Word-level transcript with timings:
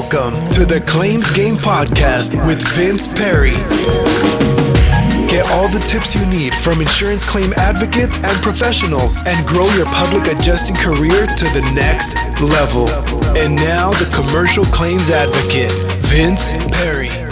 Welcome 0.00 0.48
to 0.50 0.64
the 0.64 0.80
Claims 0.82 1.28
Game 1.28 1.56
Podcast 1.56 2.46
with 2.46 2.62
Vince 2.76 3.12
Perry. 3.12 3.54
Get 5.26 5.50
all 5.50 5.66
the 5.66 5.82
tips 5.84 6.14
you 6.14 6.24
need 6.24 6.54
from 6.54 6.80
insurance 6.80 7.24
claim 7.24 7.52
advocates 7.56 8.16
and 8.18 8.40
professionals 8.40 9.20
and 9.26 9.44
grow 9.44 9.66
your 9.70 9.86
public 9.86 10.28
adjusting 10.28 10.76
career 10.76 11.26
to 11.26 11.44
the 11.46 11.68
next 11.74 12.14
level. 12.40 12.88
And 13.36 13.56
now, 13.56 13.90
the 13.90 14.08
commercial 14.14 14.64
claims 14.66 15.10
advocate, 15.10 15.72
Vince 16.00 16.52
Perry. 16.76 17.27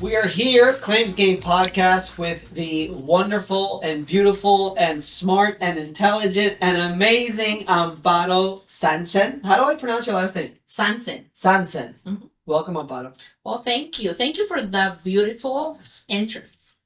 We 0.00 0.14
are 0.14 0.26
here, 0.28 0.74
Claims 0.74 1.12
Game 1.12 1.40
Podcast, 1.40 2.18
with 2.18 2.48
the 2.54 2.88
wonderful 2.90 3.80
and 3.82 4.06
beautiful 4.06 4.76
and 4.78 5.02
smart 5.02 5.58
and 5.60 5.76
intelligent 5.76 6.56
and 6.60 6.76
amazing 6.94 7.64
Amparo 7.66 8.62
Sanchen. 8.66 9.44
How 9.44 9.56
do 9.56 9.64
I 9.64 9.74
pronounce 9.74 10.06
your 10.06 10.14
last 10.14 10.36
name? 10.36 10.52
Sancen. 10.68 11.24
Sancen. 11.34 11.94
Mhm. 12.06 12.30
Welcome, 12.46 12.74
Amparo. 12.76 13.12
Well, 13.42 13.60
thank 13.62 13.98
you. 14.00 14.12
Thank 14.14 14.36
you 14.38 14.46
for 14.46 14.62
the 14.62 14.96
beautiful 15.02 15.80
interests. 16.06 16.76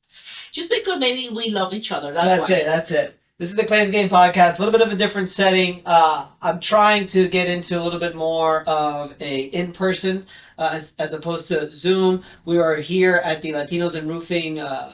Just 0.51 0.71
because 0.71 0.99
maybe 0.99 1.29
we 1.29 1.51
love 1.51 1.75
each 1.75 1.93
other. 1.93 2.15
That's, 2.15 2.29
That's 2.29 2.49
why. 2.49 2.57
it. 2.57 2.65
That's 2.65 2.91
it. 2.93 3.19
This 3.43 3.51
is 3.51 3.57
the 3.57 3.65
Claims 3.65 3.91
Game 3.91 4.09
Podcast. 4.09 4.59
A 4.59 4.63
little 4.63 4.71
bit 4.71 4.83
of 4.83 4.93
a 4.93 4.95
different 4.95 5.29
setting. 5.29 5.83
Uh, 5.85 6.29
I'm 6.41 6.61
trying 6.61 7.07
to 7.07 7.27
get 7.27 7.49
into 7.49 7.77
a 7.77 7.83
little 7.83 7.99
bit 7.99 8.15
more 8.15 8.63
of 8.69 9.17
a 9.19 9.47
in-person 9.47 10.27
uh, 10.59 10.71
as, 10.75 10.95
as 11.01 11.13
opposed 11.13 11.49
to 11.49 11.69
Zoom. 11.69 12.23
We 12.45 12.59
are 12.59 12.77
here 12.77 13.17
at 13.17 13.43
the 13.43 13.51
Latinos 13.51 13.97
En 13.97 14.07
Roofing 14.07 14.61
uh, 14.61 14.93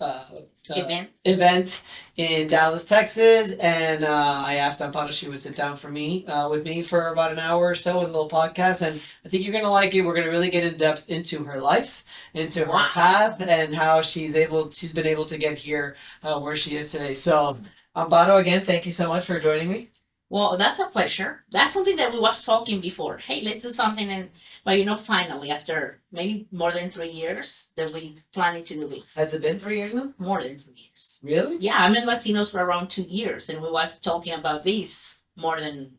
uh, 0.00 0.04
uh, 0.04 0.74
Event. 0.76 1.10
event 1.24 1.82
in 2.16 2.46
Dallas, 2.46 2.84
Texas, 2.84 3.52
and 3.54 4.04
uh, 4.04 4.42
I 4.46 4.56
asked 4.56 4.78
Amparo 4.78 5.08
if 5.08 5.14
she 5.14 5.28
would 5.28 5.40
sit 5.40 5.56
down 5.56 5.76
for 5.76 5.88
me 5.88 6.24
uh, 6.26 6.48
with 6.48 6.62
me 6.62 6.82
for 6.82 7.08
about 7.08 7.32
an 7.32 7.40
hour 7.40 7.66
or 7.66 7.74
so 7.74 7.98
with 7.98 8.10
a 8.10 8.12
little 8.12 8.30
podcast, 8.30 8.86
and 8.86 9.00
I 9.24 9.28
think 9.28 9.44
you're 9.44 9.52
gonna 9.52 9.72
like 9.72 9.94
it. 9.96 10.02
We're 10.02 10.14
gonna 10.14 10.30
really 10.30 10.50
get 10.50 10.62
in 10.62 10.76
depth 10.76 11.08
into 11.10 11.42
her 11.44 11.60
life, 11.60 12.04
into 12.32 12.64
her 12.64 12.72
path, 12.72 13.40
and 13.40 13.74
how 13.74 14.02
she's 14.02 14.36
able, 14.36 14.70
she's 14.70 14.92
been 14.92 15.06
able 15.06 15.24
to 15.24 15.36
get 15.36 15.58
here 15.58 15.96
uh, 16.22 16.38
where 16.38 16.54
she 16.54 16.76
is 16.76 16.92
today. 16.92 17.14
So, 17.14 17.58
Amparo, 17.98 18.38
again, 18.40 18.62
thank 18.64 18.86
you 18.86 18.92
so 18.92 19.08
much 19.08 19.24
for 19.26 19.40
joining 19.40 19.68
me. 19.70 19.90
Well, 20.30 20.56
that's 20.58 20.78
a 20.78 20.86
pleasure. 20.86 21.44
That's 21.50 21.72
something 21.72 21.96
that 21.96 22.12
we 22.12 22.20
was 22.20 22.44
talking 22.44 22.80
before. 22.80 23.16
Hey, 23.16 23.40
let's 23.40 23.62
do 23.64 23.70
something, 23.70 24.08
and 24.10 24.28
but 24.62 24.78
you 24.78 24.84
know, 24.84 24.94
finally, 24.94 25.50
after 25.50 26.00
maybe 26.12 26.46
more 26.52 26.70
than 26.70 26.90
three 26.90 27.08
years, 27.08 27.68
that 27.76 27.90
we 27.94 28.20
planning 28.32 28.62
to 28.64 28.74
do 28.74 28.86
this. 28.88 29.14
Has 29.14 29.32
it 29.32 29.40
been 29.42 29.58
three 29.58 29.78
years 29.78 29.94
now? 29.94 30.12
More 30.18 30.42
than 30.42 30.58
three 30.58 30.74
years. 30.76 31.18
Really? 31.22 31.56
Yeah, 31.60 31.76
I'm 31.78 31.96
in 31.96 32.04
Latinos 32.06 32.50
for 32.50 32.62
around 32.62 32.88
two 32.88 33.02
years, 33.04 33.48
and 33.48 33.62
we 33.62 33.70
was 33.70 33.98
talking 33.98 34.34
about 34.34 34.64
this 34.64 35.20
more 35.34 35.58
than 35.60 35.92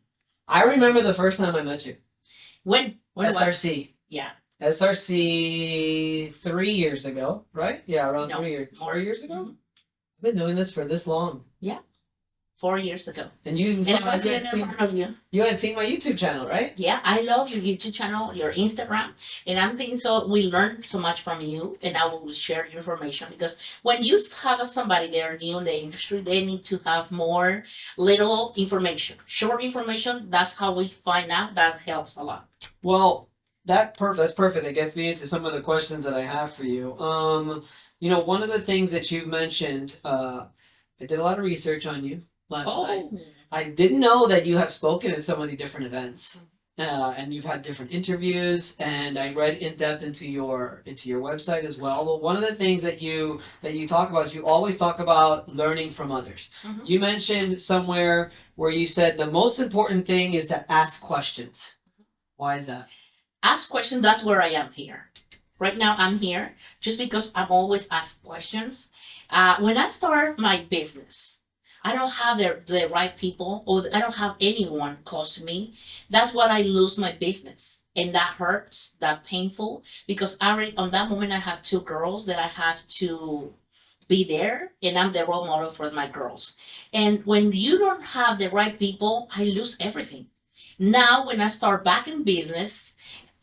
I 0.47 0.64
remember 0.64 1.02
the 1.02 1.14
first 1.14 1.38
time 1.39 1.55
I 1.55 1.64
met 1.64 1.86
you. 1.88 1.97
when 2.64 3.00
when 3.16 3.27
was 3.27 3.38
SRC. 3.38 3.94
yeah 4.09 4.31
SRC 4.61 6.33
three 6.36 6.72
years 6.72 7.05
ago, 7.05 7.45
right? 7.53 7.81
Yeah, 7.88 8.08
around 8.09 8.30
No, 8.30 8.38
three 8.38 8.52
years, 8.52 8.77
four 8.77 8.97
years 8.97 9.23
ago. 9.23 9.33
Mhm. 9.45 9.55
I've 10.17 10.22
been 10.23 10.38
doing 10.38 10.55
this 10.55 10.72
for 10.72 10.86
this 10.86 11.08
long, 11.08 11.45
four 12.59 12.77
years 12.77 13.07
ago, 13.07 13.25
and 13.45 13.57
you 13.57 13.71
and 13.71 13.85
saw, 13.85 13.97
I 13.97 14.15
was 14.15 14.25
you, 14.25 14.31
sitting 14.31 14.33
had 14.33 14.43
in 14.43 14.49
seen, 14.49 14.65
front 14.65 14.81
of 14.81 14.97
you. 14.97 15.15
you 15.31 15.43
had 15.43 15.57
seen 15.57 15.75
my 15.75 15.85
YouTube 15.85 16.17
channel, 16.17 16.45
right? 16.45 16.73
Yeah, 16.75 16.99
I 17.05 17.21
love 17.21 17.49
your 17.49 17.61
YouTube 17.61 17.93
channel, 17.93 18.33
your 18.33 18.52
Instagram, 18.52 19.11
and 19.47 19.57
I'm 19.57 19.77
thinking 19.77 19.97
so. 19.97 20.27
We 20.27 20.43
learn 20.43 20.83
so 20.83 20.99
much 20.99 21.21
from 21.21 21.39
you, 21.39 21.77
and 21.81 21.95
I 21.95 22.05
will 22.05 22.31
share 22.33 22.67
your 22.67 22.80
information 22.80 23.30
because 23.31 23.57
when 23.83 24.03
you 24.03 24.19
have 24.41 24.67
somebody 24.67 25.09
they're 25.09 25.37
new 25.37 25.57
in 25.59 25.63
the 25.63 25.83
industry, 25.83 26.19
they 26.21 26.45
need 26.45 26.65
to 26.65 26.80
have 26.80 27.11
more 27.11 27.63
little 27.97 28.53
information, 28.57 29.17
short 29.25 29.63
information. 29.63 30.30
That's 30.30 30.53
how 30.55 30.73
we 30.73 30.89
find 30.89 31.31
out. 31.31 31.55
That 31.55 31.80
helps 31.80 32.17
a 32.17 32.23
lot. 32.23 32.49
Well, 32.83 33.30
that 33.65 33.97
per- 33.97 34.15
that's 34.15 34.33
perfect. 34.33 34.65
That 34.65 34.73
gets 34.73 34.97
me 34.97 35.07
into 35.07 35.27
some 35.27 35.45
of 35.45 35.53
the 35.53 35.61
questions 35.61 36.03
that 36.03 36.14
I 36.14 36.23
have 36.23 36.52
for 36.53 36.65
you. 36.65 36.99
Um, 36.99 37.64
you 38.02 38.09
know, 38.09 38.20
one 38.20 38.43
of 38.43 38.49
the 38.49 38.59
things 38.59 38.91
that 38.91 39.11
you've 39.11 39.27
mentioned, 39.27 39.95
uh, 40.03 40.47
I 41.02 41.05
did 41.05 41.20
a 41.20 41.23
lot 41.23 41.39
of 41.39 41.45
research 41.45 41.86
on 41.86 42.03
you 42.03 42.23
last 42.49 42.67
night. 42.67 43.05
Oh, 43.11 43.20
I 43.52 43.70
didn't 43.70 43.99
know 43.99 44.27
that 44.27 44.45
you 44.45 44.58
have 44.58 44.71
spoken 44.71 45.11
at 45.11 45.23
so 45.23 45.36
many 45.36 45.55
different 45.55 45.86
events, 45.87 46.39
uh, 46.77 47.14
and 47.17 47.33
you've 47.33 47.45
had 47.45 47.61
different 47.61 47.92
interviews. 47.92 48.76
And 48.80 49.17
I 49.17 49.33
read 49.33 49.58
in 49.58 49.76
depth 49.76 50.04
into 50.04 50.27
your 50.27 50.82
into 50.86 51.09
your 51.09 51.21
website 51.21 51.64
as 51.64 51.77
well. 51.77 52.05
But 52.05 52.21
one 52.21 52.36
of 52.36 52.42
the 52.42 52.54
things 52.54 52.83
that 52.83 53.02
you 53.02 53.39
that 53.61 53.73
you 53.73 53.88
talk 53.88 54.09
about 54.09 54.27
is 54.27 54.36
you 54.36 54.45
always 54.45 54.77
talk 54.77 54.99
about 54.99 55.49
learning 55.49 55.92
from 55.92 56.11
others. 56.11 56.49
Mhm. 56.64 56.88
You 56.88 56.99
mentioned 56.99 57.59
somewhere 57.61 58.32
where 58.55 58.71
you 58.71 58.86
said 58.86 59.17
the 59.17 59.26
most 59.32 59.59
important 59.59 60.05
thing 60.05 60.33
is 60.36 60.48
to 60.48 60.71
ask 60.71 61.02
questions. 61.02 61.73
Why 62.38 62.58
is 62.58 62.65
that? 62.67 62.88
ask 63.42 63.70
questions. 63.70 64.02
That's 64.04 64.21
where 64.23 64.42
I 64.42 64.49
am 64.49 64.71
here. 64.73 65.09
Right 65.59 65.77
now, 65.77 65.95
I'm 65.98 66.20
here 66.20 66.55
just 66.82 66.98
because 66.98 67.32
I'm 67.36 67.49
always 67.49 67.88
asked 67.89 68.21
questions. 68.23 68.92
Uh, 69.30 69.55
when 69.61 69.77
I 69.77 69.88
start 69.88 70.38
my 70.39 70.65
business, 70.70 71.39
I 71.83 71.95
don't 71.95 72.11
have 72.11 72.37
the, 72.37 72.61
the 72.65 72.89
right 72.93 73.15
people 73.15 73.63
or 73.65 73.83
I 73.93 73.99
don't 73.99 74.15
have 74.15 74.35
anyone 74.41 74.97
close 75.05 75.35
to 75.35 75.43
me. 75.43 75.73
That's 76.09 76.33
when 76.33 76.49
I 76.49 76.61
lose 76.61 76.97
my 76.97 77.13
business. 77.13 77.83
And 77.95 78.13
that 78.15 78.35
hurts, 78.37 78.95
that 78.99 79.23
painful, 79.25 79.83
because 80.07 80.37
I 80.39 80.51
already, 80.51 80.77
on 80.77 80.91
that 80.91 81.09
moment, 81.09 81.33
I 81.33 81.39
have 81.39 81.63
two 81.63 81.81
girls 81.81 82.25
that 82.27 82.39
I 82.39 82.47
have 82.47 82.85
to 82.99 83.53
be 84.07 84.23
there 84.23 84.73
and 84.81 84.97
I'm 84.97 85.11
the 85.11 85.25
role 85.25 85.45
model 85.45 85.69
for 85.69 85.89
my 85.91 86.07
girls. 86.07 86.55
And 86.93 87.25
when 87.25 87.51
you 87.51 87.77
don't 87.77 88.03
have 88.03 88.39
the 88.39 88.49
right 88.49 88.77
people, 88.77 89.29
I 89.35 89.43
lose 89.43 89.75
everything. 89.79 90.27
Now, 90.77 91.27
when 91.27 91.41
I 91.41 91.47
start 91.47 91.83
back 91.83 92.07
in 92.07 92.23
business, 92.23 92.93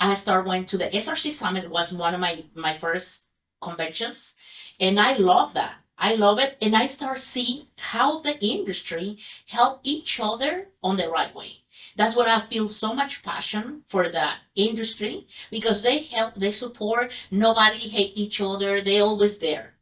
I 0.00 0.14
start 0.14 0.46
went 0.46 0.68
to 0.68 0.78
the 0.78 0.88
SRC 0.90 1.30
Summit 1.30 1.70
was 1.70 1.92
one 1.92 2.14
of 2.14 2.20
my 2.20 2.44
my 2.54 2.72
first 2.76 3.24
conventions, 3.60 4.34
and 4.80 5.00
I 5.00 5.16
love 5.16 5.54
that. 5.54 5.74
I 5.98 6.14
love 6.14 6.38
it, 6.38 6.56
and 6.60 6.76
I 6.76 6.86
start 6.88 7.18
seeing 7.18 7.68
how 7.78 8.20
the 8.20 8.38
industry 8.44 9.18
help 9.46 9.80
each 9.82 10.20
other 10.20 10.68
on 10.82 10.96
the 10.96 11.08
right 11.08 11.34
way. 11.34 11.62
That's 11.96 12.14
what 12.14 12.28
I 12.28 12.40
feel 12.40 12.68
so 12.68 12.92
much 12.94 13.22
passion 13.22 13.82
for 13.86 14.08
the 14.08 14.30
industry 14.54 15.26
because 15.50 15.82
they 15.82 15.98
help, 16.02 16.34
they 16.34 16.52
support. 16.52 17.12
Nobody 17.30 17.78
hate 17.78 18.12
each 18.16 18.40
other. 18.40 18.82
They 18.82 19.00
always 19.00 19.38
there. 19.38 19.74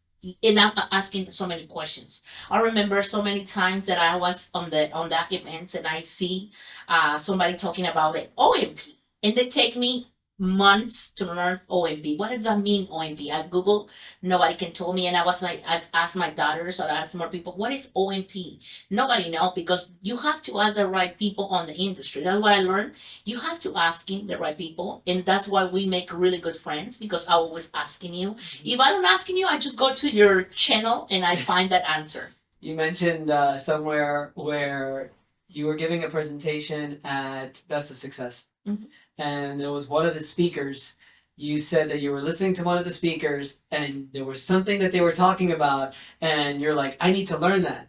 And 0.43 0.59
I'm 0.59 0.73
asking 0.91 1.31
so 1.33 1.47
many 1.47 1.67
questions. 1.67 2.23
I 2.49 2.61
remember 2.61 3.03
so 3.03 3.21
many 3.21 3.45
times 3.45 3.85
that 3.87 3.99
I 3.99 4.17
was 4.17 4.49
on 4.55 4.71
the 4.71 4.91
on 4.93 5.11
that 5.11 5.31
events 5.33 5.75
and 5.75 5.87
I 5.87 6.01
see 6.01 6.53
uh, 6.89 7.19
somebody 7.19 7.57
talking 7.57 7.87
about 7.87 8.15
the 8.15 8.29
O&P 8.39 8.99
and 9.23 9.37
they 9.37 9.49
take 9.49 9.77
me 9.77 10.07
months 10.39 11.11
to 11.12 11.27
learn 11.27 11.61
O&P. 11.69 12.17
What 12.17 12.31
does 12.31 12.45
that 12.45 12.61
mean, 12.61 12.89
O&P? 12.91 13.31
I 13.31 13.47
Google, 13.47 13.89
nobody 14.21 14.56
can 14.56 14.72
tell 14.72 14.93
me, 14.93 15.06
and 15.06 15.17
I 15.17 15.25
was 15.25 15.43
like, 15.43 15.62
I 15.67 15.81
asked 15.93 16.17
my 16.17 16.31
daughters 16.31 16.81
or 16.81 16.84
I 16.84 16.97
asked 17.00 17.15
more 17.15 17.28
people, 17.28 17.53
what 17.56 17.72
is 17.72 17.89
O&P? 17.95 18.61
Nobody 18.91 19.31
know 19.31 19.53
because 19.55 19.91
you 20.03 20.17
have 20.17 20.43
to 20.43 20.61
ask 20.61 20.75
the 20.75 20.89
right 20.89 21.17
people 21.19 21.47
on 21.47 21.67
the 21.67 21.75
industry. 21.75 22.25
That's 22.25 22.41
what 22.41 22.53
I 22.53 22.61
learned. 22.61 22.95
You 23.25 23.39
have 23.39 23.61
to 23.61 23.77
asking 23.77 24.27
the 24.27 24.39
right 24.39 24.59
people, 24.59 25.03
and 25.06 25.25
that's 25.25 25.47
why 25.49 25.67
we 25.67 25.87
make 25.87 26.12
really 26.12 26.39
good 26.39 26.56
friends 26.56 26.99
because 26.99 27.27
I 27.28 27.34
always 27.34 27.71
asking 27.75 28.15
you. 28.15 28.37
If 28.65 28.81
I 28.81 28.91
don't 28.91 29.05
asking 29.05 29.37
you, 29.37 29.47
I 29.47 29.59
just 29.59 29.78
go 29.78 29.93
to 29.93 30.11
your 30.11 30.45
channel 30.45 31.06
and 31.11 31.25
I 31.25 31.37
find 31.51 31.71
that 31.71 31.89
answer. 31.89 32.31
You 32.61 32.75
mentioned 32.75 33.31
uh, 33.31 33.56
somewhere 33.59 34.33
where 34.34 35.11
you 35.49 35.66
were 35.66 35.77
giving 35.77 36.03
a 36.03 36.11
presentation 36.11 36.99
at 37.05 37.62
Best 37.69 37.91
of 37.91 37.97
Success, 37.97 38.47
Mhm. 38.66 38.87
And 39.19 39.61
it 39.61 39.69
was 39.69 39.89
one 39.89 40.07
of 40.07 40.15
the 40.15 40.23
speakers. 40.23 40.95
You 41.37 41.59
said 41.59 41.91
that 41.91 42.01
you 42.01 42.13
were 42.13 42.23
listening 42.23 42.55
to 42.55 42.65
one 42.65 42.79
of 42.79 42.85
the 42.85 42.91
speakers, 42.93 43.59
and 43.71 44.09
there 44.13 44.25
was 44.25 44.43
something 44.43 44.79
that 44.81 44.93
they 44.93 45.01
were 45.01 45.13
talking 45.13 45.53
about, 45.53 45.95
and 46.21 46.61
you're 46.61 46.75
like, 46.75 46.97
"I 47.01 47.11
need 47.13 47.27
to 47.29 47.39
learn 47.39 47.63
that." 47.63 47.89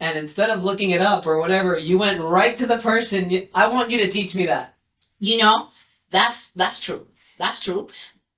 And 0.00 0.18
instead 0.18 0.50
of 0.50 0.64
looking 0.64 0.90
it 0.90 1.00
up 1.00 1.26
or 1.26 1.38
whatever, 1.38 1.78
you 1.78 1.96
went 1.98 2.20
right 2.20 2.56
to 2.58 2.66
the 2.66 2.78
person. 2.78 3.48
I 3.54 3.68
want 3.68 3.90
you 3.90 3.98
to 3.98 4.10
teach 4.10 4.34
me 4.34 4.46
that. 4.46 4.74
You 5.20 5.38
know, 5.38 5.68
that's 6.10 6.50
that's 6.50 6.80
true. 6.80 7.06
That's 7.38 7.60
true. 7.60 7.88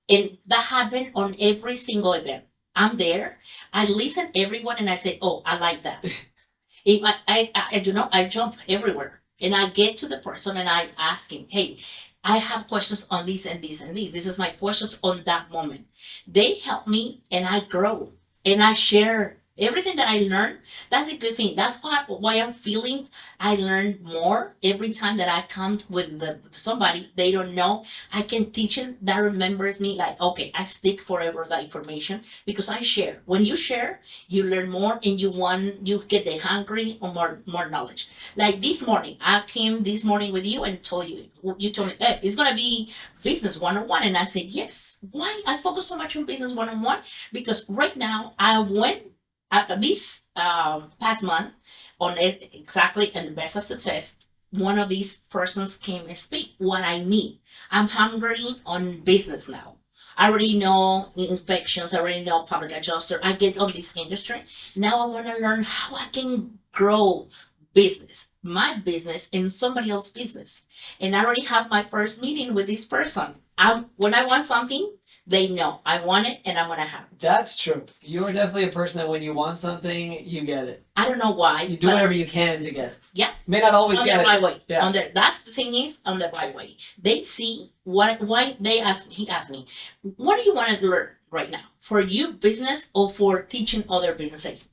And 0.09 0.39
that 0.47 0.65
happened 0.65 1.13
on 1.15 1.35
every 1.41 1.77
single 1.77 2.13
event. 2.13 2.45
I'm 2.77 2.97
there. 2.99 3.39
I 3.73 3.87
listen 3.87 4.31
everyone 4.35 4.77
and 4.79 4.91
I 4.91 4.97
say, 4.97 5.19
"Oh, 5.23 5.43
I 5.47 5.57
like 5.59 5.83
that." 5.85 6.05
if 6.85 7.03
I, 7.05 7.15
I, 7.27 7.51
I, 7.55 7.77
I 7.77 7.79
do 7.81 7.93
not, 7.93 8.11
I 8.15 8.29
jump 8.29 8.57
everywhere 8.69 9.21
and 9.41 9.55
I 9.55 9.71
get 9.71 9.97
to 9.99 10.09
the 10.09 10.19
person 10.19 10.57
and 10.57 10.69
I 10.69 10.89
ask 10.99 11.33
him, 11.33 11.47
"Hey, 11.49 11.79
I 12.25 12.39
have 12.39 12.67
questions 12.67 13.07
on 13.11 13.27
this 13.27 13.47
and 13.47 13.63
this 13.63 13.81
and 13.81 13.95
this. 13.97 14.11
This 14.11 14.27
is 14.27 14.39
my 14.39 14.51
questions 14.51 14.99
on 15.03 15.23
that 15.25 15.51
moment." 15.51 15.87
They 16.27 16.55
help 16.55 16.87
me 16.87 17.21
and 17.31 17.47
I 17.47 17.61
grow 17.61 18.13
and 18.45 18.63
I 18.63 18.73
share 18.73 19.37
Everything 19.57 19.95
that 19.95 20.09
I 20.09 20.19
learn, 20.19 20.59
that's 20.91 21.13
a 21.13 21.17
good 21.17 21.35
thing. 21.35 21.55
That's 21.55 21.81
why 21.81 22.03
why 22.09 22.41
I'm 22.41 22.53
feeling 22.53 23.09
I 23.39 23.55
learn 23.55 24.01
more 24.03 24.57
every 24.65 24.93
time 24.93 25.17
that 25.19 25.29
I 25.29 25.43
come 25.47 25.79
with 25.89 26.19
the 26.19 26.41
somebody 26.51 27.13
they 27.15 27.31
don't 27.31 27.55
know. 27.55 27.85
I 28.13 28.23
can 28.23 28.51
teach 28.51 28.75
them 28.75 28.97
that 29.03 29.19
remembers 29.19 29.81
me 29.81 29.95
like 29.95 30.21
okay, 30.21 30.51
I 30.57 30.65
stick 30.65 31.01
forever 31.01 31.47
that 31.49 31.63
information 31.63 32.23
because 32.47 32.69
I 32.69 32.81
share. 32.81 33.23
When 33.27 33.45
you 33.45 33.55
share, 33.55 34.01
you 34.27 34.43
learn 34.43 34.71
more 34.71 34.99
and 35.05 35.21
you 35.21 35.31
want 35.31 35.87
you 35.87 36.03
get 36.09 36.25
the 36.25 36.39
hungry 36.39 36.99
or 37.01 37.13
more 37.15 37.39
more 37.47 37.69
knowledge. 37.69 38.09
Like 38.35 38.61
this 38.61 38.83
morning, 38.85 39.19
I 39.21 39.45
came 39.47 39.85
this 39.85 40.03
morning 40.03 40.33
with 40.33 40.45
you 40.45 40.65
and 40.65 40.83
told 40.83 41.07
you 41.07 41.27
you 41.59 41.71
told 41.71 41.91
me 41.91 41.95
hey, 42.01 42.19
it's 42.25 42.35
gonna 42.35 42.57
be 42.57 42.93
business 43.23 43.61
one 43.61 43.77
on 43.79 43.87
one 43.87 44.03
and 44.03 44.17
I 44.17 44.25
said 44.25 44.47
yes. 44.47 44.99
Why 45.13 45.43
I 45.47 45.59
focus 45.59 45.87
so 45.87 45.97
much 45.97 46.17
on 46.17 46.25
business 46.25 46.53
one 46.53 46.69
on 46.69 46.83
one? 46.83 46.99
Because 47.33 47.71
right 47.71 47.97
now 47.97 48.35
I 48.37 48.59
went 48.59 49.14
uh, 49.55 49.77
this 49.77 50.23
um, 50.37 50.91
past 51.01 51.23
month 51.23 51.55
on 52.01 52.19
it 52.19 52.51
exactly 52.53 53.11
and 53.15 53.29
the 53.29 53.33
best 53.33 53.57
of 53.57 53.65
success 53.65 54.17
one 54.51 54.79
of 54.79 54.89
these 54.89 55.19
persons 55.31 55.77
came 55.77 56.07
and 56.07 56.17
speak 56.17 56.55
what 56.59 56.83
i 56.83 57.03
need. 57.03 57.41
I'm 57.71 57.89
hungry 57.89 58.57
on 58.65 59.01
business 59.01 59.49
now. 59.49 59.77
I 60.17 60.29
already 60.29 60.57
know 60.59 61.09
inspections 61.17 61.93
i 61.93 61.99
already 61.99 62.25
know 62.25 62.43
public 62.43 62.73
adjuster 62.73 63.19
i 63.23 63.33
get 63.33 63.59
on 63.59 63.73
this 63.73 63.97
industry. 63.97 64.43
Now 64.77 65.01
i 65.01 65.07
want 65.07 65.27
to 65.27 65.43
learn 65.43 65.65
how 65.65 65.97
i 65.97 66.07
can 66.13 66.59
grow 66.73 67.29
business 67.75 68.29
my 68.45 68.77
business 68.77 69.29
and 69.33 69.53
somebody 69.53 69.91
else's 69.91 70.13
business. 70.13 70.63
And 71.01 71.17
i 71.17 71.25
already 71.25 71.43
have 71.43 71.71
my 71.71 71.83
first 71.83 72.23
meeting 72.23 72.55
with 72.55 72.67
this 72.67 72.85
person. 72.85 73.35
I'm 73.59 73.91
when 73.97 74.15
i 74.15 74.25
want 74.25 74.47
something 74.47 74.95
they 75.27 75.49
know 75.49 75.81
I 75.87 76.05
want 76.05 76.27
it 76.27 76.41
and 76.45 76.59
I'm 76.59 76.69
gonna 76.69 76.85
have 76.85 77.05
it. 77.11 77.19
That's 77.19 77.57
true. 77.57 77.85
You 78.03 78.25
are 78.27 78.33
definitely 78.33 78.65
a 78.65 78.73
person 78.73 78.99
that 78.99 79.09
when 79.09 79.23
you 79.23 79.33
want 79.33 79.59
something, 79.59 80.25
you 80.27 80.43
get 80.43 80.69
it. 80.69 80.85
I 80.97 81.09
don't 81.09 81.19
know 81.19 81.31
why. 81.31 81.63
You 81.63 81.77
do 81.77 81.87
but 81.87 81.95
whatever 81.95 82.13
you 82.13 82.27
can 82.27 82.61
to 82.61 82.71
get 82.71 82.93
it. 82.93 82.99
Yeah. 83.15 83.31
May 83.47 83.61
not 83.61 83.75
always 83.75 83.99
on 83.99 84.05
get 84.05 84.17
the 84.17 84.23
it. 84.23 84.27
right 84.27 84.43
way. 84.43 84.63
Yes. 84.69 84.83
On 84.83 84.93
the 84.93 85.11
that's 85.15 85.39
the 85.41 85.53
thing 85.53 85.75
is 85.75 85.99
on 86.05 86.19
the 86.19 86.31
right 86.35 86.55
way. 86.55 86.77
They 87.01 87.23
see 87.23 87.73
what 87.85 88.21
why 88.21 88.57
they 88.61 88.81
ask 88.81 89.09
he 89.11 89.29
asked 89.29 89.51
me, 89.51 89.67
what 90.03 90.37
do 90.37 90.43
you 90.43 90.55
want 90.55 90.79
to 90.79 90.87
learn 90.87 91.11
right 91.31 91.51
now? 91.51 91.65
For 91.81 92.01
you 92.01 92.33
business 92.35 92.89
or 92.95 93.09
for 93.11 93.43
teaching 93.43 93.85
other 93.89 94.15
businesses? 94.15 94.65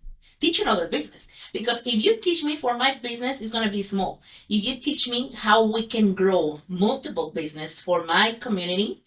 teaching 0.42 0.68
other 0.68 0.88
business 0.88 1.28
because 1.54 1.86
if 1.86 2.04
you 2.04 2.18
teach 2.18 2.44
me 2.44 2.56
for 2.56 2.76
my 2.76 2.98
business 3.04 3.40
it's 3.42 3.52
going 3.52 3.64
to 3.64 3.70
be 3.70 3.84
small 3.84 4.20
if 4.50 4.66
you 4.66 4.80
teach 4.80 5.08
me 5.08 5.32
how 5.34 5.64
we 5.64 5.86
can 5.86 6.16
grow 6.16 6.60
multiple 6.68 7.30
business 7.30 7.80
for 7.80 8.04
my 8.06 8.32
community 8.40 9.04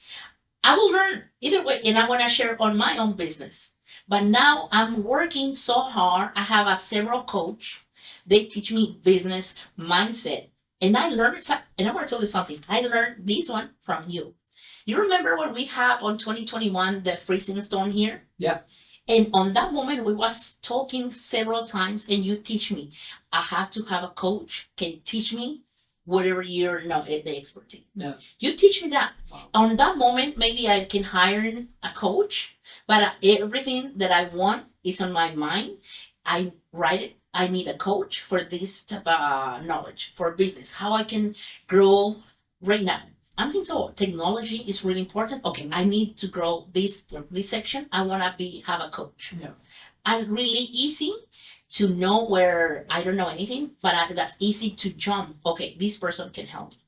I 0.65 0.75
will 0.75 0.91
learn 0.91 1.25
either 1.43 1.63
way, 1.63 1.83
and 1.85 1.99
I 1.99 2.09
want 2.09 2.23
to 2.23 2.29
share 2.29 2.61
on 2.61 2.79
my 2.79 2.97
own 2.97 3.13
business. 3.13 3.73
But 4.09 4.25
now 4.25 4.71
I'm 4.73 5.05
working 5.05 5.55
so 5.55 5.75
hard. 5.81 6.31
I 6.35 6.41
have 6.41 6.67
a 6.67 6.75
several 6.75 7.23
coach. 7.23 7.85
They 8.27 8.45
teach 8.45 8.73
me 8.73 8.99
business 9.05 9.55
mindset, 9.79 10.49
and 10.81 10.97
I 10.97 11.11
learned 11.11 11.37
it. 11.37 11.51
And 11.79 11.87
I 11.87 11.93
want 11.93 12.09
to 12.09 12.15
tell 12.15 12.21
you 12.23 12.27
something. 12.27 12.61
I 12.67 12.81
learned 12.81 13.27
this 13.27 13.51
one 13.51 13.73
from 13.83 14.05
you. 14.09 14.35
You 14.87 14.99
remember 14.99 15.37
when 15.37 15.53
we 15.53 15.67
had 15.67 15.99
on 16.01 16.17
2021 16.17 17.03
the 17.03 17.17
freezing 17.17 17.61
storm 17.61 17.91
here? 17.91 18.23
Yeah. 18.39 18.61
And 19.07 19.29
on 19.35 19.53
that 19.53 19.75
moment, 19.75 20.07
we 20.07 20.15
was 20.15 20.55
talking 20.63 21.11
several 21.13 21.67
times, 21.67 22.07
and 22.09 22.25
you 22.25 22.37
teach 22.37 22.73
me. 22.73 22.93
I 23.31 23.43
have 23.43 23.71
to 23.73 23.83
have 23.83 24.03
a 24.03 24.09
coach 24.09 24.71
can 24.79 25.01
teach 25.05 25.35
me 25.35 25.64
whatever 26.05 26.43
you're 26.43 26.83
not 26.83 27.07
the 27.07 27.37
expertise. 27.37 27.85
Yeah. 27.95 28.15
You 28.39 28.55
teach 28.57 28.83
me 28.83 28.91
that. 28.91 29.13
Wow. 29.31 29.49
On 29.55 29.77
that 29.77 29.97
moment, 29.97 30.37
maybe 30.37 30.69
I 30.69 30.85
can 30.85 31.03
hire 31.03 31.67
a 31.83 31.93
coach, 31.95 32.57
but 32.87 33.03
uh, 33.03 33.11
everything 33.23 33.93
that 33.97 34.11
I 34.11 34.35
want 34.35 34.65
is 34.83 35.01
on 35.01 35.13
my 35.13 35.35
mind. 35.35 35.79
I 36.25 36.53
write 36.73 37.03
it. 37.03 37.13
I 37.33 37.49
need 37.49 37.67
a 37.67 37.77
coach 37.77 38.21
for 38.21 38.45
this 38.45 38.85
type 38.85 39.07
of 39.07 39.07
uh, 39.09 39.61
knowledge 39.63 40.13
for 40.15 40.31
business. 40.33 40.73
How 40.73 40.93
I 40.93 41.05
can 41.05 41.35
grow 41.67 42.17
right 42.63 42.83
now. 42.83 43.03
I 43.37 43.51
think 43.51 43.67
so. 43.67 43.93
Technology 43.97 44.59
is 44.59 44.85
really 44.85 45.01
important. 45.01 45.45
Okay, 45.45 45.69
I 45.73 45.83
need 45.85 46.17
to 46.19 46.29
grow 46.29 46.69
this 46.73 47.05
this 47.31 47.49
section. 47.49 47.89
I 47.91 48.03
wanna 48.03 48.33
be 48.39 48.63
have 48.67 48.81
a 48.81 48.91
coach. 48.91 49.35
Yeah. 49.41 49.51
And 50.07 50.29
really 50.29 50.69
easy 50.71 51.13
to 51.75 51.89
know 51.89 52.25
where 52.25 52.87
I 52.91 53.03
don't 53.03 53.17
know 53.17 53.29
anything, 53.29 53.73
but 53.83 53.95
I, 53.95 54.13
that's 54.13 54.37
easy 54.39 54.71
to 54.77 54.91
jump. 54.91 55.37
Okay, 55.45 55.77
this 55.79 55.97
person 55.99 56.31
can 56.31 56.47
help 56.47 56.71
me. 56.71 56.79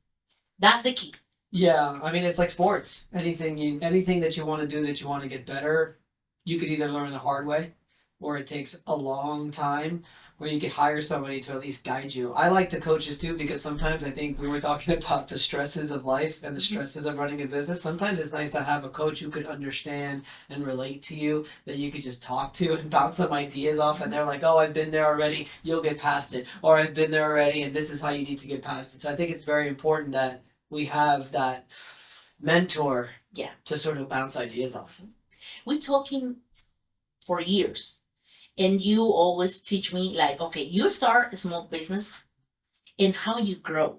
That's 0.59 0.83
the 0.83 0.93
key. 0.94 1.15
Yeah, 1.50 1.99
I 2.03 2.12
mean 2.12 2.25
it's 2.25 2.38
like 2.38 2.50
sports. 2.50 3.06
Anything 3.12 3.59
you 3.59 3.79
anything 3.83 4.21
that 4.21 4.37
you 4.37 4.44
want 4.47 4.62
to 4.62 4.69
do 4.69 4.85
that 4.87 5.00
you 5.00 5.09
want 5.09 5.23
to 5.23 5.29
get 5.29 5.47
better, 5.47 5.99
you 6.44 6.59
could 6.59 6.69
either 6.69 6.88
learn 6.88 7.11
the 7.12 7.19
hard 7.19 7.47
way 7.47 7.73
or 8.21 8.37
it 8.38 8.47
takes 8.47 8.81
a 8.87 8.94
long 8.94 9.50
time 9.50 10.05
where 10.38 10.50
you 10.50 10.61
could 10.61 10.73
hire 10.73 11.00
somebody 11.00 11.41
to 11.41 11.53
at 11.53 11.61
least 11.61 11.83
guide 11.85 12.15
you. 12.15 12.33
I 12.33 12.49
like 12.49 12.69
the 12.69 12.79
coaches 12.79 13.17
too 13.17 13.37
because 13.37 13.62
sometimes 13.62 14.05
I 14.05 14.11
think 14.11 14.38
we 14.38 14.49
were 14.49 14.61
talking 14.61 14.94
about 14.99 15.29
the 15.29 15.38
stresses 15.38 15.91
of 15.91 16.05
life 16.05 16.43
and 16.43 16.55
the 16.55 16.61
Mhm. 16.61 16.65
stresses 16.65 17.06
of 17.06 17.17
running 17.19 17.41
a 17.43 17.47
business. 17.47 17.81
Sometimes 17.81 18.19
it's 18.19 18.33
nice 18.33 18.50
to 18.50 18.62
have 18.62 18.85
a 18.85 18.91
coach 18.91 19.21
who 19.21 19.31
could 19.31 19.47
understand 19.47 20.23
and 20.50 20.65
relate 20.67 21.03
to 21.05 21.17
you 21.17 21.47
that 21.65 21.79
you 21.79 21.91
could 21.91 22.03
just 22.03 22.23
talk 22.23 22.53
to 22.55 22.75
and 22.79 22.91
bounce 22.91 23.17
some 23.17 23.33
ideas 23.33 23.79
off 23.79 24.00
and 24.03 24.12
they're 24.12 24.25
like, 24.25 24.44
"Oh, 24.44 24.59
I've 24.59 24.75
been 24.75 24.91
there 24.91 25.06
already. 25.06 25.49
You'll 25.62 25.81
get 25.83 25.99
past 25.99 26.35
it." 26.35 26.47
Or 26.62 26.77
"I've 26.79 26.94
been 26.94 27.11
there 27.11 27.25
already 27.31 27.62
and 27.62 27.75
this 27.75 27.91
is 27.91 28.00
how 28.00 28.11
you 28.11 28.25
need 28.25 28.38
to 28.41 28.47
get 28.47 28.62
past 28.62 28.94
it." 28.94 29.03
So 29.03 29.11
I 29.11 29.17
think 29.17 29.31
it's 29.31 29.44
very 29.44 29.69
important 29.69 30.12
that 30.12 30.43
we 30.71 30.85
have 30.87 31.31
that 31.33 31.67
mentor 32.41 33.11
Yeah. 33.33 33.50
to 33.65 33.77
sort 33.77 33.97
of 33.99 34.09
bounce 34.09 34.37
ideas 34.37 34.75
off. 34.75 35.00
We're 35.65 35.81
talking 35.81 36.37
for 37.27 37.41
years, 37.41 38.00
and 38.58 38.81
you 38.81 39.03
always 39.03 39.61
teach 39.61 39.93
me 39.93 40.17
like, 40.17 40.41
okay, 40.41 40.62
you 40.62 40.88
start 40.91 41.32
a 41.32 41.37
small 41.37 41.64
business, 41.64 42.23
and 42.99 43.14
how 43.14 43.38
you 43.38 43.56
grow. 43.56 43.99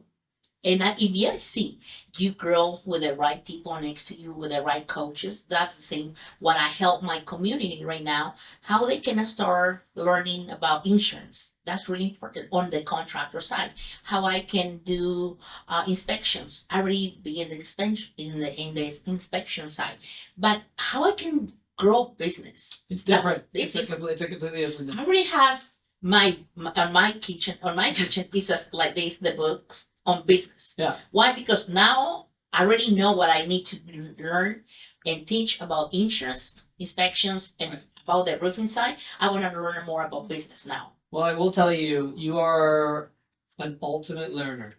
And 0.64 0.82
if 1.00 1.16
you 1.16 1.38
see 1.38 1.80
you 2.18 2.32
grow 2.32 2.82
with 2.84 3.02
the 3.02 3.16
right 3.16 3.46
people 3.46 3.80
next 3.80 4.06
to 4.08 4.16
you, 4.16 4.34
with 4.34 4.52
the 4.52 4.62
right 4.62 4.86
coaches, 4.86 5.44
that's 5.44 5.76
the 5.76 5.82
same. 5.82 6.16
What 6.40 6.58
I 6.58 6.68
help 6.68 7.04
my 7.04 7.22
community 7.22 7.86
right 7.86 8.04
now, 8.04 8.36
how 8.64 8.86
they 8.86 9.00
can 9.00 9.24
start 9.24 9.86
learning 9.96 10.50
about 10.50 10.86
insurance. 10.86 11.54
That's 11.64 11.88
really 11.88 12.10
important 12.10 12.48
on 12.52 12.70
the 12.70 12.82
contractor 12.84 13.40
side. 13.40 13.72
How 14.04 14.26
I 14.26 14.42
can 14.42 14.80
do 14.80 15.38
uh, 15.70 15.84
inspections. 15.88 16.66
I 16.70 16.82
already 16.82 17.20
begin 17.24 17.50
the 17.50 17.60
inspection 17.60 18.12
in 18.18 18.40
the 18.40 18.54
in 18.60 18.74
the 18.74 18.92
inspection 19.06 19.70
side, 19.70 19.98
but 20.38 20.64
how 20.76 21.04
I 21.06 21.12
can 21.14 21.54
grow 21.78 22.16
business. 22.18 22.84
It's 22.90 23.04
different. 23.04 23.44
it's 23.54 23.74
completely, 23.76 24.12
it's 24.14 24.22
a 24.22 24.28
completely 24.28 24.66
different. 24.66 24.98
I 24.98 25.04
already 25.04 25.24
have 25.24 25.64
my, 26.02 26.38
my 26.56 26.72
on 26.76 26.94
my 26.94 27.12
kitchen 27.14 27.58
on 27.64 27.76
my 27.76 27.92
kitchen 27.92 28.26
is 28.34 28.48
just 28.48 28.74
like 28.74 28.96
this 28.96 29.18
the 29.18 29.32
books 29.32 29.90
on 30.06 30.26
business. 30.26 30.74
Yeah. 30.78 30.96
Why? 31.12 31.34
Because 31.34 31.70
now 31.70 32.28
I 32.54 32.64
already 32.64 32.94
know 32.94 33.12
what 33.14 33.30
I 33.30 33.46
need 33.46 33.66
to 33.68 33.78
learn 34.20 34.64
and 35.06 35.28
teach 35.28 35.62
about 35.62 35.94
insurance 35.94 36.56
inspections 36.80 37.56
and 37.60 37.72
Right. 37.74 37.84
about 38.04 38.26
the 38.26 38.38
roofing 38.40 38.68
side. 38.68 38.98
I 39.20 39.30
want 39.30 39.44
to 39.44 39.62
learn 39.62 39.86
more 39.86 40.06
about 40.06 40.30
business 40.30 40.66
now. 40.66 40.94
Well, 41.12 41.24
I 41.24 41.34
will 41.34 41.52
tell 41.52 41.72
you, 41.74 42.14
you 42.16 42.40
are 42.40 43.12
an 43.60 43.78
ultimate 43.82 44.34
learner. 44.34 44.76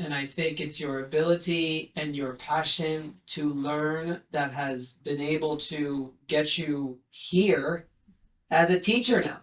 And 0.00 0.14
I 0.14 0.24
think 0.24 0.60
it's 0.60 0.80
your 0.80 1.00
ability 1.00 1.92
and 1.94 2.16
your 2.16 2.32
passion 2.32 3.16
to 3.28 3.52
learn 3.52 4.22
that 4.30 4.50
has 4.50 4.94
been 5.04 5.20
able 5.20 5.58
to 5.58 6.14
get 6.26 6.56
you 6.56 6.98
here 7.10 7.86
as 8.50 8.70
a 8.70 8.80
teacher 8.80 9.20
now. 9.20 9.40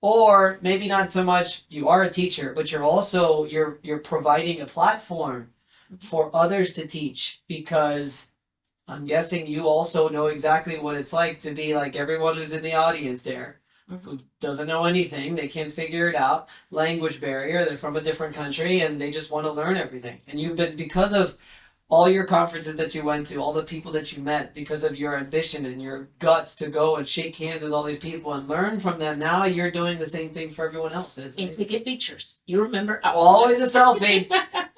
Or 0.00 0.58
maybe 0.62 0.88
not 0.88 1.12
so 1.12 1.22
much 1.22 1.64
you 1.68 1.90
are 1.90 2.04
a 2.04 2.10
teacher, 2.10 2.54
but 2.54 2.72
you're 2.72 2.82
also 2.82 3.44
you're 3.44 3.78
you're 3.82 3.98
providing 3.98 4.62
a 4.62 4.66
platform 4.66 5.52
for 6.00 6.34
others 6.34 6.70
to 6.72 6.86
teach 6.86 7.42
because 7.46 8.28
I'm 8.88 9.04
guessing 9.04 9.46
you 9.46 9.68
also 9.68 10.08
know 10.08 10.28
exactly 10.28 10.78
what 10.78 10.96
it's 10.96 11.12
like 11.12 11.40
to 11.40 11.50
be 11.50 11.74
like 11.74 11.94
everyone 11.94 12.36
who's 12.36 12.52
in 12.52 12.62
the 12.62 12.74
audience 12.74 13.20
there 13.20 13.59
doesn't 14.40 14.66
know 14.68 14.84
anything. 14.84 15.34
They 15.34 15.48
can't 15.48 15.72
figure 15.72 16.08
it 16.08 16.14
out. 16.16 16.48
Language 16.70 17.20
barrier. 17.20 17.64
They're 17.64 17.76
from 17.76 17.96
a 17.96 18.00
different 18.00 18.34
country 18.34 18.80
and 18.80 19.00
they 19.00 19.10
just 19.10 19.30
want 19.30 19.46
to 19.46 19.52
learn 19.52 19.76
everything. 19.76 20.20
And 20.28 20.40
you've 20.40 20.56
been 20.56 20.76
because 20.76 21.12
of 21.12 21.36
all 21.88 22.08
your 22.08 22.22
conferences 22.24 22.76
that 22.76 22.94
you 22.94 23.02
went 23.04 23.26
to, 23.26 23.38
all 23.38 23.52
the 23.52 23.64
people 23.64 23.90
that 23.90 24.16
you 24.16 24.22
met, 24.22 24.54
because 24.54 24.84
of 24.84 24.96
your 24.96 25.16
ambition 25.16 25.66
and 25.66 25.82
your 25.82 26.08
guts 26.20 26.54
to 26.54 26.68
go 26.68 26.96
and 26.96 27.08
shake 27.08 27.34
hands 27.34 27.62
with 27.62 27.72
all 27.72 27.82
these 27.82 27.98
people 27.98 28.32
and 28.34 28.48
learn 28.48 28.78
from 28.78 28.98
them. 29.00 29.18
Now 29.18 29.44
you're 29.44 29.72
doing 29.72 29.98
the 29.98 30.06
same 30.06 30.30
thing 30.30 30.52
for 30.52 30.64
everyone 30.66 30.92
else. 30.92 31.16
And 31.18 31.26
it's 31.26 31.36
And 31.36 31.46
amazing. 31.46 31.64
taking 31.66 31.84
pictures. 31.84 32.42
You 32.46 32.62
remember? 32.62 33.00
Always 33.02 33.60
a 33.60 33.64
selfie. 33.78 34.30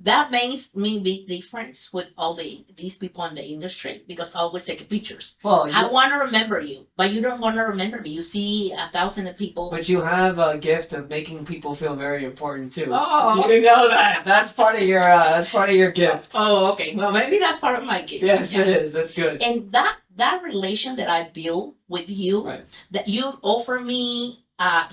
that 0.00 0.30
makes 0.30 0.74
me 0.76 1.00
big 1.00 1.26
difference 1.26 1.92
with 1.92 2.06
all 2.16 2.34
the 2.34 2.64
these 2.76 2.96
people 2.98 3.24
in 3.24 3.34
the 3.34 3.44
industry 3.44 4.04
because 4.06 4.34
I 4.34 4.40
always 4.40 4.64
take 4.64 4.88
pictures. 4.88 5.34
Well, 5.42 5.68
I 5.72 5.88
want 5.90 6.12
to 6.12 6.18
remember 6.20 6.60
you, 6.60 6.86
but 6.96 7.10
you 7.12 7.20
don't 7.20 7.40
want 7.40 7.56
to 7.56 7.62
remember 7.62 8.00
me. 8.00 8.10
You 8.10 8.22
see 8.22 8.72
a 8.72 8.88
thousand 8.92 9.26
of 9.26 9.36
people. 9.36 9.70
but 9.70 9.88
you 9.88 10.00
have 10.00 10.38
a 10.38 10.56
gift 10.58 10.92
of 10.92 11.08
making 11.10 11.44
people 11.44 11.74
feel 11.74 11.96
very 11.96 12.24
important 12.24 12.72
too. 12.72 12.86
Oh. 12.90 13.48
You 13.50 13.60
know 13.62 13.88
that. 13.88 14.22
That's 14.24 14.52
part 14.52 14.76
of 14.76 14.82
your. 14.82 15.02
Uh, 15.02 15.30
that's 15.40 15.50
part 15.50 15.68
of 15.68 15.74
your 15.76 15.90
gift. 15.90 16.30
Oh, 16.34 16.72
okay. 16.72 16.94
Well, 16.94 17.10
maybe 17.10 17.38
that's 17.38 17.58
part 17.58 17.76
of 17.78 17.84
my 17.84 18.02
gift. 18.02 18.22
Yes, 18.22 18.52
Yeah. 18.52 18.60
it 18.62 18.68
is. 18.68 18.92
That's 18.92 19.14
good. 19.14 19.42
And 19.42 19.72
that 19.72 19.96
that 20.16 20.42
relation 20.42 20.96
that 20.96 21.08
I 21.08 21.28
build 21.30 21.74
with 21.88 22.08
you, 22.10 22.42
Right. 22.46 22.64
that 22.90 23.06
you 23.08 23.38
offer 23.42 23.78
me, 23.78 24.44
uh, 24.58 24.86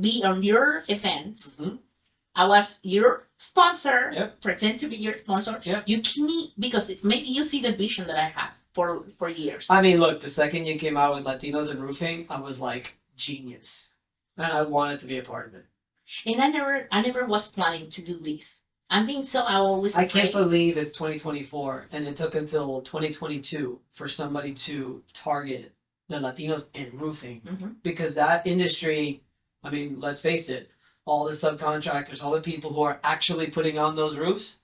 be 0.00 0.22
on 0.24 0.42
your 0.42 0.82
events. 0.88 1.50
Mhm. 1.58 1.78
I 2.38 2.46
was 2.46 2.78
your 2.82 3.10
sponsor. 3.38 3.98
Yep. 4.14 4.40
Pretend 4.40 4.78
to 4.80 4.86
be 4.88 4.96
your 4.96 5.12
sponsor. 5.22 5.60
Yep. 5.64 5.82
You 5.90 5.98
me 6.28 6.52
because 6.58 6.88
it- 6.92 7.04
maybe 7.04 7.26
you 7.36 7.42
see 7.44 7.60
the 7.60 7.72
vision 7.84 8.06
that 8.06 8.16
I 8.16 8.28
have 8.38 8.52
for 8.76 8.88
for 9.18 9.28
years. 9.28 9.66
I 9.68 9.82
mean, 9.82 9.98
look. 10.04 10.20
The 10.20 10.30
second 10.30 10.64
you 10.66 10.76
came 10.78 10.96
out 10.96 11.14
with 11.14 11.24
Latinos 11.24 11.68
En 11.70 11.80
Roofing, 11.80 12.26
I 12.30 12.38
was 12.48 12.56
like 12.60 12.86
genius, 13.16 13.88
and 14.36 14.50
I 14.58 14.62
wanted 14.62 14.98
to 15.00 15.06
be 15.06 15.18
a 15.18 15.22
part 15.32 15.48
of 15.48 15.54
it. 15.60 15.66
and 16.24 16.40
I 16.40 16.48
never, 16.48 16.88
I 16.90 16.98
never 17.02 17.22
was 17.26 17.48
planning 17.48 17.90
to 17.90 18.00
do 18.10 18.16
this. 18.30 18.62
I'm 18.88 19.04
being 19.04 19.24
so. 19.24 19.40
I 19.42 19.56
always. 19.56 19.96
I 19.96 20.06
can't 20.06 20.32
pray- 20.32 20.40
believe 20.42 20.78
it's 20.78 20.92
2024 20.92 21.88
and 21.92 22.06
it 22.08 22.16
took 22.16 22.34
until 22.34 22.80
2022 22.82 23.80
for 23.90 24.08
somebody 24.08 24.52
to 24.68 25.02
target 25.12 25.72
the 26.08 26.16
Latinos 26.26 26.64
in 26.74 26.88
roofing 26.98 27.40
Mhm. 27.42 27.74
because 27.82 28.14
that 28.14 28.46
industry, 28.46 29.22
I 29.62 29.68
mean, 29.70 30.00
let's 30.00 30.20
face 30.22 30.48
it, 30.48 30.70
all 31.08 31.24
the 31.24 31.32
subcontractors, 31.32 32.22
all 32.22 32.32
the 32.32 32.40
people 32.40 32.72
who 32.72 32.82
are 32.82 33.00
actually 33.02 33.48
putting 33.48 33.78
on 33.78 33.96
those 33.96 34.16
roofs, 34.16 34.58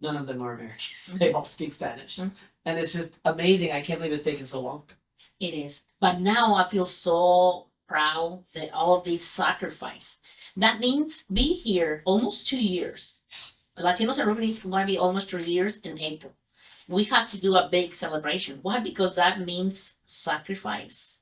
none 0.00 0.16
of 0.16 0.26
them 0.26 0.42
are 0.42 0.54
American. 0.54 0.96
They 1.18 1.32
all 1.32 1.44
speak 1.44 1.72
Spanish. 1.72 2.16
Mhm. 2.16 2.32
And 2.64 2.78
it's 2.78 2.92
just 2.92 3.18
amazing. 3.24 3.72
I 3.72 3.80
can't 3.80 3.98
believe 3.98 4.12
it's 4.12 4.22
taken 4.22 4.46
so 4.46 4.60
long. 4.60 4.84
It 5.40 5.54
is. 5.54 5.84
But 6.00 6.20
now 6.20 6.54
I 6.54 6.68
feel 6.68 6.86
so 6.86 7.66
proud 7.88 8.44
that 8.54 8.72
all 8.72 9.00
this 9.00 9.24
sacrifice. 9.26 10.18
That 10.56 10.78
means 10.80 11.24
be 11.24 11.52
here 11.54 12.02
almost 12.04 12.46
two 12.46 12.60
years. 12.60 13.22
Latinos 13.78 14.18
and 14.18 14.44
is 14.44 14.60
going 14.60 14.86
to 14.86 14.92
be 14.92 14.98
almost 14.98 15.30
three 15.30 15.44
years 15.44 15.80
in 15.80 15.98
April. 15.98 16.34
We 16.88 17.04
have 17.04 17.30
to 17.30 17.40
do 17.40 17.56
a 17.56 17.68
big 17.68 17.92
celebration. 17.94 18.58
Why? 18.62 18.80
Because 18.80 19.14
that 19.14 19.40
means 19.40 19.96
sacrifice, 20.06 21.18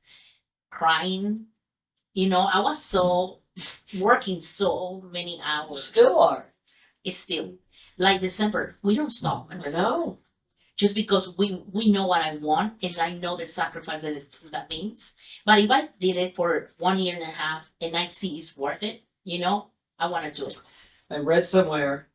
crying. 0.71 1.47
You 2.13 2.29
know, 2.29 2.41
I 2.41 2.61
was 2.61 2.83
so 2.83 3.40
working 3.99 4.41
so 4.41 5.03
many 5.13 5.41
hours. 5.45 5.85
Still 5.85 6.19
are. 6.19 6.47
It's 7.05 7.17
still 7.19 7.57
like 7.99 8.21
December. 8.21 8.77
We 8.83 8.95
don't 8.95 9.11
stop. 9.11 9.53
in 9.53 9.61
I 9.61 9.65
December 9.65 9.89
know. 9.89 10.19
just 10.77 10.95
because 10.95 11.37
we 11.37 11.63
we 11.73 11.91
know 11.91 12.07
what 12.07 12.23
I 12.23 12.37
want 12.37 12.75
and 12.83 12.99
I 12.99 13.13
know 13.15 13.37
the 13.37 13.47
sacrifice 13.47 14.01
that 14.03 14.13
it's, 14.15 14.39
that 14.51 14.71
means. 14.71 15.15
But 15.45 15.59
if 15.59 15.71
I 15.71 15.89
did 15.99 16.17
it 16.17 16.37
for 16.37 16.71
one 16.79 16.99
year 16.99 17.15
and 17.15 17.23
a 17.23 17.27
half 17.27 17.71
and 17.81 17.97
I 17.97 18.07
see 18.07 18.37
it's 18.39 18.57
worth 18.57 18.83
it, 18.83 19.03
you 19.25 19.39
know, 19.39 19.71
I 19.99 20.07
want 20.09 20.27
to 20.27 20.41
do 20.41 20.47
it. 20.47 20.61
I 21.11 21.19
read 21.19 21.47
somewhere, 21.47 22.09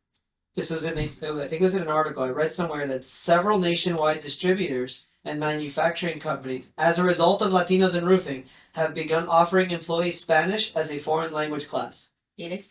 this 0.56 0.70
was 0.72 0.86
in 0.86 0.96
the, 0.96 1.04
I 1.04 1.48
think 1.48 1.62
it 1.62 1.62
was 1.62 1.75
in 1.75 1.82
an 1.82 1.89
article, 1.89 2.24
I 2.24 2.30
read 2.30 2.54
somewhere 2.54 2.88
that 2.88 3.04
several 3.06 3.60
nationwide 3.60 4.22
distributors 4.22 5.05
and 5.25 5.39
manufacturing 5.39 6.20
companies, 6.20 6.72
as 6.77 7.00
a 7.00 7.03
result 7.03 7.41
of 7.41 7.51
Latinos 7.51 7.96
in 7.96 8.05
roofing, 8.05 8.46
have 8.74 8.94
begun 8.94 9.27
offering 9.27 9.72
employees 9.72 10.20
Spanish 10.20 10.74
as 10.75 10.91
a 10.91 11.00
foreign 11.00 11.34
language 11.34 11.67
class. 11.67 12.12
It 12.38 12.51
is. 12.51 12.70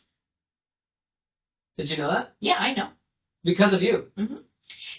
Did 1.77 1.91
you 1.91 1.97
know 1.97 2.11
that? 2.11 2.35
Yeah, 2.41 2.57
I 2.59 2.73
know. 2.73 2.91
Because 3.43 3.73
of 3.73 3.83
you. 3.83 4.11
Mm-hmm. 4.17 4.37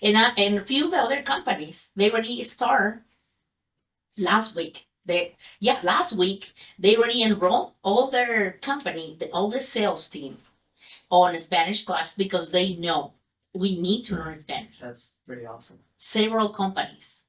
And 0.03 0.17
I, 0.17 0.31
and 0.37 0.57
a 0.57 0.61
few 0.61 0.85
of 0.85 0.91
the 0.91 0.97
other 0.97 1.21
companies 1.23 1.89
they 1.95 2.11
already 2.11 2.43
start 2.43 3.01
last 4.17 4.55
week. 4.55 4.87
They 5.05 5.35
yeah 5.59 5.79
last 5.83 6.13
week 6.13 6.53
they 6.77 6.97
already 6.97 7.23
enrolled 7.23 7.73
all 7.83 8.07
their 8.11 8.53
company, 8.61 9.15
the, 9.19 9.29
all 9.31 9.49
the 9.49 9.61
sales 9.61 10.07
team, 10.07 10.37
on 11.09 11.35
a 11.35 11.39
Spanish 11.39 11.85
class 11.85 12.13
because 12.15 12.51
they 12.51 12.75
know 12.75 13.13
we 13.53 13.79
need 13.79 14.03
to 14.03 14.15
learn 14.15 14.39
Spanish. 14.39 14.79
That's 14.79 15.19
pretty 15.25 15.45
awesome. 15.45 15.79
several 15.95 16.49
companies. 16.49 17.23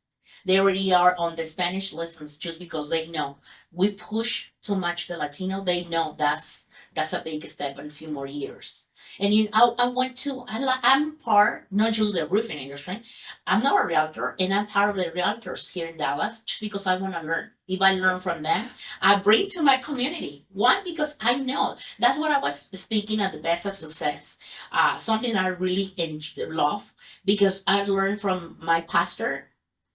They 0.46 0.60
already 0.60 0.94
are 0.94 1.16
on 1.16 1.34
the 1.34 1.44
Spanish 1.44 1.92
lessons 1.92 2.36
just 2.36 2.60
because 2.60 2.88
they 2.88 3.08
know 3.08 3.38
we 3.72 3.90
push 3.90 4.50
too 4.62 4.76
much 4.76 5.08
the 5.08 5.16
Latino. 5.16 5.64
They 5.64 5.84
know 5.84 6.14
that's 6.16 6.66
that's 6.94 7.12
a 7.12 7.20
big 7.20 7.44
step 7.48 7.80
in 7.80 7.86
a 7.88 7.90
few 7.90 8.08
more 8.08 8.28
years. 8.28 8.86
And 9.18 9.34
you, 9.34 9.48
I, 9.52 9.62
I 9.76 9.88
want 9.88 10.16
to 10.18 10.44
I, 10.46 10.78
I'm 10.84 11.16
part 11.16 11.66
not 11.72 11.94
just 11.94 12.14
the 12.14 12.28
roofing 12.28 12.58
industry. 12.58 13.02
I'm 13.44 13.60
not 13.60 13.82
a 13.82 13.86
realtor, 13.86 14.36
and 14.38 14.54
I'm 14.54 14.68
part 14.68 14.90
of 14.90 14.96
the 14.96 15.10
realtors 15.10 15.68
here 15.68 15.88
in 15.88 15.96
Dallas 15.96 16.40
just 16.40 16.60
because 16.60 16.86
I 16.86 16.96
want 16.96 17.14
to 17.14 17.22
learn. 17.22 17.50
If 17.66 17.82
I 17.82 17.94
learn 17.94 18.20
from 18.20 18.44
them, 18.44 18.68
I 19.02 19.16
bring 19.16 19.48
to 19.50 19.62
my 19.62 19.78
community. 19.78 20.46
Why? 20.52 20.80
Because 20.84 21.16
I 21.20 21.34
know 21.34 21.76
that's 21.98 22.20
what 22.20 22.30
I 22.30 22.38
was 22.38 22.70
speaking 22.72 23.20
at 23.20 23.32
the 23.32 23.40
best 23.40 23.66
of 23.66 23.74
success. 23.74 24.36
Uh, 24.70 24.96
something 24.96 25.34
I 25.34 25.48
really 25.48 25.92
love 26.36 26.94
because 27.24 27.64
I 27.66 27.82
learned 27.82 28.20
from 28.20 28.56
my 28.60 28.82
pastor 28.82 29.48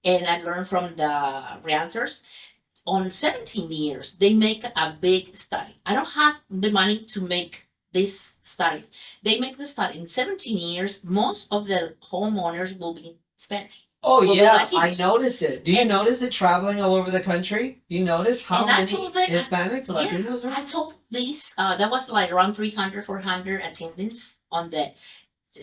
and 0.04 0.26
I 0.28 0.42
learned 0.42 0.68
from 0.68 0.96
the 0.96 1.44
realtors. 1.64 2.22
On 2.88 3.12
17 3.12 3.72
years, 3.72 4.14
they 4.16 4.34
make 4.34 4.64
a 4.64 4.98
big 5.00 5.36
study. 5.36 5.76
I 5.86 5.94
don't 5.94 6.08
have 6.10 6.40
the 6.50 6.72
money 6.72 7.06
to 7.14 7.22
make 7.22 7.68
these 7.94 8.38
studies. 8.42 8.90
They 9.22 9.40
make 9.40 9.58
the 9.58 9.68
study 9.68 10.00
in 10.00 10.08
17 10.08 10.58
years. 10.58 11.04
Most 11.04 11.48
of 11.52 11.68
the 11.68 11.94
homeowners 12.12 12.80
will 12.80 12.96
be 12.96 13.18
Spanish. 13.38 13.84
Oh 14.04 14.26
Well, 14.26 14.36
yeah, 14.36 14.66
I 14.76 14.90
notice 14.98 15.44
it. 15.44 15.64
Do 15.64 15.72
you 15.72 15.82
And- 15.82 15.90
notice 15.90 16.24
it 16.24 16.32
traveling 16.32 16.82
all 16.82 16.96
over 16.96 17.12
the 17.12 17.20
country? 17.22 17.84
Do 17.88 17.96
you 17.98 18.04
notice 18.04 18.42
how 18.42 18.66
many 18.66 18.86
them- 18.92 19.12
Hispanics, 19.30 19.88
Yeah, 19.88 20.08
Latinos 20.08 20.44
are? 20.44 20.60
I 20.60 20.64
told 20.64 20.96
this, 21.12 21.54
uh, 21.60 21.76
that 21.76 21.92
was 21.92 22.10
like 22.10 22.32
around 22.32 22.56
300, 22.56 23.06
400 23.06 23.62
attendance 23.62 24.38
on 24.52 24.72
the 24.72 24.92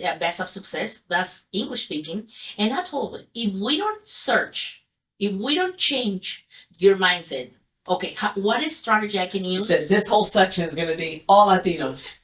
uh, 0.05 0.19
Best 0.19 0.41
of 0.41 0.49
Success. 0.49 1.03
That's 1.09 1.45
English 1.53 1.85
speaking. 1.85 2.29
And 2.57 2.73
I 2.73 2.83
told 2.83 3.15
them, 3.15 3.27
if 3.35 3.53
we 3.55 3.79
don't 3.79 4.07
search, 4.07 4.85
if 5.19 5.35
we 5.35 5.55
don't 5.55 5.77
change 5.77 6.47
your 6.79 6.97
mindset, 6.97 7.51
okay, 7.89 8.15
how, 8.15 8.33
what 8.35 8.63
is 8.63 8.77
strategy 8.77 9.19
I 9.19 9.27
can 9.27 9.45
use? 9.45 9.67
said 9.67 9.89
this 9.89 10.07
whole 10.07 10.25
section 10.25 10.65
is 10.65 10.75
gonna 10.75 10.97
be 10.97 11.25
all 11.29 11.49
Latinos. 11.49 12.19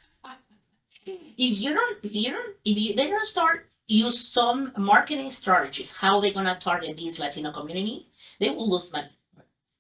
if 1.07 1.59
you 1.59 1.75
don't 1.75 1.99
if 2.03 2.15
you 2.15 2.31
don't 2.31 2.57
if 2.65 2.77
you 2.77 2.95
they 2.95 3.09
don't 3.09 3.27
start 3.27 3.69
use 3.87 4.19
some 4.19 4.73
marketing 4.77 5.31
strategies 5.31 5.97
how 5.97 6.21
they're 6.21 6.33
gonna 6.33 6.57
target 6.59 6.97
this 6.97 7.19
latino 7.19 7.53
community 7.53 8.07
they 8.41 8.51
will 8.51 8.71
lose 8.71 8.93
money 8.93 9.11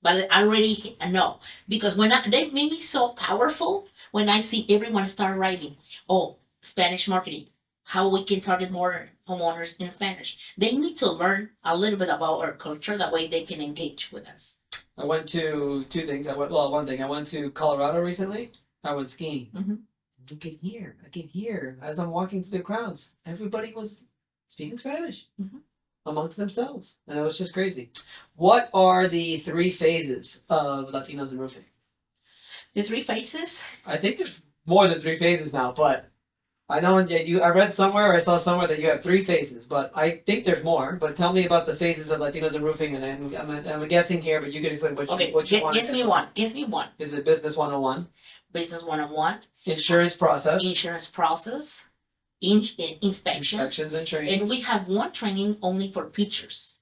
but 0.02 0.26
i 0.30 0.42
already 0.42 0.96
know 1.08 1.38
because 1.68 1.96
when 1.96 2.12
I, 2.12 2.20
they 2.22 2.50
made 2.50 2.70
me 2.72 2.80
so 2.82 3.10
powerful 3.10 3.86
when 4.10 4.28
i 4.28 4.40
see 4.40 4.66
everyone 4.68 5.08
start 5.08 5.38
writing 5.38 5.76
oh 6.08 6.36
spanish 6.60 7.08
marketing 7.08 7.46
how 7.84 8.08
we 8.08 8.24
can 8.24 8.40
target 8.40 8.70
more 8.70 9.08
homeowners 9.28 9.76
in 9.78 9.90
spanish 9.90 10.54
they 10.58 10.72
need 10.72 10.96
to 10.96 11.10
learn 11.10 11.50
a 11.64 11.76
little 11.76 11.98
bit 11.98 12.08
about 12.08 12.40
our 12.40 12.52
culture 12.52 12.96
that 12.98 13.12
way 13.12 13.28
they 13.28 13.44
can 13.44 13.60
engage 13.60 14.10
with 14.12 14.26
us 14.28 14.58
I 14.96 15.04
went 15.04 15.28
to 15.30 15.84
two 15.88 16.06
things. 16.06 16.28
I 16.28 16.36
went 16.36 16.52
well, 16.52 16.70
one 16.70 16.86
thing. 16.86 17.02
I 17.02 17.06
went 17.08 17.26
to 17.34 17.50
Colorado 17.50 18.00
recently. 18.00 18.52
I 18.84 18.92
went 18.92 19.10
skiing. 19.10 19.48
Mhm. 19.52 19.78
I 20.30 20.34
can 20.36 20.52
hear. 20.62 20.96
I 21.04 21.08
can 21.08 21.22
hear 21.26 21.80
as 21.82 21.98
I'm 21.98 22.12
walking 22.12 22.44
through 22.44 22.58
the 22.58 22.62
crowds. 22.64 23.10
Everybody 23.26 23.72
was 23.72 24.04
speaking 24.46 24.78
Spanish 24.78 25.26
Mhm. 25.42 25.62
amongst 26.06 26.36
themselves, 26.36 27.00
and 27.08 27.18
it 27.18 27.22
was 27.22 27.36
just 27.36 27.52
crazy. 27.52 27.90
What 28.36 28.70
are 28.72 29.08
the 29.08 29.38
three 29.38 29.70
phases 29.70 30.44
of 30.48 30.90
Latinos 30.90 31.32
in 31.32 31.38
roofing? 31.38 31.64
the 32.74 32.82
three 32.84 33.02
phases. 33.02 33.60
I 33.84 33.96
think 33.96 34.16
there's 34.16 34.42
more 34.64 34.86
than 34.86 35.00
three 35.00 35.16
phases 35.18 35.52
now, 35.52 35.72
but 35.72 36.08
I 36.68 36.80
know 36.80 36.98
yeah, 36.98 37.18
you. 37.18 37.42
I 37.42 37.50
read 37.50 37.74
somewhere, 37.74 38.10
or 38.10 38.14
I 38.14 38.18
saw 38.18 38.38
somewhere 38.38 38.66
that 38.68 38.78
you 38.80 38.88
have 38.88 39.02
three 39.02 39.22
phases, 39.22 39.66
but 39.66 39.92
I 39.94 40.22
think 40.24 40.44
there's 40.44 40.64
more. 40.64 40.96
But 40.98 41.14
tell 41.14 41.32
me 41.32 41.44
about 41.44 41.66
the 41.66 41.76
phases 41.76 42.10
of 42.10 42.20
Latinos 42.20 42.54
in 42.54 42.62
roofing, 42.62 42.94
and 42.96 43.04
I'm, 43.04 43.50
I'm, 43.50 43.68
I'm 43.82 43.88
guessing 43.88 44.22
here, 44.22 44.40
but 44.40 44.50
you 44.50 44.62
can 44.62 44.72
explain 44.72 44.94
what 44.94 45.08
okay 45.10 45.28
you, 45.28 45.34
what 45.34 45.50
you 45.50 45.58
gu- 45.58 45.64
want. 45.64 45.76
guess 45.76 45.90
me 45.92 46.04
one 46.04 46.28
guess 46.34 46.54
me 46.54 46.64
one 46.64 46.88
Is 46.98 47.12
it 47.12 47.24
business 47.26 47.56
101? 47.56 48.08
business 48.52 48.82
one-on-one 48.84 49.40
oh 49.42 49.70
Insurance 49.72 50.14
process, 50.16 50.64
insurance 50.64 51.06
process, 51.08 51.86
in, 52.40 52.62
in- 52.78 52.98
inspections, 53.02 53.60
inspections 53.60 53.94
and 53.94 54.06
training. 54.06 54.40
and 54.40 54.48
we 54.48 54.60
have 54.60 54.86
one 54.88 55.12
training 55.12 55.58
only 55.60 55.90
for 55.90 56.04
pictures. 56.06 56.78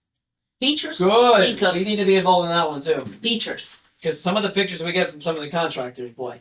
Pictures, 0.61 0.99
Good. 0.99 1.55
because- 1.55 1.75
we 1.75 1.85
need 1.85 1.97
to 1.97 2.05
be 2.05 2.15
involved 2.17 2.45
in 2.45 2.51
that 2.51 2.69
one 2.69 2.81
too, 2.81 3.05
pictures. 3.21 3.81
because 4.01 4.21
some 4.21 4.37
of 4.37 4.45
the 4.45 4.51
pictures 4.51 4.81
we 4.85 4.93
get 4.93 5.11
from 5.11 5.21
some 5.21 5.35
of 5.35 5.43
the 5.43 5.51
contractors, 5.51 6.13
boy. 6.13 6.41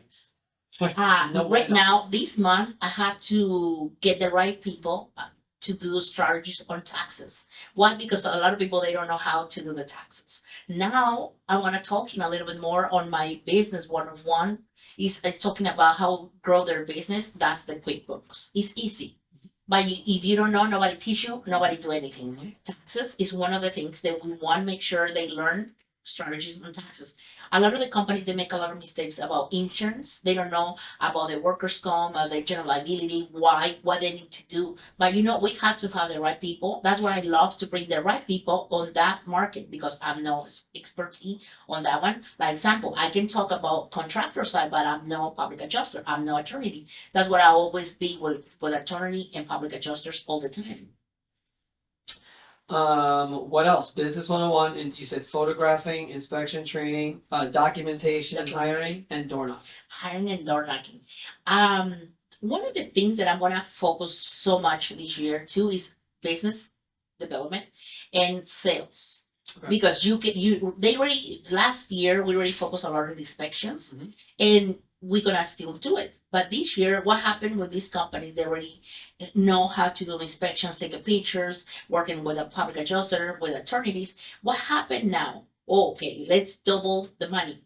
Uh, 0.82 1.30
No 1.34 1.48
right 1.48 1.70
now, 1.70 2.08
this 2.12 2.38
month, 2.38 2.76
I 2.82 2.90
have 2.90 3.22
to 3.24 3.92
get 4.02 4.20
the 4.20 4.30
right 4.30 4.60
people 4.62 5.12
uh, 5.16 5.28
to 5.62 5.74
do 5.74 6.00
strategies 6.02 6.64
on 6.68 6.82
taxes. 6.82 7.44
Why? 7.76 7.96
Because 7.96 8.26
a 8.26 8.36
lot 8.38 8.54
of 8.54 8.60
people 8.60 8.82
they 8.82 8.94
don't 8.94 9.08
know 9.08 9.18
how 9.18 9.46
to 9.46 9.64
do 9.64 9.74
the 9.74 9.84
taxes. 9.84 10.42
Now, 10.68 11.34
I 11.48 11.58
want 11.58 11.76
to 11.76 11.82
talking 11.82 12.22
a 12.24 12.30
little 12.30 12.48
bit 12.48 12.60
more 12.60 12.92
on 12.92 13.10
my 13.10 13.40
business 13.46 13.88
one 13.88 14.08
on 14.10 14.18
one. 14.20 14.60
Is 14.98 15.22
uh, 15.24 15.32
talking 15.40 15.68
about 15.68 15.96
how 15.98 16.32
grow 16.42 16.66
their 16.66 16.84
business. 16.86 17.30
That's 17.30 17.64
the 17.64 17.76
QuickBooks. 17.76 18.52
It's 18.54 18.74
easy. 18.76 19.18
But 19.68 19.88
you, 19.88 19.98
if 20.06 20.26
you 20.26 20.36
don't 20.36 20.52
know, 20.52 20.66
nobody 20.66 20.98
teach 20.98 21.24
you, 21.24 21.44
nobody 21.48 21.78
do 21.78 21.92
anything. 21.92 22.36
Mhm. 22.36 22.56
Taxes 22.64 23.16
is 23.18 23.34
one 23.34 23.54
of 23.54 23.62
the 23.62 23.70
things 23.70 24.02
that 24.02 24.24
we 24.24 24.34
want 24.34 24.60
to 24.62 24.66
make 24.66 24.82
sure 24.82 25.14
they 25.14 25.30
learn 25.30 25.72
strategies 26.03 26.62
on 26.62 26.74
taxes. 26.74 27.15
A 27.51 27.60
lot 27.60 27.74
of 27.74 27.79
the 27.79 27.88
companies 27.88 28.25
they 28.25 28.34
make 28.34 28.53
a 28.53 28.58
lot 28.58 28.72
of 28.72 28.77
mistakes 28.77 29.20
about 29.20 29.53
insurance. 29.53 30.20
They 30.20 30.34
don't 30.34 30.50
know 30.50 30.77
about 31.00 31.29
the 31.29 31.39
workers' 31.39 31.79
comp, 31.79 32.15
uh, 32.15 32.27
the 32.27 32.41
general 32.41 32.67
liability, 32.70 33.29
why, 33.31 33.77
what 33.84 34.01
they 34.01 34.12
need 34.12 34.31
to 34.31 34.48
do. 34.48 34.77
But 34.98 35.13
you 35.13 35.24
know, 35.24 35.39
we 35.39 35.51
have 35.55 35.77
to 35.79 35.88
have 35.89 36.10
the 36.10 36.20
right 36.20 36.39
people. 36.39 36.81
That's 36.84 37.01
why 37.01 37.17
I 37.17 37.22
love 37.22 37.58
to 37.58 37.67
bring 37.67 37.88
the 37.89 38.01
right 38.01 38.25
people 38.25 38.67
on 38.72 38.93
that 38.93 39.27
market 39.27 39.70
because 39.70 39.98
I'm 40.01 40.24
no 40.24 40.48
expertise 40.75 41.41
on 41.70 41.84
that 41.84 42.01
one. 42.01 42.24
Like 42.39 42.53
example, 42.53 42.96
I 42.98 43.10
can 43.10 43.27
talk 43.27 43.51
about 43.51 43.91
contractor 43.91 44.43
side, 44.43 44.72
but 44.72 44.86
I'm 44.88 45.08
no 45.08 45.31
public 45.31 45.62
adjuster. 45.62 46.03
I'm 46.08 46.25
no 46.25 46.38
attorney. 46.38 46.88
That's 47.13 47.29
what 47.29 47.41
I 47.41 47.48
always 47.48 47.93
be 47.93 48.17
with 48.20 48.48
with 48.60 48.74
attorney 48.74 49.29
and 49.34 49.48
public 49.48 49.74
adjusters 49.74 50.24
all 50.27 50.39
the 50.39 50.50
time. 50.50 50.89
Um, 52.72 53.50
what 53.50 53.68
else? 53.68 53.92
Business 53.92 54.30
101, 54.30 54.78
and 54.78 54.98
you 54.98 55.06
said 55.06 55.25
photographing, 55.25 56.10
inspection 56.10 56.63
training, 56.63 57.22
uh, 57.32 57.46
documentation, 57.46 58.38
and 58.38 58.50
hiring, 58.50 59.06
and 59.10 59.28
door 59.30 59.48
knock. 59.50 59.63
hiring 59.90 60.30
and 60.32 60.46
door 60.46 60.66
knocking. 60.66 61.01
Um, 61.46 62.13
one 62.40 62.66
of 62.66 62.74
the 62.74 62.86
things 62.86 63.18
that 63.18 63.28
I'm 63.28 63.40
gonna 63.40 63.62
focus 63.62 64.18
so 64.18 64.58
much 64.60 64.90
this 64.90 65.18
year 65.18 65.46
too 65.46 65.70
is 65.70 65.94
business 66.22 66.70
development 67.20 67.66
and 68.13 68.48
sales. 68.48 69.25
Okay. 69.58 69.68
Because 69.68 70.06
you 70.06 70.18
can 70.18 70.34
you 70.36 70.74
they 70.80 70.96
already 70.96 71.44
last 71.51 71.92
year 71.92 72.24
we 72.24 72.36
already 72.36 72.54
focused 72.54 72.86
a 72.86 72.90
lot 72.90 73.10
on 73.10 73.18
inspections 73.18 73.94
Mhm. 73.94 74.13
and 74.40 74.75
we're 75.01 75.24
gonna 75.24 75.46
still 75.46 75.74
do 75.74 75.98
it. 75.98 76.17
But 76.31 76.51
this 76.51 76.77
year, 76.77 77.01
what 77.01 77.20
happened 77.20 77.58
with 77.58 77.72
these 77.72 77.89
companies? 77.89 78.36
They 78.36 78.46
already 78.46 78.81
know 79.34 79.67
how 79.67 79.89
to 79.89 80.05
do 80.05 80.20
inspections, 80.20 80.79
taking 80.79 81.01
pictures, 81.01 81.65
working 81.89 82.24
with 82.24 82.38
a 82.38 82.46
public 82.46 82.77
adjuster, 82.77 83.38
with 83.41 83.55
attorneys. 83.55 84.15
What 84.41 84.58
happened 84.58 85.10
now? 85.10 85.46
Oh, 85.67 85.91
okay, 85.91 86.25
let's 86.29 86.55
double 86.55 87.10
the 87.20 87.29
money. 87.29 87.63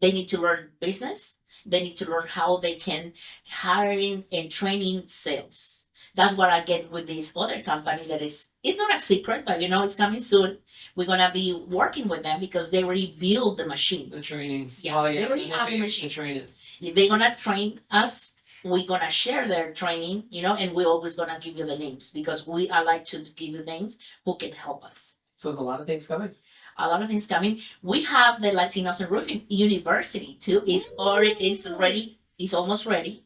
They 0.00 0.12
need 0.12 0.28
to 0.28 0.40
learn 0.40 0.70
business. 0.80 1.36
They 1.66 1.82
need 1.82 1.96
to 1.96 2.08
learn 2.08 2.28
how 2.28 2.58
they 2.58 2.76
can 2.76 3.12
hiring 3.48 4.24
and 4.30 4.50
training 4.50 5.08
sales. 5.08 5.86
That's 6.14 6.34
what 6.34 6.50
I 6.50 6.62
get 6.62 6.90
with 6.90 7.06
this 7.06 7.32
other 7.36 7.62
company 7.62 8.08
that 8.08 8.22
is 8.22 8.48
it's 8.62 8.76
not 8.76 8.94
a 8.94 8.98
secret, 8.98 9.44
but 9.46 9.62
you 9.62 9.68
know 9.68 9.82
it's 9.82 9.94
coming 9.94 10.20
soon. 10.20 10.58
We're 10.96 11.06
gonna 11.06 11.30
be 11.32 11.64
working 11.68 12.08
with 12.08 12.22
them 12.22 12.40
because 12.40 12.70
they 12.70 12.82
already 12.82 13.16
built 13.18 13.56
the 13.56 13.66
machine. 13.66 14.10
The 14.10 14.20
training. 14.20 14.70
Yeah, 14.80 14.98
oh, 14.98 15.04
they 15.04 15.24
already 15.24 15.46
have 15.48 15.70
the 15.70 15.78
machine. 15.78 16.08
To 16.08 16.14
train 16.14 16.36
it. 16.38 16.42
If 16.42 16.50
they're 16.80 17.08
gonna 17.08 17.34
train 17.34 17.80
us, 17.90 18.32
we're 18.64 18.86
gonna 18.86 19.10
share 19.10 19.46
their 19.46 19.72
training, 19.72 20.24
you 20.30 20.42
know, 20.42 20.54
and 20.54 20.72
we're 20.72 20.86
always 20.86 21.16
gonna 21.16 21.38
give 21.40 21.56
you 21.56 21.66
the 21.66 21.78
names 21.78 22.10
because 22.10 22.46
we 22.46 22.68
are 22.70 22.84
like 22.84 23.04
to 23.06 23.18
give 23.36 23.54
you 23.54 23.64
names 23.64 23.98
who 24.24 24.36
can 24.36 24.52
help 24.52 24.84
us. 24.84 25.14
So 25.36 25.48
there's 25.48 25.60
a 25.60 25.62
lot 25.62 25.80
of 25.80 25.86
things 25.86 26.06
coming. 26.06 26.34
A 26.76 26.88
lot 26.88 27.02
of 27.02 27.08
things 27.08 27.26
coming. 27.26 27.60
We 27.82 28.02
have 28.04 28.40
the 28.40 28.48
Latinos 28.50 29.00
En 29.00 29.08
Roofing 29.08 29.44
University 29.48 30.36
too. 30.40 30.62
It's 30.66 30.92
already 30.98 31.32
it's 31.50 31.68
ready. 31.68 32.18
It's 32.38 32.54
almost 32.54 32.86
ready 32.86 33.24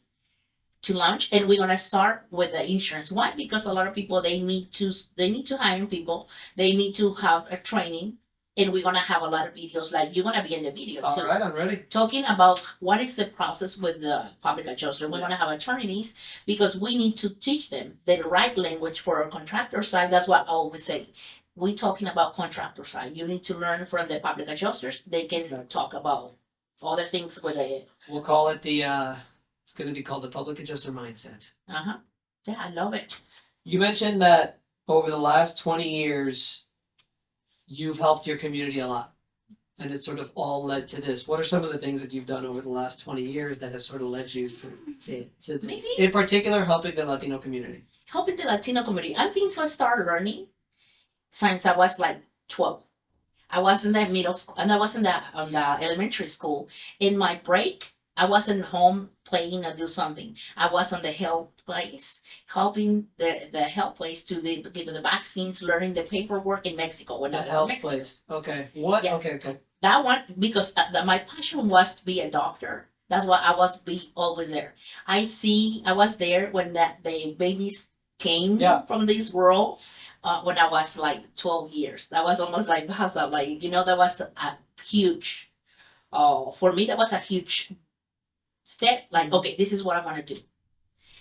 to 0.83 0.93
launch, 0.93 1.29
and 1.31 1.47
we're 1.47 1.59
gonna 1.59 1.77
start 1.77 2.25
with 2.29 2.51
the 2.51 2.69
insurance. 2.69 3.11
Why? 3.11 3.33
Because 3.35 3.65
a 3.65 3.73
lot 3.73 3.87
of 3.87 3.93
people 3.93 4.21
they 4.21 4.41
need 4.41 4.71
to 4.73 4.91
they 5.15 5.29
need 5.29 5.47
to 5.47 5.57
hire 5.57 5.85
people. 5.85 6.29
They 6.55 6.75
need 6.75 6.93
to 6.95 7.13
have 7.15 7.47
a 7.49 7.57
training, 7.57 8.17
and 8.55 8.71
we're 8.71 8.83
gonna 8.83 8.99
have 8.99 9.21
a 9.23 9.27
lot 9.27 9.47
of 9.47 9.53
videos. 9.53 9.91
Like 9.91 10.15
you're 10.15 10.23
gonna 10.23 10.43
be 10.43 10.55
in 10.55 10.63
the 10.63 10.71
video 10.71 11.01
too 11.01 11.21
All 11.21 11.25
right, 11.27 11.41
I'm 11.41 11.53
ready. 11.53 11.77
talking 11.89 12.23
about 12.25 12.59
what 12.79 13.01
is 13.01 13.15
the 13.15 13.25
process 13.25 13.77
with 13.77 14.01
the 14.01 14.27
public 14.41 14.67
adjuster. 14.67 15.09
We're 15.09 15.19
gonna 15.19 15.35
have 15.35 15.49
attorneys 15.49 16.13
because 16.45 16.77
we 16.77 16.97
need 16.97 17.17
to 17.17 17.29
teach 17.35 17.69
them 17.69 17.97
the 18.05 18.21
right 18.23 18.55
language 18.57 18.99
for 18.99 19.23
our 19.23 19.29
contractor 19.29 19.81
side. 19.83 20.11
That's 20.11 20.27
what 20.27 20.41
I 20.41 20.45
always 20.49 20.83
say. 20.83 21.07
We're 21.55 21.75
talking 21.75 22.07
about 22.07 22.33
contractor 22.33 22.83
side. 22.83 23.15
You 23.15 23.27
need 23.27 23.43
to 23.45 23.57
learn 23.57 23.85
from 23.85 24.07
the 24.07 24.19
public 24.19 24.47
adjusters. 24.47 25.03
They 25.05 25.25
can 25.27 25.67
talk 25.67 25.93
about 25.93 26.33
other 26.81 27.05
things 27.05 27.41
with 27.43 27.55
the 27.55 27.83
We'll 28.09 28.21
call 28.21 28.49
it 28.49 28.61
the. 28.61 28.83
uh 28.83 29.15
It's 29.63 29.73
to 29.73 29.91
be 29.91 30.03
called 30.03 30.23
the 30.23 30.29
public 30.29 30.59
adjuster 30.59 30.91
mindset. 30.91 31.49
uh 31.69 31.73
huh. 31.73 31.97
Yeah, 32.45 32.55
I 32.59 32.69
love 32.71 32.93
it. 32.93 33.21
You 33.63 33.79
mentioned 33.79 34.21
that 34.21 34.59
over 34.87 35.09
the 35.09 35.17
last 35.17 35.57
20 35.59 35.87
years, 35.87 36.65
you've 37.67 37.99
helped 37.99 38.27
your 38.27 38.37
community 38.37 38.79
a 38.79 38.87
lot. 38.87 39.13
And 39.79 39.91
it's 39.91 40.05
sort 40.05 40.19
of 40.19 40.31
all 40.35 40.63
led 40.63 40.87
to 40.89 41.01
this. 41.01 41.27
What 41.27 41.39
are 41.39 41.43
some 41.43 41.63
of 41.63 41.71
the 41.71 41.79
things 41.79 41.99
that 42.01 42.13
you've 42.13 42.27
done 42.27 42.45
over 42.45 42.61
the 42.61 42.69
last 42.69 43.01
20 43.01 43.23
years 43.23 43.57
that 43.57 43.71
have 43.71 43.81
sort 43.81 44.01
of 44.01 44.07
led 44.09 44.33
you 44.33 44.47
to, 44.49 45.27
to, 45.39 45.57
this? 45.57 45.63
Maybe- 45.63 45.81
In 45.97 46.11
particular, 46.11 46.63
helping 46.63 46.95
the 46.95 47.05
Latino 47.05 47.39
community. 47.39 47.83
Helping 48.07 48.35
the 48.35 48.43
Latino 48.43 48.83
community. 48.83 49.15
I 49.17 49.29
think 49.29 49.51
so. 49.51 49.63
I 49.63 49.65
started 49.65 50.05
learning 50.05 50.47
since 51.31 51.65
I 51.65 51.75
was 51.75 51.97
like 51.97 52.21
twelve. 52.47 52.83
I 53.49 53.59
was 53.59 53.85
in 53.85 53.93
the 53.93 54.05
middle 54.07 54.33
school, 54.33 54.55
and 54.57 54.71
I 54.71 54.77
was 54.77 54.95
in 54.95 55.03
the 55.03 55.15
on 55.33 55.47
um, 55.47 55.51
the 55.51 55.83
elementary 55.83 56.27
school. 56.27 56.69
In 56.99 57.17
my 57.17 57.41
break, 57.43 57.93
I 58.15 58.25
wasn't 58.25 58.65
home 58.65 59.09
playing 59.25 59.65
or 59.65 59.75
do 59.75 59.87
something. 59.87 60.35
I 60.55 60.71
was 60.71 60.93
on 60.93 61.01
the 61.01 61.11
health 61.11 61.49
place, 61.65 62.21
helping 62.47 63.07
the 63.17 63.49
the 63.51 63.63
health 63.63 63.95
place 63.95 64.23
to 64.25 64.41
the, 64.41 64.61
give 64.63 64.87
the 64.87 65.01
vaccines, 65.01 65.61
learning 65.63 65.93
the 65.93 66.03
paperwork 66.03 66.65
in 66.65 66.75
Mexico. 66.75 67.19
When 67.19 67.31
The 67.31 67.37
I 67.37 67.41
was 67.41 67.47
in 67.47 67.51
health 67.51 67.67
Mexico. 67.69 67.89
place. 67.89 68.23
Okay. 68.29 68.69
What? 68.73 69.03
Yeah. 69.03 69.15
Okay, 69.15 69.33
okay. 69.35 69.57
That 69.81 70.03
one 70.03 70.23
because 70.39 70.73
uh, 70.77 70.91
the, 70.91 71.03
my 71.05 71.19
passion 71.19 71.67
was 71.69 71.95
to 71.95 72.05
be 72.05 72.19
a 72.21 72.31
doctor. 72.31 72.87
That's 73.09 73.25
why 73.25 73.37
I 73.37 73.55
was 73.55 73.77
be 73.77 74.11
always 74.15 74.49
there. 74.51 74.73
I 75.07 75.25
see 75.25 75.83
I 75.85 75.93
was 75.93 76.17
there 76.17 76.49
when 76.51 76.73
that 76.73 77.03
the 77.03 77.35
babies 77.37 77.89
came 78.19 78.59
Yeah. 78.59 78.85
from 78.85 79.05
this 79.05 79.33
world. 79.33 79.79
Uh, 80.23 80.41
when 80.43 80.57
I 80.57 80.69
was 80.71 80.97
like 80.97 81.35
twelve 81.35 81.71
years, 81.71 82.07
that 82.09 82.23
was 82.23 82.39
almost 82.39 82.69
like 82.69 82.87
Baza, 82.87 83.27
like 83.27 83.61
you 83.61 83.69
know 83.69 83.83
that 83.83 83.97
was 83.97 84.21
a 84.21 84.57
huge. 84.81 85.51
Uh, 86.13 86.49
for 86.51 86.71
me 86.71 86.85
that 86.87 86.97
was 86.97 87.11
a 87.11 87.17
huge 87.19 87.73
step. 88.63 89.03
Like 89.11 89.33
okay, 89.33 89.55
this 89.57 89.71
is 89.73 89.83
what 89.83 89.97
I 89.97 90.05
want 90.05 90.25
to 90.25 90.33
do, 90.33 90.39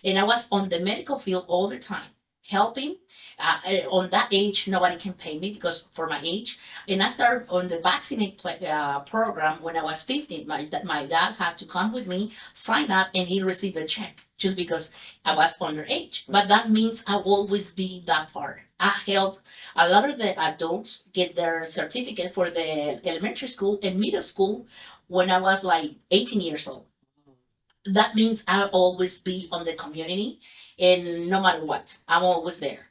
and 0.05 0.19
I 0.19 0.25
was 0.25 0.49
on 0.51 0.69
the 0.69 0.81
medical 0.81 1.19
field 1.19 1.45
all 1.49 1.69
the 1.69 1.79
time, 1.79 2.11
helping. 2.49 2.97
Uh, 3.39 3.59
on 3.91 4.11
that 4.11 4.29
age, 4.33 4.69
nobody 4.69 4.97
can 4.97 5.13
pay 5.15 5.39
me 5.39 5.53
because 5.53 5.85
for 5.93 6.07
my 6.07 6.21
age, 6.23 6.59
and 6.89 7.03
I 7.03 7.09
started 7.09 7.49
on 7.49 7.69
the 7.69 7.79
vaccinate 7.79 8.45
uh, 8.45 9.01
program 9.01 9.63
when 9.63 9.77
I 9.77 9.83
was 9.83 10.03
15. 10.03 10.47
My, 10.47 10.69
my 10.85 11.07
dad 11.07 11.35
had 11.35 11.57
to 11.59 11.67
come 11.67 11.93
with 11.93 12.07
me, 12.07 12.33
sign 12.53 12.91
up, 12.91 13.09
and 13.15 13.27
he 13.29 13.43
received 13.43 13.77
a 13.77 13.87
check 13.87 14.25
just 14.37 14.57
because 14.57 14.93
I 15.25 15.37
was 15.37 15.59
underage. 15.59 16.25
But 16.29 16.49
that 16.49 16.71
means 16.71 17.03
I 17.07 17.17
will 17.17 17.35
always 17.35 17.71
be 17.71 18.03
that 18.07 18.33
part. 18.33 18.61
I 18.81 18.91
help 19.07 19.39
a 19.77 19.89
lot 19.89 20.11
of 20.11 20.19
the 20.19 20.39
adults 20.39 21.09
get 21.13 21.37
their 21.37 21.65
certificate 21.67 22.35
for 22.35 22.51
the 22.51 23.01
elementary 23.07 23.49
school 23.49 23.79
and 23.83 24.01
middle 24.01 24.25
school 24.25 24.67
when 25.07 25.31
I 25.31 25.41
was 25.41 25.63
like 25.63 25.93
18 26.11 26.41
years 26.41 26.67
old. 26.67 26.87
That 27.85 28.15
means 28.15 28.45
I'll 28.47 28.69
always 28.69 29.19
be 29.19 29.49
on 29.51 29.65
the 29.65 29.75
community, 29.75 30.41
and 30.79 31.29
no 31.29 31.41
matter 31.41 31.65
what, 31.65 31.99
I'm 32.09 32.23
always 32.23 32.59
there. 32.61 32.91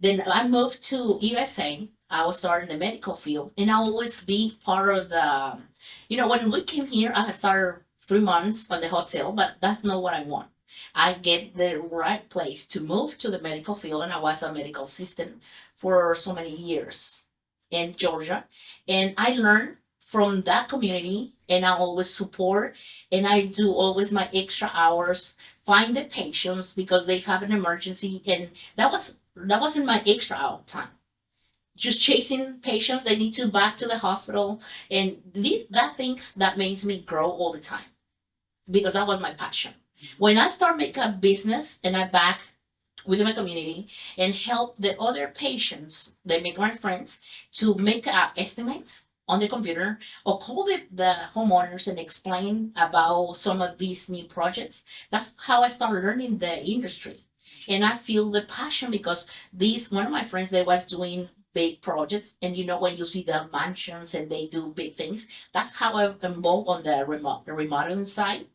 Then 0.00 0.22
I 0.26 0.46
moved 0.48 0.82
to 0.84 1.18
USA. 1.20 1.88
I 2.10 2.26
was 2.26 2.38
starting 2.38 2.68
the 2.68 2.76
medical 2.76 3.14
field, 3.14 3.52
and 3.56 3.70
I 3.70 3.74
always 3.74 4.20
be 4.20 4.56
part 4.64 4.96
of 4.96 5.08
the. 5.08 5.24
Um, 5.24 5.68
you 6.08 6.16
know, 6.16 6.28
when 6.28 6.50
we 6.50 6.62
came 6.62 6.86
here, 6.86 7.12
I 7.14 7.30
started 7.30 7.82
three 8.06 8.20
months 8.20 8.70
on 8.70 8.80
the 8.80 8.88
hotel, 8.88 9.32
but 9.32 9.56
that's 9.60 9.84
not 9.84 10.02
what 10.02 10.14
I 10.14 10.22
want. 10.24 10.48
I 10.94 11.14
get 11.14 11.56
the 11.56 11.80
right 11.80 12.28
place 12.28 12.66
to 12.68 12.80
move 12.80 13.16
to 13.18 13.30
the 13.30 13.40
medical 13.40 13.74
field, 13.74 14.02
and 14.02 14.12
I 14.12 14.18
was 14.18 14.42
a 14.42 14.52
medical 14.52 14.84
assistant 14.84 15.40
for 15.76 16.14
so 16.14 16.32
many 16.34 16.54
years 16.54 17.22
in 17.70 17.94
Georgia, 17.96 18.46
and 18.88 19.14
I 19.16 19.30
learned 19.34 19.76
from 20.14 20.42
that 20.42 20.68
community, 20.68 21.32
and 21.48 21.66
I 21.66 21.72
always 21.76 22.08
support, 22.08 22.76
and 23.10 23.26
I 23.26 23.46
do 23.46 23.72
always 23.72 24.12
my 24.12 24.28
extra 24.32 24.70
hours, 24.72 25.36
find 25.66 25.96
the 25.96 26.04
patients 26.04 26.72
because 26.72 27.04
they 27.04 27.18
have 27.18 27.42
an 27.42 27.50
emergency, 27.50 28.22
and 28.24 28.50
that 28.76 28.92
was 28.92 29.16
that 29.34 29.60
wasn't 29.60 29.86
my 29.86 30.00
extra 30.06 30.36
hour 30.36 30.60
time. 30.68 30.92
Just 31.76 32.00
chasing 32.00 32.60
patients, 32.62 33.02
they 33.02 33.16
need 33.16 33.32
to 33.32 33.48
back 33.48 33.76
to 33.78 33.88
the 33.88 33.98
hospital, 33.98 34.60
and 34.88 35.16
the, 35.34 35.66
that 35.70 35.96
things 35.96 36.32
that 36.34 36.58
makes 36.58 36.84
me 36.84 37.02
grow 37.02 37.28
all 37.28 37.50
the 37.50 37.58
time, 37.74 37.90
because 38.70 38.92
that 38.92 39.08
was 39.08 39.18
my 39.18 39.34
passion. 39.34 39.74
When 40.18 40.38
I 40.38 40.46
start 40.48 40.76
make 40.76 40.96
a 40.96 41.18
business 41.20 41.80
and 41.82 41.96
I 41.96 42.06
back 42.06 42.40
with 43.04 43.20
my 43.20 43.32
community 43.32 43.88
and 44.16 44.32
help 44.32 44.76
the 44.78 44.96
other 45.00 45.26
patients, 45.34 46.12
they 46.24 46.40
make 46.40 46.56
my 46.56 46.70
friends 46.70 47.18
to 47.54 47.74
make 47.74 48.06
uh, 48.06 48.28
estimates 48.36 49.02
on 49.26 49.40
the 49.40 49.48
computer 49.48 49.98
or 50.26 50.38
call 50.38 50.64
the, 50.64 50.82
the 50.92 51.14
homeowners 51.32 51.88
and 51.88 51.98
explain 51.98 52.72
about 52.76 53.32
some 53.34 53.62
of 53.62 53.78
these 53.78 54.08
new 54.08 54.24
projects. 54.24 54.84
That's 55.10 55.34
how 55.38 55.62
I 55.62 55.68
started 55.68 56.02
learning 56.02 56.38
the 56.38 56.64
industry. 56.64 57.24
And 57.68 57.84
I 57.84 57.96
feel 57.96 58.30
the 58.30 58.42
passion 58.42 58.90
because 58.90 59.26
these 59.52 59.90
one 59.90 60.06
of 60.06 60.12
my 60.12 60.22
friends 60.24 60.50
they 60.50 60.62
was 60.62 60.86
doing 60.86 61.30
big 61.54 61.80
projects 61.80 62.36
and 62.42 62.56
you 62.56 62.64
know 62.64 62.80
when 62.80 62.96
you 62.96 63.04
see 63.04 63.22
the 63.22 63.48
mansions 63.52 64.14
and 64.14 64.30
they 64.30 64.48
do 64.48 64.72
big 64.74 64.96
things, 64.96 65.26
that's 65.52 65.74
how 65.76 65.94
I'm 65.94 66.18
involved 66.22 66.68
on 66.68 66.82
the 66.82 67.04
remote 67.06 67.44
remodeling 67.46 68.04
side. 68.04 68.46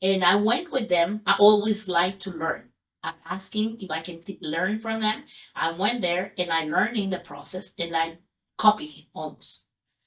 And 0.00 0.24
I 0.24 0.36
went 0.36 0.72
with 0.72 0.88
them. 0.88 1.22
I 1.26 1.36
always 1.38 1.88
like 1.88 2.18
to 2.20 2.30
learn. 2.30 2.70
I'm 3.02 3.14
asking 3.24 3.78
if 3.80 3.90
I 3.90 4.00
can 4.00 4.22
learn 4.40 4.80
from 4.80 5.00
them. 5.00 5.24
I 5.54 5.72
went 5.72 6.00
there 6.00 6.32
and 6.38 6.50
I 6.50 6.64
learned 6.64 6.96
in 6.96 7.10
the 7.10 7.18
process 7.18 7.72
and 7.78 7.94
I 7.94 8.18
copy 8.58 9.08
almost. 9.14 9.65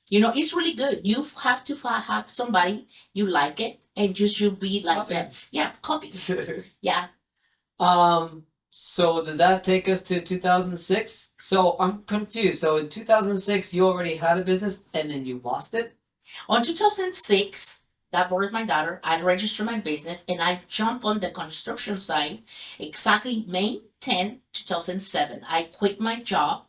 You 0.09 0.19
know, 0.19 0.31
it's 0.35 0.53
really 0.53 0.73
good. 0.73 1.01
You 1.03 1.23
have 1.43 1.63
to 1.65 1.75
fi- 1.75 1.99
have 1.99 2.29
somebody 2.29 2.87
you 3.13 3.25
like 3.27 3.59
it 3.59 3.85
and 3.95 4.15
just 4.15 4.39
you 4.39 4.51
be 4.51 4.81
like 4.83 4.97
Copy. 4.97 5.13
them. 5.13 5.29
Yeah, 5.51 5.71
copy. 5.81 6.11
Yeah. 6.81 7.07
um. 7.79 8.43
So 8.71 9.23
does 9.23 9.37
that 9.37 9.63
take 9.63 9.89
us 9.89 10.01
to 10.03 10.21
2006? 10.21 11.33
So 11.39 11.75
I'm 11.79 12.03
confused. 12.03 12.59
So 12.59 12.77
in 12.77 12.87
2006, 12.87 13.73
you 13.73 13.85
already 13.87 14.15
had 14.15 14.37
a 14.37 14.43
business 14.43 14.83
and 14.93 15.09
then 15.09 15.25
you 15.25 15.41
lost 15.43 15.73
it. 15.73 15.95
On 16.47 16.61
2006, 16.61 17.79
that 18.11 18.29
birthed 18.29 18.51
my 18.51 18.65
daughter. 18.65 19.01
I 19.03 19.19
registered 19.21 19.65
my 19.65 19.79
business 19.79 20.23
and 20.29 20.39
I 20.41 20.61
jumped 20.67 21.03
on 21.03 21.19
the 21.19 21.31
construction 21.31 21.97
site 21.97 22.43
exactly 22.77 23.43
May 23.47 23.81
10, 24.01 24.39
2007. 24.53 25.41
I 25.47 25.63
quit 25.63 25.99
my 25.99 26.21
job 26.21 26.65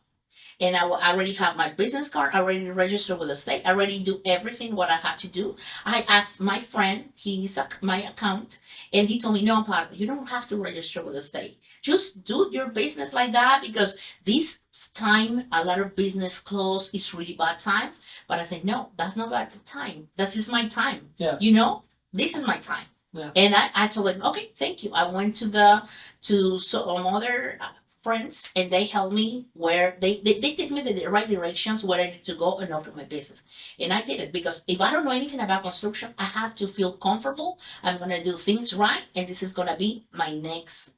and 0.61 0.75
I 0.75 0.87
I 0.87 1.11
already 1.13 1.33
have 1.33 1.57
my 1.57 1.69
business 1.69 2.07
card. 2.07 2.33
I 2.33 2.39
already 2.39 2.69
registered 2.69 3.19
with 3.19 3.29
the 3.29 3.35
state. 3.35 3.63
I 3.65 3.71
already 3.71 4.03
do 4.03 4.21
everything 4.25 4.75
what 4.75 4.89
I 4.89 4.97
had 4.97 5.17
to 5.19 5.27
do. 5.27 5.55
I 5.85 6.05
asked 6.07 6.39
my 6.39 6.59
friend, 6.59 7.11
he's 7.15 7.57
a, 7.57 7.67
my 7.81 8.03
account, 8.03 8.59
and 8.93 9.09
he 9.09 9.19
told 9.19 9.33
me, 9.33 9.43
no, 9.43 9.63
Amparo, 9.63 9.87
you 9.91 10.07
don't 10.07 10.29
have 10.29 10.47
to 10.49 10.57
register 10.57 11.01
with 11.03 11.15
the 11.15 11.21
state. 11.21 11.59
Just 11.81 12.23
do 12.23 12.49
your 12.51 12.69
business 12.69 13.11
like 13.11 13.31
that 13.33 13.63
because 13.65 13.97
this 14.23 14.59
time 14.93 15.45
a 15.51 15.63
lot 15.65 15.79
of 15.79 15.95
business 15.95 16.39
close 16.39 16.89
is 16.93 17.13
really 17.13 17.35
bad 17.35 17.59
time. 17.59 17.91
But 18.27 18.39
I 18.39 18.43
said, 18.43 18.63
no, 18.63 18.89
that's 18.97 19.17
not 19.17 19.31
bad 19.31 19.53
time. 19.65 20.07
This 20.15 20.35
is 20.37 20.49
my 20.49 20.67
time. 20.67 21.09
Yeah. 21.17 21.37
You 21.39 21.53
know, 21.53 21.83
this 22.13 22.35
is 22.35 22.45
my 22.45 22.57
time. 22.57 22.85
Yeah. 23.13 23.31
And 23.35 23.53
I, 23.55 23.69
I 23.75 23.87
told 23.87 24.09
him, 24.09 24.21
okay, 24.23 24.51
thank 24.55 24.83
you. 24.83 24.93
I 24.93 25.09
went 25.11 25.35
to 25.37 25.47
the 25.47 25.83
to 26.23 26.57
some 26.59 27.05
other 27.07 27.57
uh, 27.59 27.67
friends 28.03 28.43
and 28.55 28.71
they 28.71 28.85
helped 28.85 29.13
me 29.13 29.45
where 29.53 29.97
they, 30.01 30.21
they, 30.23 30.39
they 30.39 30.55
took 30.55 30.71
me 30.71 30.81
the 30.81 31.07
right 31.07 31.27
directions 31.27 31.83
where 31.83 32.01
I 32.01 32.09
need 32.09 32.23
to 32.25 32.35
go 32.35 32.57
and 32.57 32.73
open 32.73 32.95
my 32.95 33.03
business. 33.03 33.43
And 33.79 33.93
I 33.93 34.01
did 34.01 34.19
it 34.19 34.33
because 34.33 34.63
if 34.67 34.81
I 34.81 34.91
don't 34.91 35.05
know 35.05 35.11
anything 35.11 35.39
about 35.39 35.63
construction, 35.63 36.13
I 36.17 36.25
have 36.25 36.55
to 36.55 36.67
feel 36.67 36.93
comfortable. 36.93 37.59
I'm 37.83 37.99
gonna 37.99 38.23
do 38.23 38.35
things 38.35 38.73
right 38.73 39.03
and 39.15 39.27
this 39.27 39.43
is 39.43 39.53
gonna 39.53 39.77
be 39.77 40.05
my 40.11 40.33
next 40.33 40.93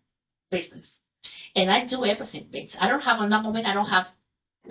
business. 0.50 1.00
And 1.56 1.70
I 1.72 1.86
do 1.86 2.06
everything. 2.06 2.50
I 2.80 2.88
don't 2.88 3.04
have 3.04 3.20
on 3.20 3.30
that 3.30 3.44
moment, 3.44 3.68
I 3.68 3.74
don't 3.74 3.90
have 3.90 4.14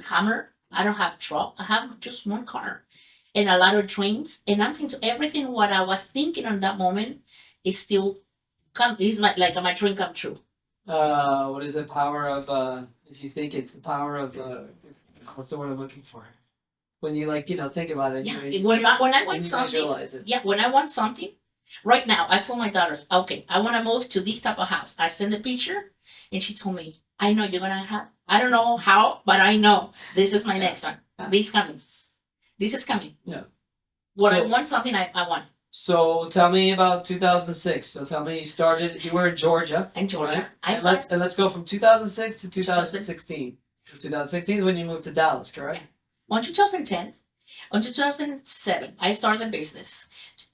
hammer, 0.07 0.51
I 0.71 0.85
don't 0.85 0.95
have 0.95 1.19
truck, 1.19 1.55
I 1.59 1.65
have 1.65 2.01
just 2.01 2.27
one 2.27 2.47
car 2.47 2.85
and 3.35 3.49
a 3.49 3.59
lot 3.59 3.75
of 3.75 3.87
dreams. 3.87 4.41
And 4.47 4.63
I'm 4.63 4.75
thinking 4.75 4.99
everything 5.03 5.51
what 5.51 5.73
I 5.73 5.83
was 5.83 6.03
thinking 6.03 6.47
on 6.47 6.61
that 6.61 6.79
moment 6.79 7.21
is 7.65 7.79
still 7.79 8.19
come 8.75 8.97
is 8.99 9.21
my 9.21 9.35
like 9.37 9.55
my 9.57 9.75
dream 9.75 9.97
come 9.97 10.15
true. 10.15 10.39
Uh, 10.87 11.49
what 11.49 11.63
is 11.63 11.75
the 11.75 11.85
power 11.85 12.29
of 12.29 12.49
uh? 12.51 12.83
If 13.07 13.23
you 13.23 13.29
think 13.29 13.55
it's 13.55 13.75
the 13.75 13.81
power 13.81 14.17
of 14.17 14.37
uh, 14.39 14.63
what's 15.35 15.51
the 15.51 15.59
word 15.59 15.71
I'm 15.71 15.79
looking 15.79 16.03
for? 16.03 16.25
When 17.01 17.15
you 17.15 17.27
like, 17.27 17.49
you 17.51 17.57
know, 17.57 17.69
think 17.69 17.91
about 17.91 18.15
it. 18.17 18.25
Yeah. 18.27 18.43
you, 18.43 18.67
When 18.67 18.85
I 18.85 18.99
when 19.01 19.15
I 19.15 19.19
when 19.21 19.27
want 19.27 19.39
you 19.39 19.45
something 19.45 19.73
visualize 19.73 20.15
it. 20.15 20.23
yeah, 20.27 20.41
when 20.43 20.61
I 20.61 20.71
want 20.71 20.91
something, 20.91 21.31
right 21.85 22.07
now, 22.07 22.27
I 22.29 22.39
told 22.39 22.59
my 22.59 22.71
daughters, 22.71 23.07
okay, 23.13 23.45
I 23.49 23.61
want 23.61 23.77
to 23.77 23.85
move 23.85 24.09
to 24.11 24.21
this 24.21 24.41
type 24.41 24.59
of 24.59 24.69
house. 24.69 24.95
I 24.99 25.09
sent 25.09 25.35
a 25.35 25.41
picture, 25.41 25.93
and 26.33 26.43
she 26.43 26.55
told 26.55 26.77
me, 26.77 26.97
I 27.19 27.33
know 27.33 27.45
you're 27.45 27.61
gonna 27.61 27.83
have. 27.83 28.09
I 28.27 28.41
don't 28.41 28.51
know 28.51 28.77
how, 28.77 29.21
but 29.25 29.41
I 29.41 29.57
know 29.57 29.93
this 30.15 30.33
is 30.33 30.45
my 30.47 30.59
next 30.59 30.83
one. 30.85 30.97
This 31.31 31.51
coming. 31.51 31.81
This 32.59 32.75
is 32.75 32.85
coming. 32.85 33.17
Yeah. 33.25 33.43
When 34.15 34.33
I 34.33 34.39
So- 34.41 34.49
want 34.49 34.67
something, 34.67 34.95
I, 34.95 35.11
I 35.15 35.29
want. 35.29 35.45
So 35.75 36.29
tell 36.29 36.51
me 36.51 36.73
about 36.73 37.05
2006. 37.07 37.87
So 37.87 38.05
tell 38.05 38.25
me 38.25 38.41
you 38.41 38.47
started. 38.47 39.03
You 39.05 39.13
were 39.13 39.29
in 39.29 39.37
Georgia. 39.37 39.91
And 39.95 40.09
Georgia. 40.09 40.47
I 40.63 40.73
and 40.73 40.79
started. 40.79 40.97
let's 40.97 41.11
and 41.11 41.21
let's 41.21 41.35
go 41.35 41.49
from 41.49 41.65
2006 41.65 42.43
to 42.43 42.51
2016. 42.51 43.57
2016 43.99 44.59
is 44.59 44.65
when 44.65 44.77
you 44.77 44.85
moved 44.85 45.05
to 45.05 45.13
Dallas, 45.13 45.51
correct? 45.51 45.83
on 46.31 46.43
2010 46.43 47.15
on 47.73 47.83
2007 47.83 48.95
i 48.99 49.13
started 49.13 49.47
a 49.49 49.51
business 49.51 50.07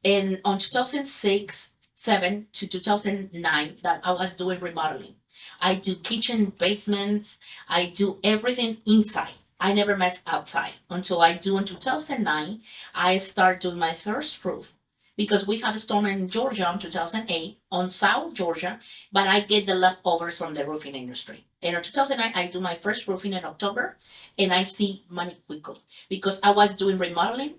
and 0.04 0.40
on 0.44 0.58
2006 0.58 1.72
7 1.94 2.46
to 2.52 2.66
2009 2.66 3.76
that 3.84 4.00
i 4.02 4.10
was 4.12 4.34
doing 4.34 4.58
remodeling 4.60 5.14
i 5.60 5.74
do 5.74 5.94
kitchen 5.94 6.46
basements 6.58 7.38
i 7.68 7.86
do 7.94 8.18
everything 8.24 8.78
inside 8.86 9.34
i 9.60 9.72
never 9.72 9.96
mess 9.96 10.22
outside 10.26 10.72
until 10.90 11.20
i 11.22 11.36
do 11.36 11.56
in 11.58 11.64
2009 11.64 12.60
i 12.94 13.16
start 13.16 13.60
doing 13.60 13.78
my 13.78 13.92
first 13.94 14.44
roof 14.44 14.74
because 15.18 15.46
we 15.46 15.58
have 15.58 15.74
a 15.74 15.84
storm 15.86 16.06
in 16.06 16.30
georgia 16.30 16.70
in 16.72 16.78
2008 16.78 17.58
on 17.70 17.90
south 17.90 18.32
georgia 18.32 18.78
but 19.12 19.28
i 19.28 19.40
get 19.40 19.66
the 19.66 19.74
leftovers 19.74 20.38
from 20.38 20.54
the 20.54 20.66
roofing 20.66 20.94
industry 20.94 21.44
and 21.62 21.76
in 21.76 21.82
2009 21.82 22.32
i 22.34 22.50
do 22.50 22.60
my 22.60 22.76
first 22.76 23.06
roofing 23.06 23.34
in 23.34 23.44
october 23.44 23.98
and 24.38 24.52
I 24.52 24.62
see 24.62 25.04
money 25.10 25.36
quickly 25.46 25.78
because 26.08 26.40
I 26.42 26.52
was 26.52 26.74
doing 26.76 26.98
remodeling 26.98 27.56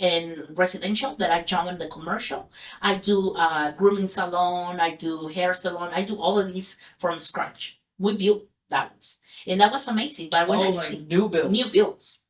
and 0.00 0.46
residential 0.50 1.14
that 1.16 1.30
I 1.30 1.42
jump 1.42 1.68
in 1.68 1.78
the 1.78 1.88
commercial. 1.88 2.50
I 2.80 2.96
do 2.96 3.34
uh, 3.34 3.72
grooming 3.72 4.08
salon, 4.08 4.80
I 4.80 4.96
do 4.96 5.28
hair 5.28 5.54
salon, 5.54 5.92
I 5.92 6.04
do 6.04 6.16
all 6.16 6.38
of 6.38 6.52
these 6.52 6.76
from 6.98 7.18
scratch. 7.18 7.78
We 7.98 8.16
built 8.16 8.44
that 8.70 8.90
ones, 8.90 9.18
and 9.46 9.60
that 9.60 9.70
was 9.70 9.86
amazing. 9.86 10.30
But 10.30 10.48
when 10.48 10.58
oh, 10.58 10.62
I 10.62 10.68
like 10.70 10.88
see 10.88 11.06
new 11.08 11.28
builds. 11.28 11.52
new 11.52 11.66
builds, 11.66 12.22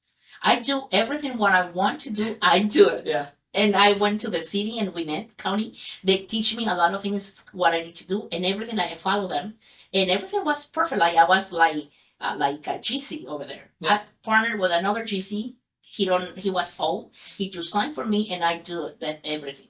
I 0.42 0.58
do 0.58 0.82
everything 0.90 1.38
what 1.38 1.52
I 1.52 1.70
want 1.70 2.00
to 2.00 2.10
do. 2.10 2.36
I 2.42 2.58
do 2.60 2.88
it. 2.88 3.06
Yeah. 3.06 3.28
And 3.54 3.76
I 3.76 3.92
went 3.92 4.20
to 4.22 4.30
the 4.30 4.40
city 4.40 4.78
in 4.78 4.90
Gwinnett 4.90 5.36
County. 5.36 5.74
They 6.02 6.18
teach 6.18 6.56
me 6.56 6.66
a 6.66 6.74
lot 6.74 6.94
of 6.94 7.02
things 7.02 7.44
what 7.52 7.74
I 7.74 7.82
need 7.82 7.96
to 7.96 8.06
do, 8.06 8.28
and 8.32 8.46
everything 8.46 8.78
I 8.78 8.94
follow 8.94 9.28
them, 9.28 9.54
and 9.92 10.10
everything 10.10 10.44
was 10.44 10.64
perfect. 10.64 11.00
Like 11.00 11.16
I 11.16 11.24
was 11.24 11.52
like 11.52 11.90
uh, 12.20 12.34
like 12.38 12.66
a 12.66 12.78
GC 12.78 13.26
over 13.26 13.44
there. 13.44 13.70
Yeah. 13.80 13.94
I 13.94 14.00
partnered 14.22 14.60
with 14.60 14.70
another 14.70 15.04
GC. 15.04 15.54
He 15.80 16.04
don't. 16.06 16.38
He 16.38 16.50
was 16.50 16.72
old. 16.78 17.10
He 17.36 17.50
just 17.50 17.70
signed 17.70 17.94
for 17.94 18.04
me, 18.04 18.32
and 18.32 18.42
I 18.42 18.58
do 18.58 18.90
that 19.00 19.20
everything. 19.24 19.68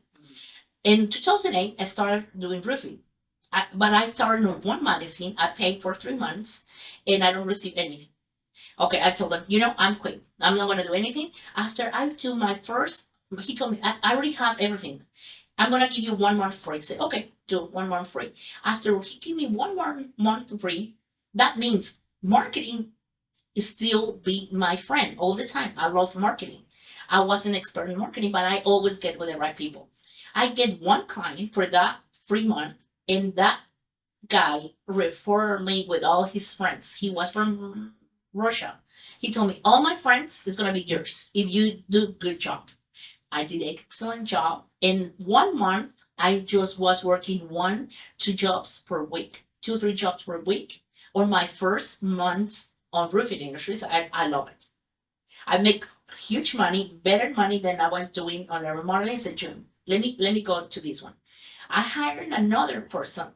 In 0.85 1.09
2008, 1.09 1.77
I 1.79 1.85
started 1.85 2.27
doing 2.39 2.63
roofing. 2.63 3.01
I, 3.53 3.67
but 3.75 3.93
I 3.93 4.05
started 4.07 4.47
in 4.47 4.63
one 4.63 4.83
magazine. 4.83 5.35
I 5.39 5.49
paid 5.49 5.83
for 5.83 5.95
three 5.95 6.17
months, 6.17 6.65
and 7.07 7.23
I 7.23 7.33
don't 7.33 7.47
receive 7.47 7.75
anything. 7.77 8.09
Okay, 8.79 9.01
I 9.03 9.11
told 9.11 9.33
them, 9.33 9.45
you 9.49 9.59
know, 9.59 9.75
I'm 9.77 9.97
quit. 9.97 10.23
I'm 10.41 10.57
not 10.57 10.67
gonna 10.69 10.87
do 10.87 10.95
anything. 10.95 11.31
After 11.57 11.91
I 11.93 12.09
do 12.09 12.35
my 12.35 12.55
first, 12.55 13.09
he 13.41 13.55
told 13.55 13.73
me 13.73 13.81
I, 13.83 13.97
I 14.03 14.15
already 14.15 14.33
have 14.33 14.59
everything. 14.61 15.03
I'm 15.59 15.71
gonna 15.71 15.89
give 15.89 16.05
you 16.05 16.15
one 16.15 16.39
month 16.39 16.57
free. 16.57 16.79
I 16.79 16.81
said, 16.81 17.01
okay, 17.01 17.33
do 17.47 17.67
one 17.67 17.89
month 17.89 18.09
free. 18.09 18.33
After 18.65 18.99
he 19.01 19.19
gave 19.19 19.37
me 19.37 19.47
one 19.47 19.77
more 19.77 20.03
month 20.17 20.61
free, 20.61 20.97
that 21.35 21.59
means 21.59 21.99
marketing 22.23 22.93
is 23.55 23.69
still 23.69 24.17
be 24.17 24.49
my 24.53 24.77
friend 24.77 25.15
all 25.19 25.35
the 25.35 25.47
time. 25.47 25.73
I 25.77 25.89
love 25.89 26.17
marketing. 26.17 26.63
I 27.09 27.21
wasn't 27.25 27.57
expert 27.57 27.91
in 27.91 27.99
marketing, 27.99 28.33
but 28.33 28.45
I 28.45 28.59
always 28.61 28.99
get 28.99 29.19
with 29.19 29.29
the 29.31 29.39
right 29.39 29.57
people. 29.57 29.89
I 30.35 30.49
get 30.49 30.81
one 30.81 31.07
client 31.07 31.53
for 31.53 31.67
that 31.67 31.97
free 32.25 32.47
month, 32.47 32.77
and 33.09 33.37
that 33.37 33.61
guy 34.29 34.71
referred 34.87 35.65
me 35.65 35.85
with 35.89 36.03
all 36.03 36.25
his 36.25 36.55
friends. 36.55 36.95
He 36.95 37.11
was 37.11 37.31
from 37.31 37.95
Russia. 38.33 38.79
He 39.19 39.31
told 39.31 39.49
me, 39.49 39.61
all 39.65 39.83
my 39.83 39.95
friends 39.95 40.43
is 40.47 40.57
gonna 40.57 40.73
be 40.73 40.81
yours 40.81 41.31
if 41.35 41.49
you 41.49 41.83
do 41.91 42.15
good 42.19 42.41
job. 42.41 42.71
I 43.33 43.45
did 43.45 43.63
an 43.63 43.69
excellent 43.71 44.25
job. 44.25 44.65
In 44.81 45.15
one 45.17 45.59
month, 45.59 45.93
I 46.19 46.41
just 46.41 46.79
was 46.79 47.05
working 47.05 47.49
one, 47.49 47.89
two 48.19 48.35
jobs 48.35 48.85
per 48.87 49.03
week, 49.03 49.47
two, 49.63 49.79
three 49.79 49.95
jobs 49.95 50.25
per 50.25 50.39
week. 50.39 50.83
On 51.15 51.29
my 51.29 51.47
first 51.47 52.03
month 52.03 52.67
on 52.93 53.11
roofing 53.11 53.41
industries, 53.41 53.83
I, 53.83 54.09
I 54.13 54.27
love 54.29 54.49
it. 54.49 54.67
I 55.47 55.59
make 55.59 55.85
huge 56.17 56.55
money, 56.55 57.01
better 57.03 57.31
money 57.35 57.59
than 57.61 57.81
I 57.81 57.89
was 57.89 58.09
doing 58.11 58.49
on 58.49 58.63
the 58.63 58.73
remodeling. 58.75 59.19
June, 59.35 59.67
let 59.87 60.01
me 60.01 60.17
let 60.19 60.35
me 60.35 60.43
go 60.43 60.67
to 60.67 60.81
this 60.81 61.03
one. 61.03 61.15
I 61.69 61.81
hired 61.81 62.29
another 62.29 62.83
person 62.83 63.29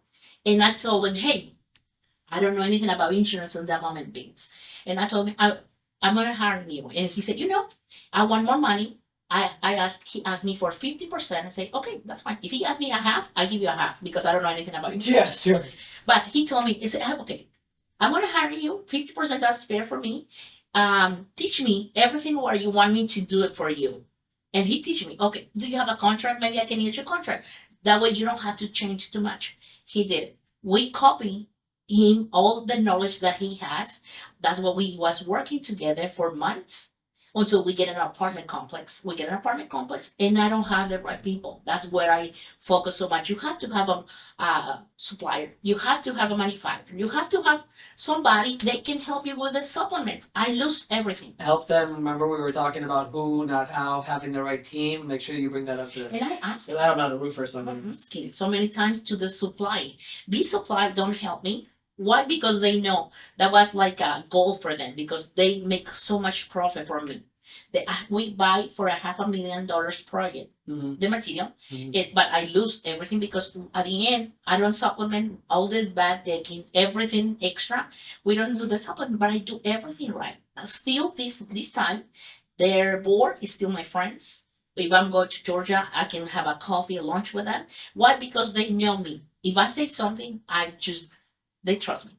and 0.45 0.63
I 0.63 0.75
told 0.75 1.07
him, 1.07 1.15
hey, 1.15 1.55
I 2.29 2.41
don't 2.41 2.57
know 2.57 2.63
anything 2.63 2.91
about 2.91 3.15
insurance 3.15 3.57
on 3.57 3.67
that 3.67 4.13
Beans. 4.13 4.49
And 4.85 5.01
I 5.01 5.07
told 5.07 5.29
him, 5.29 5.37
I, 5.39 5.59
I'm 6.03 6.15
gonna 6.15 6.35
hire 6.35 6.65
you. 6.69 6.89
And 6.89 7.11
he 7.11 7.21
said, 7.21 7.39
you 7.39 7.49
know, 7.49 7.69
I 8.13 8.25
want 8.25 8.45
more 8.45 8.59
money. 8.59 8.99
I, 9.31 9.51
I 9.63 9.75
asked 9.75 10.09
he 10.09 10.25
asked 10.25 10.45
me 10.45 10.57
for 10.57 10.71
50%. 10.71 11.43
and 11.43 11.53
say, 11.53 11.71
okay, 11.75 12.01
that's 12.05 12.23
fine. 12.23 12.39
If 12.43 12.53
he 12.53 12.65
asks 12.65 12.81
me 12.81 12.91
a 12.91 12.97
half, 12.97 13.29
I 13.35 13.47
give 13.47 13.61
you 13.61 13.69
a 13.69 13.73
half 13.73 14.01
because 14.03 14.25
I 14.25 14.33
don't 14.33 14.43
know 14.43 14.51
anything 14.51 14.75
about 14.75 14.95
it. 14.95 15.07
Yeah, 15.07 15.25
sure. 15.25 15.63
But 16.07 16.25
he 16.25 16.47
told 16.47 16.65
me, 16.65 16.75
he 16.75 16.89
said, 16.89 17.03
"Ah, 17.05 17.19
okay, 17.19 17.49
I'm 17.99 18.13
gonna 18.13 18.27
hire 18.27 18.51
you. 18.51 18.85
50% 18.87 19.41
that's 19.41 19.65
fair 19.65 19.83
for 19.85 19.99
me. 19.99 20.29
Um, 20.75 21.27
teach 21.37 21.61
me 21.63 21.91
everything 21.97 22.41
where 22.41 22.55
you 22.55 22.71
want 22.71 22.93
me 22.93 23.07
to 23.09 23.21
do 23.21 23.43
it 23.43 23.55
for 23.55 23.71
you. 23.71 24.05
And 24.53 24.67
he 24.67 24.83
teach 24.83 25.07
me, 25.07 25.17
okay, 25.19 25.49
do 25.57 25.69
you 25.69 25.77
have 25.77 25.89
a 25.89 25.97
contract? 25.97 26.41
Maybe 26.41 26.61
I 26.61 26.67
can 26.67 26.81
use 26.81 26.97
your 26.97 27.05
contract. 27.05 27.47
That 27.83 28.01
way 28.01 28.11
you 28.11 28.25
don't 28.25 28.41
have 28.41 28.57
to 28.59 28.69
change 28.69 29.11
too 29.11 29.21
much. 29.21 29.57
He 29.85 30.05
did. 30.05 30.37
We 30.63 30.91
copy 30.91 31.49
him 31.89 32.29
all 32.33 32.65
the 32.65 32.81
knowledge 32.81 33.21
that 33.21 33.37
he 33.37 33.57
has. 33.57 34.01
That's 34.41 34.61
what 34.61 34.77
we 34.77 34.97
was 34.99 35.27
working 35.27 35.61
together 35.63 36.09
for 36.09 36.33
months. 36.35 36.89
Until 37.37 37.63
we 37.63 37.75
get 37.75 37.89
an 37.89 37.97
apartment 37.97 38.47
complex. 38.47 39.05
We 39.05 39.15
get 39.15 39.29
an 39.29 39.35
apartment 39.35 39.69
complex, 39.69 40.13
and 40.19 40.39
I 40.39 40.49
don't 40.49 40.65
have 40.65 40.89
the 40.89 40.99
right 41.01 41.23
people. 41.23 41.63
That's 41.67 41.93
where 41.93 42.11
I 42.11 42.33
focus 42.59 42.97
so 42.97 43.09
much. 43.09 43.29
You 43.29 43.37
have 43.37 43.59
to 43.59 43.69
have 43.69 43.89
a, 43.91 44.05
a 44.43 44.85
supplier. 44.97 45.53
You 45.61 45.77
have 45.77 46.03
to 46.05 46.15
have 46.15 46.33
a 46.33 46.37
manufacturer. 46.37 46.97
You 46.97 47.09
have 47.09 47.29
to 47.29 47.43
have 47.43 47.65
somebody 47.97 48.57
that 48.65 48.85
can 48.85 48.99
help 48.99 49.27
you 49.27 49.39
with 49.39 49.53
the 49.53 49.63
supplements. 49.63 50.31
I 50.35 50.53
lose 50.53 50.87
everything. 50.91 51.35
Help 51.39 51.69
them. 51.69 51.93
Remember, 51.93 52.27
we 52.27 52.41
were 52.41 52.53
talking 52.53 52.85
about 52.85 53.11
who, 53.11 53.47
not 53.47 53.71
how, 53.71 54.01
having 54.01 54.33
the 54.33 54.43
right 54.43 54.65
team. 54.65 55.07
Make 55.07 55.21
sure 55.21 55.37
you 55.37 55.51
bring 55.51 55.67
that 55.67 55.79
up 55.79 55.91
to. 55.93 56.09
And 56.09 56.25
I 56.25 56.39
ask 56.43 56.71
I 56.71 56.87
don't 56.87 56.97
know 56.97 57.11
the 57.11 57.19
roofer, 57.19 57.47
so 57.47 57.61
I'm 57.61 57.69
I'm 57.69 57.91
asking 57.91 58.33
so 58.33 58.49
many 58.49 58.69
times 58.69 59.03
to 59.05 59.17
the 59.17 59.29
supply. 59.29 59.95
B 60.29 60.43
supply 60.43 60.91
don't 60.91 61.17
help 61.17 61.45
me. 61.45 61.69
Why? 61.97 62.25
Because 62.25 62.61
they 62.61 62.81
know 62.81 63.11
that 63.39 63.53
was 63.53 63.75
like 63.75 64.01
a 64.01 64.25
goal 64.29 64.57
for 64.57 64.77
them 64.77 64.95
because 64.97 65.31
they 65.31 65.61
make 65.63 65.91
so 65.93 66.19
much 66.19 66.49
profit 66.51 66.87
from 66.87 67.07
me. 67.07 67.23
They, 67.73 67.85
uh, 67.87 67.95
we 68.11 68.31
buy 68.35 68.69
for 68.75 68.89
a 68.89 68.95
half 68.95 69.21
a 69.21 69.27
million 69.29 69.67
dollars 69.67 70.01
project 70.03 70.51
Mhm. 70.69 70.99
the 71.01 71.09
material, 71.09 71.53
Mhm. 71.71 71.95
it, 71.95 72.15
but 72.15 72.27
I 72.33 72.45
lose 72.47 72.81
everything 72.85 73.21
because 73.21 73.57
at 73.75 73.85
the 73.85 74.09
end 74.09 74.33
I 74.47 74.59
don't 74.59 74.73
supplement 74.73 75.43
all 75.49 75.69
the 75.69 75.87
bad 75.87 76.25
taking 76.25 76.65
everything 76.75 77.37
extra. 77.41 77.89
We 78.25 78.35
don't 78.35 78.57
do 78.59 78.67
the 78.67 78.79
supplement, 78.79 79.19
but 79.21 79.31
I 79.31 79.39
do 79.39 79.61
everything 79.65 80.13
right. 80.13 80.37
Still, 80.65 81.11
this 81.11 81.39
this 81.39 81.71
time, 81.71 82.05
their 82.59 82.99
board 82.99 83.39
is 83.41 83.55
still 83.55 83.71
my 83.71 83.83
friends. 83.83 84.45
If 84.77 84.93
I'm 84.93 85.11
going 85.11 85.29
to 85.31 85.45
Georgia, 85.45 85.89
I 85.95 86.05
can 86.05 86.27
have 86.29 86.47
a 86.47 86.55
coffee, 86.55 87.01
lunch 87.01 87.33
with 87.33 87.47
them. 87.47 87.67
Why? 87.95 88.17
Because 88.19 88.53
they 88.53 88.71
know 88.71 88.99
me. 88.99 89.23
If 89.43 89.57
I 89.57 89.69
say 89.69 89.87
something, 89.87 90.41
I 90.49 90.73
just 90.79 91.09
they 91.67 91.77
trust 91.77 92.07
me. 92.07 92.13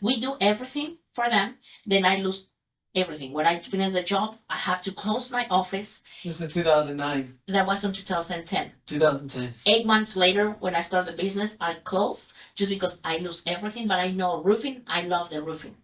We 0.00 0.12
do 0.20 0.36
everything 0.40 0.98
for 1.12 1.28
them. 1.28 1.56
Then 1.84 2.04
I 2.04 2.16
lose 2.16 2.48
everything. 2.94 3.32
When 3.32 3.46
I 3.46 3.58
finish 3.58 3.92
the 3.92 4.02
job, 4.02 4.36
I 4.48 4.56
have 4.56 4.80
to 4.82 4.92
close 4.92 5.30
my 5.30 5.46
office. 5.50 6.00
This 6.24 6.40
is 6.40 6.54
2009, 6.54 7.38
That 7.48 7.66
was 7.66 7.84
in 7.84 7.92
2010 7.92 8.72
2010. 8.86 9.52
eight 9.66 9.84
months 9.92 10.16
later 10.16 10.50
when 10.64 10.74
i 10.74 10.80
start 10.80 11.04
the 11.06 11.12
business 11.24 11.56
i 11.60 11.74
close 11.90 12.18
just 12.54 12.70
because 12.70 12.94
i 13.04 13.14
lose 13.18 13.42
everything 13.54 13.86
but 13.88 13.98
i 13.98 14.10
know 14.20 14.42
roofing 14.42 14.76
i 14.86 15.00
love 15.02 15.28
the 15.30 15.42
roofing 15.42 15.74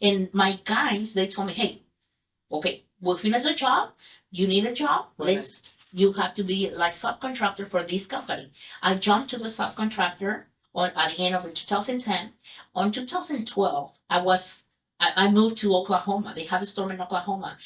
and 0.00 0.32
my 0.32 0.50
guys 0.64 1.12
they 1.12 1.26
told 1.26 1.46
me 1.48 1.52
hey 1.62 1.72
okay 2.50 2.74
we'll 3.02 3.16
finish 3.26 3.42
the 3.42 3.54
job 3.64 3.90
you 4.38 4.46
need 4.46 4.64
a 4.64 4.72
job 4.72 5.00
let's 5.18 5.50
you 6.00 6.12
have 6.20 6.32
to 6.38 6.44
be 6.52 6.58
like 6.82 6.94
subcontractor 7.04 7.66
for 7.72 7.82
this 7.82 8.06
company 8.06 8.46
i 8.82 8.94
jumped 8.94 9.28
to 9.30 9.38
the 9.44 9.50
subcontractor 9.58 10.34
on 10.74 10.90
at 10.96 11.16
the 11.16 11.26
end 11.26 11.34
of 11.34 11.52
2010 11.54 12.32
on 12.74 12.92
2012 12.92 13.92
i 14.10 14.20
was 14.20 14.64
I, 15.16 15.28
moved 15.30 15.58
to 15.58 15.74
Oklahoma. 15.74 16.32
They 16.34 16.44
have 16.44 16.62
a 16.62 16.64
storm 16.64 16.92
in 16.92 17.00
Oklahoma. 17.00 17.56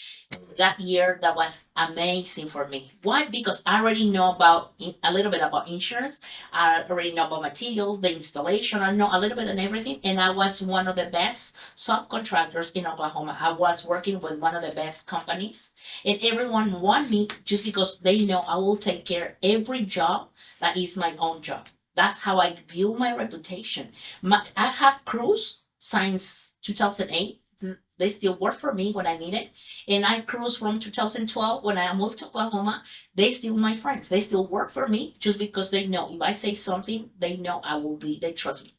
That 0.57 0.81
year, 0.81 1.19
that 1.21 1.37
was 1.37 1.65
amazing 1.77 2.49
for 2.49 2.67
me. 2.67 2.93
Why? 3.03 3.27
Because 3.27 3.63
I 3.67 3.81
already 3.81 4.09
know 4.09 4.31
about 4.31 4.73
a 5.03 5.13
little 5.13 5.31
bit 5.31 5.43
about 5.43 5.69
insurance. 5.69 6.21
I 6.51 6.85
already 6.89 7.13
know 7.13 7.27
about 7.27 7.43
materials, 7.43 8.01
the 8.01 8.15
installation. 8.15 8.81
I 8.81 8.93
know 8.93 9.11
a 9.13 9.21
little 9.21 9.37
bit 9.37 9.49
on 9.49 9.59
everything, 9.59 10.01
and 10.03 10.19
I 10.19 10.31
was 10.31 10.63
one 10.63 10.89
of 10.89 10.97
the 10.97 11.07
best 11.07 11.55
subcontractors 11.77 12.73
in 12.73 12.87
Oklahoma. 12.87 13.37
I 13.39 13.53
was 13.53 13.85
working 13.85 14.19
with 14.21 14.39
one 14.39 14.55
of 14.55 14.63
the 14.63 14.75
best 14.75 15.07
companies, 15.07 15.73
and 16.07 16.19
everyone 16.23 16.81
want 16.81 17.11
me 17.11 17.29
just 17.45 17.65
because 17.65 18.01
they 18.01 18.25
know 18.25 18.41
I 18.49 18.57
will 18.57 18.79
take 18.79 19.05
care 19.05 19.37
every 19.43 19.83
job 19.83 20.29
that 20.61 20.77
is 20.77 20.97
my 20.97 21.15
own 21.19 21.43
job. 21.43 21.69
That's 21.97 22.21
how 22.21 22.39
I 22.39 22.59
build 22.73 22.99
my 22.99 23.17
reputation. 23.17 23.89
My, 24.23 24.47
I 24.57 24.67
have 24.67 25.05
crews 25.07 25.63
since 25.79 26.53
2008. 26.63 27.41
Mm, 27.63 27.79
they 27.97 28.11
still 28.11 28.39
work 28.39 28.55
for 28.55 28.75
me 28.75 28.93
when 28.93 29.07
I 29.07 29.17
need 29.17 29.33
it. 29.33 29.51
And 29.89 30.05
I 30.05 30.21
cruise 30.21 30.59
from 30.59 30.79
2012 30.79 31.65
when 31.65 31.79
I 31.79 31.95
moved 31.95 32.19
to 32.19 32.27
Oklahoma. 32.27 32.83
They 33.15 33.33
still 33.33 33.57
my 33.57 33.73
friends. 33.73 34.09
They 34.09 34.21
still 34.21 34.47
work 34.47 34.71
for 34.71 34.87
me 34.87 35.17
just 35.19 35.39
because 35.39 35.71
they 35.71 35.87
know 35.87 36.13
if 36.13 36.21
I 36.21 36.33
say 36.33 36.53
something, 36.53 37.09
they 37.19 37.39
know 37.39 37.61
I 37.65 37.77
will 37.77 37.97
be, 37.97 38.19
they 38.21 38.35
trust 38.35 38.65
me. 38.65 38.77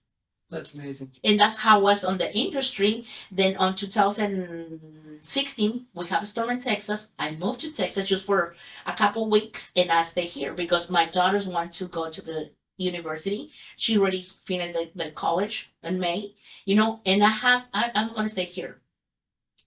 That's 0.49 0.75
amazing. 0.75 1.11
And 1.23 1.39
that's 1.39 1.57
how 1.57 1.79
I 1.79 1.81
was 1.81 2.05
on 2.05 2.19
the 2.19 2.31
industry. 2.33 3.05
Then 3.31 3.57
on 3.57 3.75
2016, 3.75 5.87
we 5.93 6.07
have 6.07 6.23
a 6.23 6.25
storm 6.25 6.51
in 6.51 6.61
Texas. 6.61 7.11
I 7.19 7.31
moved 7.31 7.59
to 7.61 7.71
Texas 7.71 8.07
just 8.07 8.25
for 8.25 8.55
a 8.85 8.93
couple 8.93 9.29
weeks 9.29 9.71
and 9.75 9.91
I 9.91 10.03
stay 10.03 10.25
here 10.25 10.53
because 10.53 10.89
my 10.89 11.05
daughters 11.05 11.47
want 11.47 11.73
to 11.73 11.87
go 11.87 12.09
to 12.09 12.21
the 12.21 12.51
university. 12.77 13.51
She 13.75 13.97
already 13.97 14.27
finished 14.43 14.73
the, 14.73 14.91
the 14.95 15.11
college 15.11 15.71
in 15.83 15.99
May, 15.99 16.35
you 16.65 16.75
know, 16.75 17.01
and 17.05 17.23
I 17.23 17.29
have, 17.29 17.67
I, 17.73 17.91
I'm 17.95 18.13
going 18.13 18.23
to 18.23 18.29
stay 18.29 18.45
here. 18.45 18.77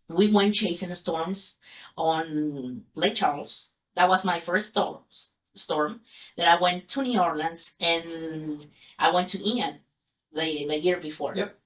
We 0.08 0.32
went 0.32 0.54
chasing 0.54 0.88
the 0.88 0.96
storms 0.96 1.58
on 1.96 2.84
Lake 2.94 3.14
Charles. 3.14 3.70
That 3.94 4.08
was 4.08 4.24
my 4.24 4.38
first 4.38 4.70
storm. 4.70 4.98
Storm. 5.54 6.00
Then 6.36 6.48
I 6.48 6.60
went 6.60 6.88
to 6.88 7.02
New 7.02 7.20
Orleans 7.20 7.72
and 7.80 8.66
I 8.98 9.10
went 9.10 9.28
to 9.30 9.48
Ian 9.48 9.80
the 10.32 10.66
the 10.66 10.78
year 10.78 10.96
before. 10.98 11.34
Yep. 11.34 11.56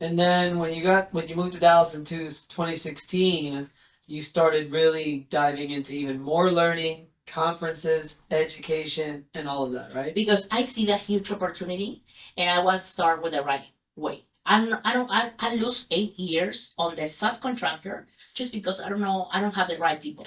And 0.00 0.18
then 0.18 0.58
when 0.58 0.74
you 0.74 0.82
got 0.82 1.12
when 1.12 1.28
you 1.28 1.36
moved 1.36 1.52
to 1.52 1.60
Dallas 1.60 1.94
in 1.94 2.04
two- 2.04 2.24
2016, 2.24 3.70
you 4.06 4.20
started 4.20 4.72
really 4.72 5.26
diving 5.30 5.70
into 5.70 5.94
even 5.94 6.20
more 6.20 6.50
learning, 6.50 7.06
conferences, 7.26 8.20
education, 8.30 9.24
and 9.34 9.48
all 9.48 9.64
of 9.64 9.72
that, 9.72 9.94
right? 9.94 10.14
Because 10.14 10.46
I 10.50 10.64
see 10.64 10.86
that 10.86 11.00
huge 11.00 11.30
opportunity 11.30 12.02
and 12.36 12.50
I 12.50 12.62
want 12.62 12.80
to 12.80 12.86
start 12.86 13.22
with 13.22 13.32
the 13.32 13.42
right 13.42 13.64
way. 13.96 14.24
I 14.44 14.58
don't, 14.64 14.80
I 14.84 14.92
don't 14.92 15.10
I, 15.10 15.30
I 15.38 15.54
lose 15.54 15.86
eight 15.92 16.18
years 16.18 16.74
on 16.76 16.96
the 16.96 17.02
subcontractor 17.02 18.06
just 18.34 18.52
because 18.52 18.80
I 18.80 18.88
don't 18.88 19.00
know 19.00 19.28
I 19.32 19.40
don't 19.40 19.54
have 19.54 19.68
the 19.68 19.76
right 19.76 20.00
people. 20.00 20.26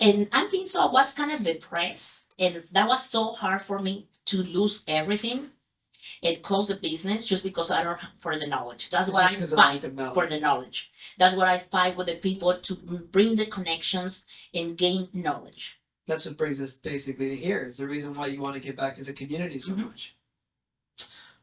And 0.00 0.28
I'm 0.32 0.48
think 0.48 0.68
so 0.70 0.80
I 0.88 0.90
was 0.90 1.12
kind 1.12 1.30
of 1.30 1.44
depressed 1.44 2.24
and 2.38 2.64
that 2.72 2.88
was 2.88 3.04
so 3.08 3.32
hard 3.32 3.60
for 3.60 3.78
me 3.78 4.08
to 4.26 4.42
lose 4.42 4.82
everything 4.88 5.50
and 6.22 6.40
close 6.40 6.68
the 6.68 6.76
business 6.76 7.26
just 7.26 7.42
because 7.42 7.70
I 7.70 7.82
don't 7.82 7.98
have 8.00 8.10
for 8.18 8.38
the 8.38 8.46
knowledge. 8.46 8.88
That's 8.88 9.08
It's 9.08 9.14
what 9.14 9.22
just 9.28 9.36
I 9.36 9.40
'cause 9.40 9.52
of 9.52 9.56
fight 9.56 9.94
knowledge. 9.94 10.14
for 10.14 10.26
the 10.26 10.40
knowledge. 10.40 10.90
That's 11.18 11.34
what 11.34 11.46
I 11.48 11.58
fight 11.58 11.96
with 11.98 12.06
the 12.06 12.16
people 12.16 12.56
to 12.58 12.74
bring 12.74 13.36
the 13.36 13.44
connections 13.46 14.24
and 14.54 14.76
gain 14.76 15.08
knowledge. 15.12 15.79
That's 16.10 16.26
what 16.26 16.36
brings 16.36 16.60
us 16.60 16.74
basically 16.74 17.28
to 17.28 17.36
here. 17.36 17.60
Is 17.60 17.76
the 17.76 17.86
reason 17.86 18.12
why 18.14 18.26
you 18.26 18.40
want 18.40 18.54
to 18.54 18.60
get 18.60 18.76
back 18.76 18.96
to 18.96 19.04
the 19.04 19.12
community 19.12 19.60
so 19.60 19.72
Mhm. 19.72 19.86
much. 19.86 20.16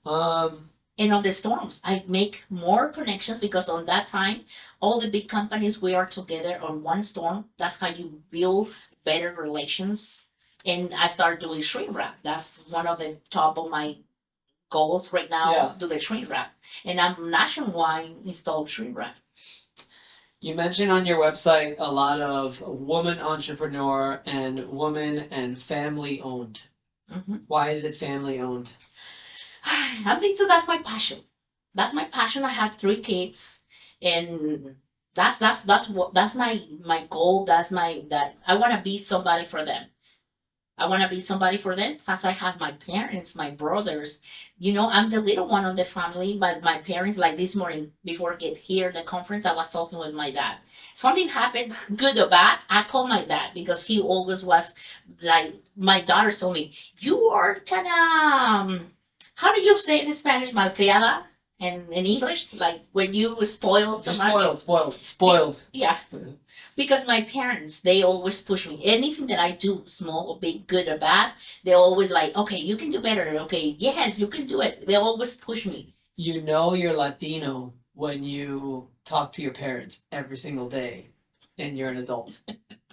Um, 0.05 0.69
And 0.99 1.13
on 1.13 1.21
the 1.21 1.31
storms, 1.31 1.79
I 1.83 2.03
make 2.07 2.43
more 2.49 2.89
connections 2.89 3.39
because 3.39 3.69
on 3.69 3.85
that 3.85 4.07
time, 4.07 4.45
all 4.79 4.99
the 4.99 5.11
big 5.11 5.29
companies 5.29 5.79
we 5.79 5.93
are 5.93 6.07
together 6.07 6.59
on 6.59 6.81
one 6.81 7.03
storm. 7.03 7.51
That's 7.57 7.77
how 7.77 7.89
you 7.89 8.23
build 8.31 8.73
better 9.03 9.31
relations. 9.31 10.25
And 10.65 10.95
I 10.95 11.05
started 11.05 11.39
doing 11.39 11.61
shrink 11.61 11.95
wrap. 11.95 12.15
That's 12.23 12.67
one 12.67 12.87
of 12.87 12.97
the 12.97 13.17
top 13.29 13.59
of 13.59 13.69
my 13.69 13.97
goals 14.71 15.13
right 15.13 15.29
now. 15.29 15.51
Yeah. 15.51 15.75
Do 15.77 15.85
the 15.87 15.99
shrink 15.99 16.31
wrap, 16.31 16.49
and 16.83 16.99
I'm 16.99 17.29
nationwide 17.29 18.15
installed 18.25 18.67
shrink 18.71 18.97
wrap. 18.97 19.15
You 20.39 20.55
mentioned 20.55 20.91
on 20.91 21.05
your 21.05 21.19
website 21.19 21.75
a 21.79 21.91
lot 21.91 22.19
of 22.21 22.61
woman 22.61 23.19
entrepreneur 23.19 24.21
and 24.25 24.67
woman 24.69 25.27
and 25.31 25.61
family 25.61 26.21
owned. 26.21 26.61
Mhm. 27.11 27.43
Why 27.47 27.69
is 27.69 27.83
it 27.83 27.95
family 27.95 28.39
owned? 28.39 28.69
I 29.65 30.17
think 30.19 30.37
so. 30.37 30.47
That's 30.47 30.67
my 30.67 30.79
passion. 30.83 31.23
That's 31.75 31.93
my 31.93 32.05
passion. 32.05 32.43
I 32.43 32.49
have 32.49 32.75
three 32.75 33.01
kids, 33.01 33.59
and 34.01 34.77
that's 35.15 35.37
that's 35.37 35.63
that's 35.63 35.89
what 35.89 36.13
that's 36.13 36.35
my 36.35 36.61
my 36.83 37.07
goal. 37.09 37.45
That's 37.45 37.71
my 37.71 38.03
that 38.09 38.35
I 38.47 38.55
want 38.55 38.73
to 38.73 38.81
be 38.81 38.97
somebody 38.97 39.45
for 39.45 39.65
them. 39.65 39.87
I 40.77 40.87
want 40.87 41.01
to 41.01 41.09
be 41.09 41.21
somebody 41.21 41.57
for 41.57 41.75
them 41.75 41.97
since 42.01 42.23
I 42.23 42.31
have 42.31 42.59
my 42.59 42.71
parents, 42.73 43.35
my 43.35 43.49
brothers. 43.51 44.19
You 44.59 44.73
know, 44.73 44.89
I'm 44.89 45.09
the 45.09 45.19
little 45.19 45.47
one 45.47 45.65
of 45.65 45.75
the 45.75 45.83
family, 45.83 46.37
but 46.39 46.61
my 46.61 46.77
parents, 46.79 47.17
like 47.17 47.35
this 47.35 47.55
morning 47.55 47.91
before 48.05 48.33
I 48.33 48.35
get 48.37 48.57
here 48.57 48.91
the 48.91 49.01
conference, 49.03 49.45
I 49.45 49.55
was 49.55 49.71
talking 49.71 49.97
with 49.97 50.13
my 50.13 50.31
dad. 50.31 50.57
Something 50.93 51.29
happened, 51.29 51.75
good 51.95 52.19
or 52.19 52.29
bad. 52.29 52.59
I 52.69 52.83
call 52.83 53.07
my 53.07 53.25
dad 53.25 53.51
because 53.55 53.85
he 53.85 53.99
always 53.99 54.43
was 54.45 54.75
like 55.21 55.55
my 55.75 56.01
daughter 56.01 56.31
told 56.31 56.53
me, 56.53 56.73
you 56.99 57.25
are 57.29 57.59
kind 57.61 57.87
of 57.87 57.93
um, 57.93 58.91
how 59.35 59.53
do 59.53 59.61
you 59.61 59.77
say 59.77 60.05
in 60.05 60.13
Spanish, 60.13 60.51
malcriada? 60.51 61.23
And 61.59 61.89
in 61.89 62.05
English, 62.05 62.53
like 62.53 62.81
when 62.91 63.13
you 63.15 63.35
were 63.35 63.45
spoiled 63.45 64.03
so 64.03 64.11
You're 64.11 64.23
much. 64.23 64.29
spoiled, 64.31 64.59
spoiled, 64.59 64.93
spoiled. 65.01 65.63
Yeah. 65.73 65.97
Because 66.75 67.07
my 67.07 67.21
parents, 67.23 67.79
they 67.79 68.03
always 68.03 68.41
push 68.41 68.67
me. 68.67 68.79
Anything 68.83 69.25
that 69.27 69.39
I 69.39 69.51
do, 69.53 69.81
small 69.85 70.29
or 70.29 70.39
big, 70.39 70.67
good 70.67 70.87
or 70.87 70.97
bad, 70.99 71.31
they're 71.63 71.75
always 71.75 72.11
like, 72.11 72.35
okay, 72.35 72.57
you 72.57 72.77
can 72.77 72.91
do 72.91 73.01
better. 73.01 73.39
Okay, 73.39 73.75
yes, 73.79 74.19
you 74.19 74.27
can 74.27 74.45
do 74.45 74.61
it. 74.61 74.85
They 74.85 74.95
always 74.95 75.35
push 75.35 75.65
me. 75.65 75.95
You 76.15 76.41
know 76.41 76.73
you're 76.75 76.95
Latino 76.95 77.73
when 77.93 78.23
you 78.23 78.89
talk 79.05 79.31
to 79.33 79.41
your 79.41 79.53
parents 79.53 80.01
every 80.11 80.37
single 80.37 80.69
day 80.69 81.09
and 81.57 81.75
you're 81.75 81.89
an 81.89 81.97
adult. 81.97 82.39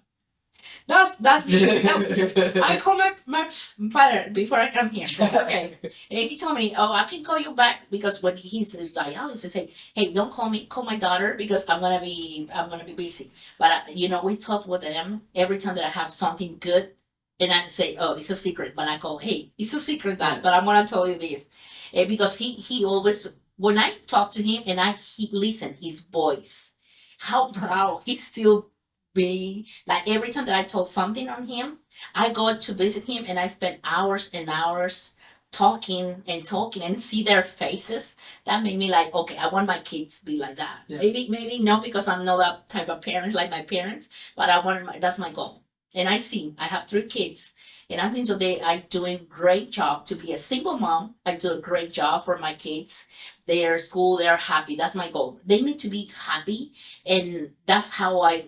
That's 0.87 1.17
that's, 1.17 1.45
that's 1.51 2.57
I 2.57 2.77
call 2.77 2.97
my, 2.99 3.15
my 3.27 3.49
father 3.91 4.31
before 4.33 4.59
I 4.59 4.71
come 4.71 4.91
here. 4.91 5.07
Okay. 5.21 5.79
And 5.83 6.19
he 6.31 6.37
told 6.39 6.57
me, 6.57 6.75
Oh, 6.77 6.93
I 6.93 7.05
can 7.05 7.25
call 7.25 7.39
you 7.39 7.53
back 7.55 7.91
because 7.91 8.23
when 8.23 8.37
he's 8.37 8.75
in 8.75 8.89
dialysis, 8.91 9.51
say, 9.51 9.71
Hey, 9.95 10.13
don't 10.13 10.33
call 10.33 10.51
me, 10.51 10.67
call 10.67 10.85
my 10.85 10.97
daughter 10.97 11.35
because 11.37 11.65
I'm 11.69 11.81
gonna 11.81 12.01
be 12.01 12.49
I'm 12.53 12.69
gonna 12.71 12.85
be 12.85 12.95
busy. 12.95 13.31
But 13.59 13.71
uh, 13.73 13.81
you 13.91 14.09
know, 14.09 14.23
we 14.23 14.37
talk 14.37 14.67
with 14.67 14.83
them 14.83 15.23
every 15.35 15.59
time 15.59 15.75
that 15.77 15.85
I 15.85 15.91
have 15.91 16.13
something 16.13 16.59
good 16.61 16.93
and 17.41 17.53
I 17.53 17.67
say, 17.67 17.97
Oh, 17.99 18.15
it's 18.15 18.31
a 18.31 18.37
secret, 18.37 18.75
but 18.77 18.89
I 18.89 18.99
call, 18.99 19.19
Hey, 19.19 19.53
it's 19.59 19.75
a 19.75 19.81
secret 19.81 20.19
that 20.19 20.43
but 20.43 20.55
I'm 20.55 20.65
gonna 20.65 20.87
tell 20.87 21.09
you 21.09 21.19
this. 21.19 21.49
And 21.93 22.09
because 22.09 22.37
he 22.37 22.53
he 22.55 22.85
always 22.85 23.27
when 23.57 23.79
I 23.79 23.93
talk 24.07 24.31
to 24.33 24.43
him 24.43 24.63
and 24.67 24.81
I 24.81 24.93
he 24.93 25.29
listen 25.33 25.75
his 25.81 26.01
voice, 26.01 26.73
how 27.19 27.51
proud 27.53 28.03
he 28.05 28.17
still 28.17 28.71
be 29.15 29.67
like 29.87 30.09
every 30.09 30.33
time 30.33 30.47
that 30.47 30.57
I 30.57 30.65
told 30.65 30.89
something 30.89 31.29
on 31.29 31.47
him, 31.47 31.79
I 32.15 32.33
go 32.33 32.57
to 32.57 32.75
visit 32.75 33.05
him 33.05 33.25
and 33.27 33.39
I 33.39 33.47
spend 33.47 33.79
hours 33.85 34.31
and 34.35 34.49
hours 34.49 35.15
talking 35.53 36.23
and 36.27 36.45
talking 36.45 36.83
and 36.83 37.01
see 37.01 37.23
their 37.23 37.45
faces. 37.45 38.17
That 38.45 38.63
made 38.65 38.79
me 38.79 38.91
like, 38.91 39.15
okay, 39.15 39.37
I 39.37 39.49
want 39.49 39.69
my 39.69 39.81
kids 39.81 40.19
to 40.19 40.25
be 40.25 40.37
like 40.37 40.57
that. 40.57 40.81
Yeah. 40.89 40.99
Maybe, 40.99 41.29
maybe 41.31 41.61
not 41.61 41.83
because 41.83 42.09
I'm 42.09 42.25
not 42.25 42.39
that 42.39 42.69
type 42.69 42.89
of 42.89 43.01
parent 43.01 43.35
like 43.35 43.51
my 43.51 43.63
parents, 43.63 44.09
but 44.37 44.51
I 44.51 44.65
want 44.65 44.85
my, 44.85 44.99
that's 44.99 45.19
my 45.19 45.33
goal. 45.33 45.63
And 45.95 46.09
I 46.09 46.19
see 46.19 46.57
I 46.59 46.67
have 46.67 46.89
three 46.89 47.07
kids, 47.07 47.53
and 47.89 48.01
I 48.01 48.11
think 48.11 48.27
today 48.27 48.61
I 48.61 48.81
doing 48.91 49.27
great 49.29 49.71
job 49.71 50.07
to 50.07 50.17
be 50.17 50.33
a 50.33 50.39
single 50.39 50.77
mom. 50.77 51.15
I 51.25 51.37
do 51.37 51.53
a 51.53 51.61
great 51.61 51.93
job 51.93 52.25
for 52.25 52.37
my 52.37 52.55
kids. 52.57 53.05
They 53.47 53.65
are 53.65 53.79
school, 53.79 54.19
they're 54.19 54.37
happy. 54.37 54.75
That's 54.75 54.97
my 54.97 55.13
goal. 55.13 55.39
They 55.47 55.61
need 55.61 55.79
to 55.81 55.89
be 55.89 56.11
happy, 56.19 56.73
and 57.07 57.53
that's 57.65 57.91
how 57.91 58.23
I 58.23 58.47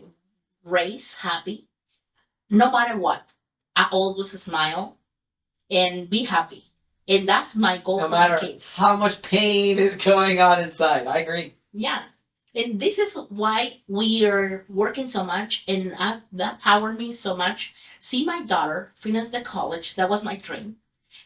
raise 0.67 1.15
happy. 1.15 1.69
No 2.51 2.71
matter 2.71 2.99
what 2.99 3.33
i 3.77 3.87
always 3.93 4.31
smile 4.41 4.97
and 5.71 6.09
be 6.11 6.25
happy. 6.25 6.65
And 7.09 7.29
that's 7.29 7.55
my 7.55 7.79
goal 7.79 7.99
no 7.99 8.05
for 8.05 8.11
my 8.11 8.37
kids. 8.37 8.69
how 8.69 8.97
much 8.97 9.23
pain 9.23 9.79
is 9.79 9.97
going 9.97 10.41
on 10.41 10.59
inside. 10.61 11.07
I 11.07 11.19
agree. 11.19 11.55
yeah. 11.73 12.03
And 12.55 12.81
this 12.81 12.99
is 12.99 13.19
why 13.29 13.83
we 13.87 14.25
are 14.25 14.65
working 14.71 15.11
so 15.11 15.23
much 15.23 15.63
and 15.69 15.95
I, 15.99 16.21
that 16.33 16.59
powered 16.61 16.97
me 16.99 17.13
so 17.13 17.37
much. 17.37 17.75
See 18.01 18.25
my 18.25 18.43
daughter 18.47 18.93
finish 18.97 19.27
the 19.27 19.43
college. 19.43 19.95
That 19.97 20.09
was 20.09 20.25
my 20.25 20.37
dream. 20.37 20.77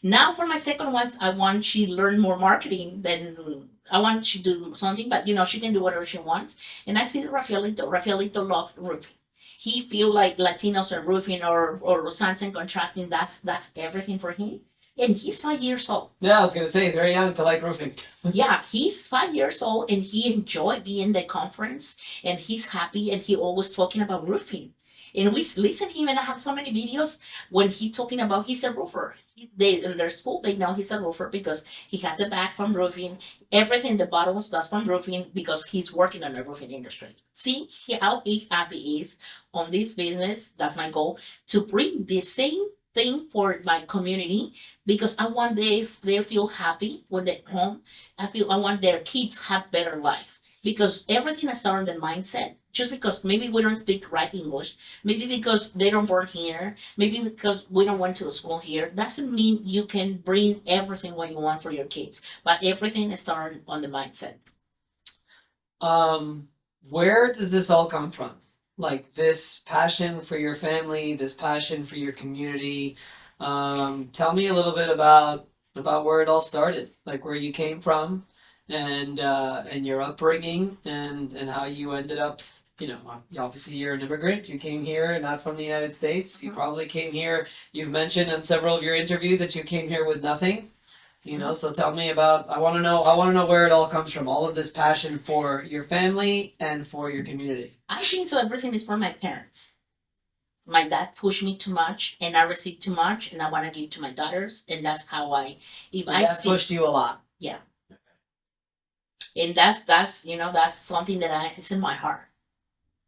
Now 0.03 0.33
for 0.33 0.46
my 0.46 0.57
second 0.57 0.92
ones 0.92 1.16
i 1.20 1.31
want 1.31 1.64
she 1.64 1.87
learn 1.87 2.18
more 2.18 2.38
marketing 2.38 3.03
than 3.03 3.68
i 3.90 3.98
want 3.98 4.26
she 4.26 4.38
do 4.42 4.74
something 4.74 5.09
but 5.09 5.26
you 5.26 5.35
know 5.35 5.44
she 5.44 5.61
can 5.61 5.72
do 5.72 5.81
whatever 5.81 6.05
she 6.05 6.18
wants. 6.18 6.57
And 6.87 6.98
i 6.98 7.05
see 7.05 7.22
rafaelito. 7.22 7.85
Rafaelito 7.96 8.46
love 8.46 8.72
roofing 8.76 9.20
he 9.61 9.83
feel 9.83 10.11
like 10.11 10.38
latinos 10.38 10.90
are 10.90 11.03
roofing 11.03 11.42
or 11.44 11.79
or 11.83 12.11
and 12.40 12.55
contracting 12.55 13.11
that's 13.11 13.38
that's 13.40 13.70
everything 13.77 14.18
for 14.18 14.33
him 14.33 14.61
and 14.99 15.16
he's 15.16 15.40
five 15.40 15.61
years 15.61 15.88
old 15.90 16.11
Yeah, 16.20 16.38
I 16.38 16.42
was 16.42 16.55
gonna 16.55 16.68
say 16.68 16.85
he's 16.85 16.94
very 16.94 17.12
young 17.12 17.35
to 17.35 17.42
like 17.42 17.62
roofing. 17.62 17.92
yeah, 18.33 18.62
he's 18.73 19.07
five 19.07 19.35
years 19.35 19.61
old 19.62 19.90
and 19.90 20.03
he 20.03 20.33
enjoyed 20.33 20.85
being 20.85 21.12
the 21.12 21.25
conference 21.25 21.96
and 22.25 22.38
he's 22.38 22.66
happy 22.66 23.12
and 23.12 23.20
he 23.20 23.37
always 23.37 23.70
talking 23.70 24.03
about 24.03 24.29
roofing. 24.29 24.73
And 25.14 25.33
we 25.33 25.44
listen 25.57 25.88
to 25.88 25.94
him 25.99 26.09
and 26.09 26.18
I 26.18 26.23
have 26.23 26.38
so 26.38 26.55
many 26.55 26.70
videos 26.73 27.18
when 27.51 27.68
he 27.68 27.90
talking 27.90 28.20
about 28.20 28.46
he's 28.46 28.64
a 28.64 28.73
roofer. 28.73 29.16
He- 29.35 29.51
They 29.57 29.83
in 29.83 29.96
their 29.96 30.11
school 30.11 30.40
they 30.42 30.57
know 30.57 30.73
he's 30.75 30.90
a 30.90 31.01
roofer 31.01 31.29
because 31.29 31.64
he 31.88 31.99
has 31.99 32.20
a 32.20 32.29
bag 32.29 32.51
from 32.57 32.73
roofing. 32.73 33.18
Everything 33.53 33.96
the 33.96 34.07
bottles 34.07 34.49
does 34.49 34.68
from 34.68 34.87
roofing 34.88 35.31
because 35.35 35.64
he's 35.66 35.92
working 35.92 36.23
on 36.25 36.33
the 36.33 36.44
roofing 36.44 36.70
industry. 36.70 37.16
See 37.33 37.68
how 38.01 38.23
he 38.25 38.46
happy 38.51 38.79
he 38.81 39.01
is 39.01 39.16
on 39.55 39.70
this 39.70 39.94
business. 39.94 40.51
That's 40.57 40.77
my 40.77 40.90
goal 40.90 41.18
to 41.49 41.62
bring 41.66 42.05
the 42.07 42.20
same 42.20 42.66
thing 42.94 43.29
for 43.31 43.61
my 43.64 43.85
community 43.87 44.53
because 44.87 45.14
I 45.18 45.29
want 45.29 45.57
they 45.57 45.87
they 46.03 46.20
feel 46.23 46.49
happy 46.49 47.05
when 47.09 47.25
they're 47.25 47.38
home 47.46 47.83
I 48.18 48.27
feel 48.27 48.51
I 48.51 48.57
want 48.57 48.83
their 48.83 49.01
kids 49.01 49.40
have 49.42 49.70
better 49.70 49.96
life 49.96 50.39
because 50.62 51.05
everything 51.09 51.49
has 51.49 51.59
started 51.61 51.88
in 51.88 52.01
the 52.01 52.07
mindset. 52.07 52.55
Just 52.73 52.92
because 52.92 53.25
maybe 53.25 53.49
we 53.49 53.62
don't 53.62 53.75
speak 53.75 54.12
right 54.12 54.33
English, 54.33 54.77
maybe 55.03 55.27
because 55.27 55.73
they 55.73 55.90
don't 55.90 56.07
born 56.07 56.29
here, 56.29 56.77
maybe 56.96 57.20
because 57.20 57.66
we 57.68 57.85
don't 57.85 57.99
went 57.99 58.16
to 58.16 58.25
the 58.25 58.33
school 58.33 58.61
here, 58.61 58.90
doesn't 58.90 59.33
mean 59.33 59.61
you 59.64 59.87
can 59.87 60.18
bring 60.18 60.61
everything 60.68 61.16
what 61.16 61.31
you 61.31 61.38
want 61.38 61.61
for 61.61 61.73
your 61.73 61.87
kids. 61.87 62.20
But 62.44 62.62
everything 62.62 63.11
is 63.11 63.18
started 63.18 63.62
on 63.66 63.83
the 63.83 63.88
mindset. 63.88 64.35
Um, 65.81 66.49
where 66.88 67.33
does 67.33 67.51
this 67.51 67.70
all 67.70 67.87
come 67.87 68.12
from? 68.12 68.33
Like 68.79 69.12
this 69.14 69.61
passion 69.66 70.20
for 70.20 70.38
your 70.38 70.55
family, 70.55 71.14
this 71.14 71.35
passion 71.35 71.83
for 71.83 71.96
your 71.96 72.12
community. 72.12 72.96
Um, 73.40 74.09
tell 74.12 74.33
me 74.33 74.46
a 74.46 74.55
little 74.55 74.75
bit 74.75 74.90
about 74.90 75.49
about 75.77 76.05
where 76.05 76.20
it 76.20 76.29
all 76.29 76.40
started, 76.40 76.90
like 77.07 77.25
where 77.25 77.35
you 77.35 77.53
came 77.53 77.81
from, 77.81 78.27
and 78.71 79.21
uh, 79.21 79.65
and 79.71 79.87
your 79.87 80.01
upbringing, 80.03 80.79
and 80.85 81.33
and 81.35 81.49
how 81.51 81.65
you 81.65 81.93
ended 81.93 82.19
up. 82.19 82.43
You 82.79 82.87
know, 82.89 83.23
obviously 83.39 83.75
you're 83.75 83.93
an 83.93 84.01
immigrant. 84.01 84.49
You 84.49 84.59
came 84.59 84.83
here, 84.83 85.19
not 85.21 85.43
from 85.43 85.57
the 85.57 85.65
United 85.65 85.93
States. 85.93 86.43
You 86.43 86.51
Mhm. 86.51 86.55
probably 86.55 86.87
came 86.87 87.13
here. 87.13 87.47
You've 87.73 87.91
mentioned 87.91 88.31
in 88.31 88.43
several 88.43 88.75
of 88.75 88.83
your 88.83 88.95
interviews 88.95 89.39
that 89.41 89.55
you 89.55 89.63
came 89.65 89.87
here 89.87 90.07
with 90.07 90.23
nothing. 90.23 90.71
You 91.23 91.37
know, 91.37 91.53
so 91.53 91.71
tell 91.75 91.93
me 91.93 92.09
about. 92.09 92.49
I 92.49 92.59
want 92.59 92.77
to 92.77 92.81
know. 92.83 93.03
I 93.03 93.15
want 93.15 93.29
to 93.29 93.35
know 93.35 93.45
where 93.45 93.67
it 93.67 93.73
all 93.73 93.87
comes 93.87 94.11
from. 94.15 94.27
All 94.29 94.47
of 94.47 94.55
this 94.55 94.71
passion 94.71 95.19
for 95.19 95.63
your 95.69 95.85
family 95.85 96.55
and 96.59 96.87
for 96.87 97.11
your 97.11 97.23
community. 97.23 97.75
I 97.91 98.03
think 98.03 98.31
so 98.31 98.39
everything 98.39 98.73
is 98.73 98.85
from 98.85 99.01
my 99.01 99.13
parents. 99.13 99.75
My 100.65 100.89
dad 100.89 101.15
pushed 101.17 101.43
me 101.43 101.59
too 101.59 101.73
much 101.73 102.17
and 102.21 102.37
I 102.37 102.43
received 102.43 102.81
too 102.81 102.95
much 102.95 103.33
and 103.33 103.43
I 103.43 103.51
want 103.51 103.71
to 103.71 103.79
give 103.81 103.91
to 103.91 104.01
my 104.01 104.13
daughters 104.13 104.65
and 104.69 104.85
that's 104.85 105.07
how 105.07 105.33
I 105.33 105.57
if 105.93 106.09
I 106.09 106.23
that 106.23 106.41
see 106.41 106.49
pushed 106.49 106.71
you 106.71 106.87
a 106.87 106.89
lot. 106.89 107.23
And 109.37 109.55
that's 109.55 109.81
that's 109.81 110.25
you 110.25 110.37
know 110.37 110.53
that's 110.53 110.75
something 110.75 111.19
that 111.21 111.31
I 111.31 111.53
it's 111.57 111.71
in 111.71 111.81
my 111.81 111.95
heart. 111.95 112.29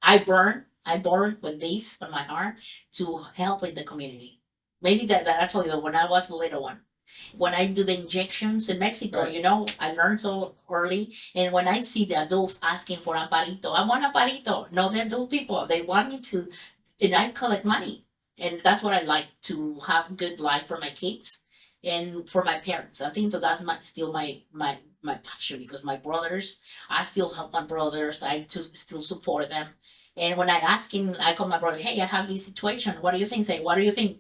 I 0.02 0.18
burn 0.18 0.66
I 0.84 0.98
burn 0.98 1.38
with 1.42 1.60
this 1.60 1.98
on 2.02 2.10
my 2.10 2.22
heart 2.24 2.56
to 2.94 3.24
help 3.34 3.62
with 3.62 3.74
the 3.74 3.84
community. 3.84 4.40
Maybe 4.82 5.06
that 5.06 5.24
that 5.24 5.40
actually 5.42 5.70
when 5.70 5.96
I 5.96 6.08
was 6.10 6.30
a 6.30 6.36
little 6.36 6.62
one, 6.62 6.80
when 7.36 7.54
I 7.54 7.72
do 7.72 7.84
the 7.84 7.98
injections 8.00 8.68
in 8.70 8.78
Mexico, 8.78 9.22
Right. 9.22 9.34
you 9.34 9.42
know, 9.42 9.66
I 9.80 9.92
learned 9.92 10.20
so 10.20 10.56
early, 10.70 11.14
and 11.34 11.52
when 11.52 11.68
I 11.68 11.80
see 11.80 12.04
the 12.06 12.22
adults 12.22 12.58
asking 12.62 13.00
for 13.00 13.16
a 13.16 13.28
parito, 13.28 13.74
I 13.74 13.86
want 13.86 14.04
a 14.04 14.10
parito. 14.10 14.70
No, 14.72 14.88
the 14.90 15.02
adult 15.02 15.30
people 15.30 15.66
they 15.66 15.82
want 15.82 16.08
me 16.10 16.20
to, 16.22 16.50
and 17.00 17.14
I 17.14 17.30
collect 17.30 17.64
money, 17.64 18.06
and 18.38 18.60
that's 18.60 18.82
what 18.82 18.94
I 18.94 19.02
like 19.02 19.28
to 19.42 19.80
have 19.86 20.16
good 20.16 20.40
life 20.40 20.66
for 20.66 20.78
my 20.78 20.90
kids 20.90 21.41
and 21.84 22.28
for 22.28 22.42
my 22.44 22.58
parents. 22.58 23.00
I 23.00 23.10
think 23.10 23.30
so. 23.32 23.40
That's 23.40 23.62
my 23.62 23.78
still 23.82 24.12
my 24.12 24.40
my 24.52 24.78
my 25.02 25.16
passion 25.16 25.58
because 25.58 25.82
my 25.84 25.96
brothers, 25.96 26.60
I 26.88 27.02
still 27.02 27.28
help 27.28 27.52
my 27.52 27.64
brothers. 27.64 28.22
I 28.22 28.44
to 28.50 28.62
still 28.74 29.02
support 29.02 29.48
them. 29.48 29.68
And 30.16 30.36
when 30.36 30.50
I 30.50 30.58
ask 30.58 30.92
him, 30.94 31.16
I 31.18 31.34
call 31.34 31.48
my 31.48 31.58
brother, 31.58 31.78
"Hey, 31.78 32.00
I 32.00 32.06
have 32.06 32.28
this 32.28 32.44
situation. 32.44 32.94
What 33.00 33.12
do 33.12 33.18
you 33.18 33.26
think?" 33.26 33.46
Say, 33.46 33.60
"What 33.62 33.76
do 33.76 33.82
you 33.82 33.90
think?" 33.90 34.18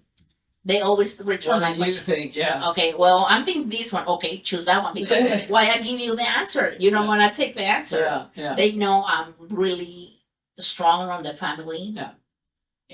They 0.64 0.80
always 0.80 1.20
return 1.20 1.54
What 1.54 1.60
my 1.62 1.72
do 1.72 1.78
you 1.78 1.84
question. 1.84 2.04
think? 2.04 2.36
Yeah. 2.36 2.68
Okay, 2.70 2.94
well, 2.94 3.26
I'm 3.28 3.44
thinking 3.44 3.68
this 3.68 3.92
one. 3.92 4.06
Okay, 4.06 4.38
choose 4.38 4.64
that 4.66 4.80
one 4.82 4.94
because 4.94 5.42
why 5.48 5.68
I 5.68 5.78
give 5.78 5.98
you 5.98 6.14
the 6.14 6.22
answer? 6.28 6.76
You 6.78 6.90
don't 6.92 7.02
Yeah. 7.02 7.08
want 7.08 7.32
to 7.32 7.36
take 7.36 7.56
the 7.56 7.64
answer. 7.64 7.98
Yeah. 8.00 8.26
Yeah. 8.36 8.54
They 8.54 8.70
know 8.72 9.04
I'm 9.04 9.34
really 9.38 10.20
strong 10.58 11.10
on 11.10 11.24
the 11.24 11.34
family. 11.34 11.92
Yeah. 11.96 12.10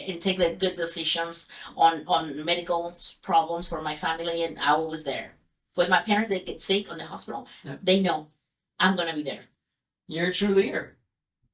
And 0.07 0.21
take 0.23 0.39
the 0.39 0.55
good 0.57 0.77
decisions 0.77 1.49
on 1.77 2.05
on 2.07 2.45
medical 2.45 2.95
problems 3.23 3.69
for 3.69 3.83
my 3.83 3.95
family, 3.95 4.43
and 4.45 4.59
I 4.59 4.77
was 4.77 5.05
there. 5.05 5.33
When 5.75 5.91
my 5.91 6.03
parents 6.03 6.31
they 6.31 6.41
get 6.41 6.63
sick 6.63 6.91
on 6.91 6.99
the 6.99 7.05
hospital, 7.07 7.47
Yeah. 7.65 7.77
they 7.83 8.01
know 8.01 8.29
I'm 8.79 8.97
gonna 8.97 9.15
be 9.15 9.23
there. 9.23 9.45
You're 10.07 10.29
a 10.29 10.33
true 10.35 10.55
leader. 10.55 10.97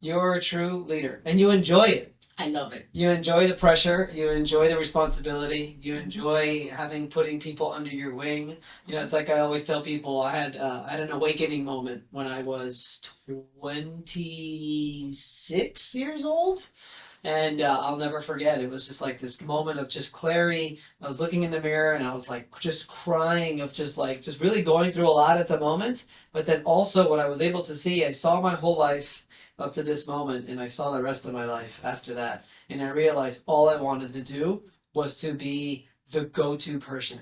You're 0.00 0.34
a 0.34 0.40
true 0.42 0.84
leader, 0.84 1.22
and 1.24 1.40
you 1.40 1.50
enjoy 1.50 1.84
it. 1.84 2.14
I 2.36 2.48
love 2.48 2.72
it. 2.72 2.86
You 2.92 3.10
enjoy 3.10 3.46
the 3.46 3.54
pressure. 3.54 4.10
You 4.12 4.30
enjoy 4.30 4.68
the 4.68 4.76
responsibility. 4.76 5.78
You 5.80 5.94
enjoy 5.96 6.68
having 6.68 7.08
putting 7.08 7.38
people 7.40 7.70
under 7.72 7.90
your 7.90 8.12
wing. 8.14 8.56
You 8.86 8.94
know, 8.96 9.02
it's 9.04 9.12
like 9.12 9.30
I 9.30 9.38
always 9.40 9.64
tell 9.64 9.82
people. 9.82 10.20
I 10.20 10.32
had 10.32 10.56
uh, 10.56 10.82
I 10.86 10.90
had 10.90 11.00
an 11.00 11.12
awakening 11.12 11.64
moment 11.64 12.02
when 12.10 12.26
I 12.26 12.42
was 12.42 13.00
twenty 13.60 15.10
six 15.12 15.94
years 15.94 16.24
old, 16.24 16.66
and 17.24 17.62
uh, 17.62 17.78
I'll 17.80 17.96
never 17.96 18.20
forget. 18.20 18.60
It 18.60 18.70
was 18.70 18.86
just 18.86 19.00
like 19.00 19.18
this 19.18 19.40
moment 19.40 19.80
of 19.80 19.88
just 19.88 20.12
clarity. 20.12 20.78
I 21.00 21.08
was 21.08 21.18
looking 21.18 21.42
in 21.42 21.50
the 21.50 21.60
mirror 21.60 21.94
and 21.94 22.06
I 22.06 22.14
was 22.14 22.28
like 22.28 22.56
just 22.60 22.86
crying 22.86 23.62
of 23.62 23.72
just 23.72 23.96
like 23.96 24.20
just 24.20 24.40
really 24.40 24.62
going 24.62 24.92
through 24.92 25.08
a 25.08 25.10
lot 25.10 25.38
at 25.38 25.48
the 25.48 25.58
moment. 25.58 26.04
But 26.32 26.44
then 26.44 26.62
also 26.64 27.08
what 27.08 27.20
I 27.20 27.28
was 27.28 27.40
able 27.40 27.62
to 27.62 27.74
see, 27.74 28.04
I 28.04 28.10
saw 28.10 28.42
my 28.42 28.54
whole 28.54 28.76
life 28.76 29.26
up 29.58 29.72
to 29.72 29.82
this 29.82 30.06
moment 30.06 30.48
and 30.48 30.60
I 30.60 30.66
saw 30.66 30.90
the 30.90 31.02
rest 31.02 31.26
of 31.26 31.32
my 31.32 31.46
life 31.46 31.80
after 31.82 32.12
that. 32.14 32.44
And 32.68 32.82
I 32.82 32.90
realized 32.90 33.44
all 33.46 33.70
I 33.70 33.76
wanted 33.76 34.12
to 34.12 34.22
do 34.22 34.62
was 34.92 35.18
to 35.22 35.32
be 35.32 35.88
the 36.12 36.26
go 36.26 36.56
to 36.56 36.78
person 36.78 37.20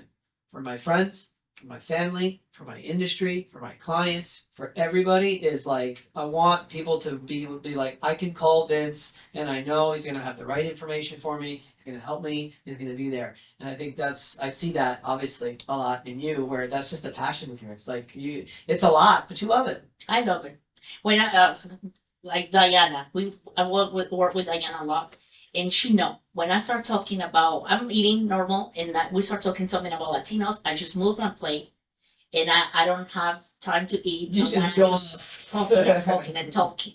for 0.51 0.59
my 0.61 0.77
friends, 0.77 1.32
for 1.63 1.69
my 1.69 1.79
family, 1.79 2.41
for 2.51 2.65
my 2.65 2.77
industry, 2.79 3.47
for 3.51 3.59
my 3.59 3.73
clients, 3.75 4.43
for 4.53 4.73
everybody 4.75 5.35
is 5.35 5.65
like 5.65 6.05
I 6.13 6.25
want 6.25 6.67
people 6.67 6.97
to 6.99 7.15
be 7.15 7.45
be 7.45 7.75
like 7.75 7.97
I 8.03 8.15
can 8.15 8.33
call 8.33 8.67
Vince 8.67 9.13
and 9.33 9.49
I 9.49 9.63
know 9.63 9.93
he's 9.93 10.05
gonna 10.05 10.21
have 10.21 10.37
the 10.37 10.45
right 10.45 10.65
information 10.65 11.17
for 11.19 11.39
me. 11.39 11.63
He's 11.75 11.85
gonna 11.85 12.03
help 12.03 12.21
me. 12.21 12.53
He's 12.65 12.77
gonna 12.77 12.93
be 12.93 13.09
there. 13.09 13.35
And 13.59 13.69
I 13.69 13.75
think 13.75 13.95
that's 13.95 14.37
I 14.39 14.49
see 14.49 14.73
that 14.73 14.99
obviously 15.05 15.57
a 15.69 15.77
lot 15.77 16.05
in 16.05 16.19
you 16.19 16.43
where 16.43 16.67
that's 16.67 16.89
just 16.89 17.05
a 17.05 17.11
passion 17.11 17.51
of 17.51 17.61
yours. 17.61 17.87
Like 17.87 18.13
you, 18.13 18.45
it's 18.67 18.83
a 18.83 18.89
lot, 18.89 19.29
but 19.29 19.41
you 19.41 19.47
love 19.47 19.67
it. 19.67 19.83
I 20.09 20.21
love 20.21 20.43
it. 20.45 20.59
When 21.01 21.21
I, 21.21 21.27
uh, 21.27 21.57
like 22.23 22.51
Diana, 22.51 23.07
we 23.13 23.37
I 23.55 23.69
work 23.69 23.93
with 23.93 24.11
work 24.11 24.33
with 24.33 24.47
Diana 24.47 24.79
a 24.81 24.85
lot, 24.85 25.15
and 25.55 25.71
she 25.71 25.93
know 25.93 26.19
when 26.33 26.51
I 26.51 26.57
start 26.57 26.83
talking 26.83 27.21
about 27.21 27.65
I'm 27.67 27.91
eating 27.91 28.27
normal, 28.27 28.73
and 28.75 28.95
I, 28.97 29.09
we 29.11 29.21
start 29.21 29.41
talking 29.41 29.67
something 29.67 29.93
about 29.93 30.13
Latinos, 30.13 30.61
I 30.65 30.75
just 30.75 30.95
move 30.95 31.17
my 31.17 31.29
plate, 31.29 31.71
and 32.33 32.49
I, 32.49 32.63
I 32.73 32.85
don't 32.85 33.09
have 33.11 33.43
time 33.61 33.87
to 33.87 34.07
eat. 34.07 34.33
You 34.33 34.45
just 34.45 34.75
go 34.75 34.97
talking 35.51 35.77
and 35.77 36.01
talking 36.03 36.35
and 36.35 36.51
talking. 36.51 36.93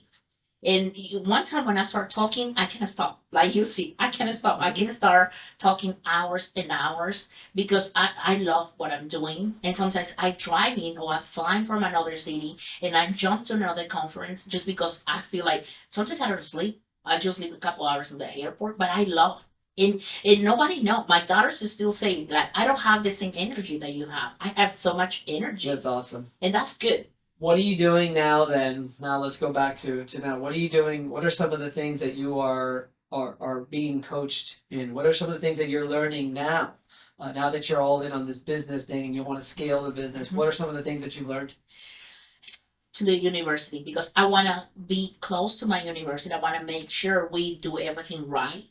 And 0.64 0.92
one 1.24 1.44
time 1.44 1.66
when 1.66 1.78
I 1.78 1.82
start 1.82 2.10
talking, 2.10 2.52
I 2.56 2.66
cannot 2.66 2.88
stop. 2.88 3.22
Like 3.30 3.54
you 3.54 3.64
see, 3.64 3.94
I 3.98 4.08
cannot 4.08 4.34
stop. 4.34 4.60
I 4.60 4.72
can 4.72 4.92
start 4.92 5.32
talking 5.58 5.94
hours 6.04 6.50
and 6.56 6.72
hours 6.72 7.28
because 7.54 7.92
I, 7.94 8.10
I 8.20 8.36
love 8.38 8.72
what 8.76 8.90
I'm 8.90 9.06
doing. 9.06 9.54
And 9.62 9.76
sometimes 9.76 10.14
I 10.18 10.32
drive 10.32 10.76
in 10.76 10.98
or 10.98 11.12
I 11.12 11.20
fly 11.20 11.62
from 11.62 11.84
another 11.84 12.16
city 12.16 12.56
and 12.82 12.96
I 12.96 13.12
jump 13.12 13.44
to 13.46 13.54
another 13.54 13.86
conference 13.86 14.46
just 14.46 14.66
because 14.66 15.00
I 15.06 15.20
feel 15.20 15.44
like 15.44 15.64
sometimes 15.88 16.20
I 16.20 16.28
don't 16.28 16.44
sleep. 16.44 16.82
I 17.08 17.18
just 17.18 17.38
leave 17.38 17.54
a 17.54 17.58
couple 17.58 17.86
hours 17.86 18.12
in 18.12 18.18
the 18.18 18.36
airport, 18.36 18.78
but 18.78 18.90
I 18.90 19.04
love. 19.04 19.44
And, 19.76 20.02
and 20.24 20.42
nobody 20.42 20.82
know. 20.82 21.04
My 21.08 21.24
daughters 21.24 21.62
is 21.62 21.72
still 21.72 21.92
saying 21.92 22.26
that 22.28 22.50
I 22.54 22.66
don't 22.66 22.80
have 22.80 23.04
the 23.04 23.12
same 23.12 23.32
energy 23.36 23.78
that 23.78 23.92
you 23.94 24.06
have. 24.06 24.32
I 24.40 24.48
have 24.56 24.72
so 24.72 24.94
much 24.94 25.22
energy, 25.28 25.68
That's 25.68 25.86
awesome. 25.86 26.32
and 26.42 26.52
that's 26.54 26.76
good. 26.76 27.06
What 27.38 27.56
are 27.56 27.62
you 27.62 27.76
doing 27.76 28.12
now 28.12 28.44
then? 28.44 28.92
Now 29.00 29.20
let's 29.20 29.36
go 29.36 29.52
back 29.52 29.76
to, 29.76 30.04
to 30.04 30.18
now. 30.20 30.38
What 30.40 30.52
are 30.52 30.58
you 30.58 30.68
doing? 30.68 31.08
What 31.08 31.24
are 31.24 31.30
some 31.30 31.52
of 31.52 31.60
the 31.60 31.70
things 31.70 32.00
that 32.00 32.14
you 32.14 32.40
are 32.40 32.88
are, 33.12 33.36
are 33.40 33.60
being 33.60 34.02
coached 34.02 34.60
in? 34.70 34.92
What 34.92 35.06
are 35.06 35.14
some 35.14 35.28
of 35.28 35.34
the 35.34 35.40
things 35.40 35.58
that 35.58 35.68
you're 35.68 35.88
learning 35.88 36.32
now? 36.32 36.74
Uh, 37.20 37.30
now 37.32 37.48
that 37.50 37.68
you're 37.68 37.80
all 37.80 38.02
in 38.02 38.10
on 38.12 38.26
this 38.26 38.38
business 38.38 38.84
thing 38.84 39.04
and 39.06 39.14
you 39.14 39.22
want 39.22 39.40
to 39.40 39.46
scale 39.46 39.82
the 39.82 39.90
business, 39.90 40.30
what 40.32 40.48
are 40.48 40.52
some 40.52 40.68
of 40.68 40.74
the 40.74 40.82
things 40.82 41.00
that 41.02 41.16
you've 41.16 41.28
learned? 41.28 41.54
To 42.94 43.04
the 43.04 43.16
university 43.16 43.82
because 43.84 44.12
I 44.16 44.26
want 44.26 44.48
to 44.48 44.66
be 44.86 45.16
close 45.20 45.56
to 45.56 45.66
my 45.66 45.82
university. 45.82 46.34
I 46.34 46.40
want 46.40 46.58
to 46.58 46.64
make 46.64 46.90
sure 46.90 47.28
we 47.32 47.58
do 47.58 47.78
everything 47.78 48.28
right 48.28 48.64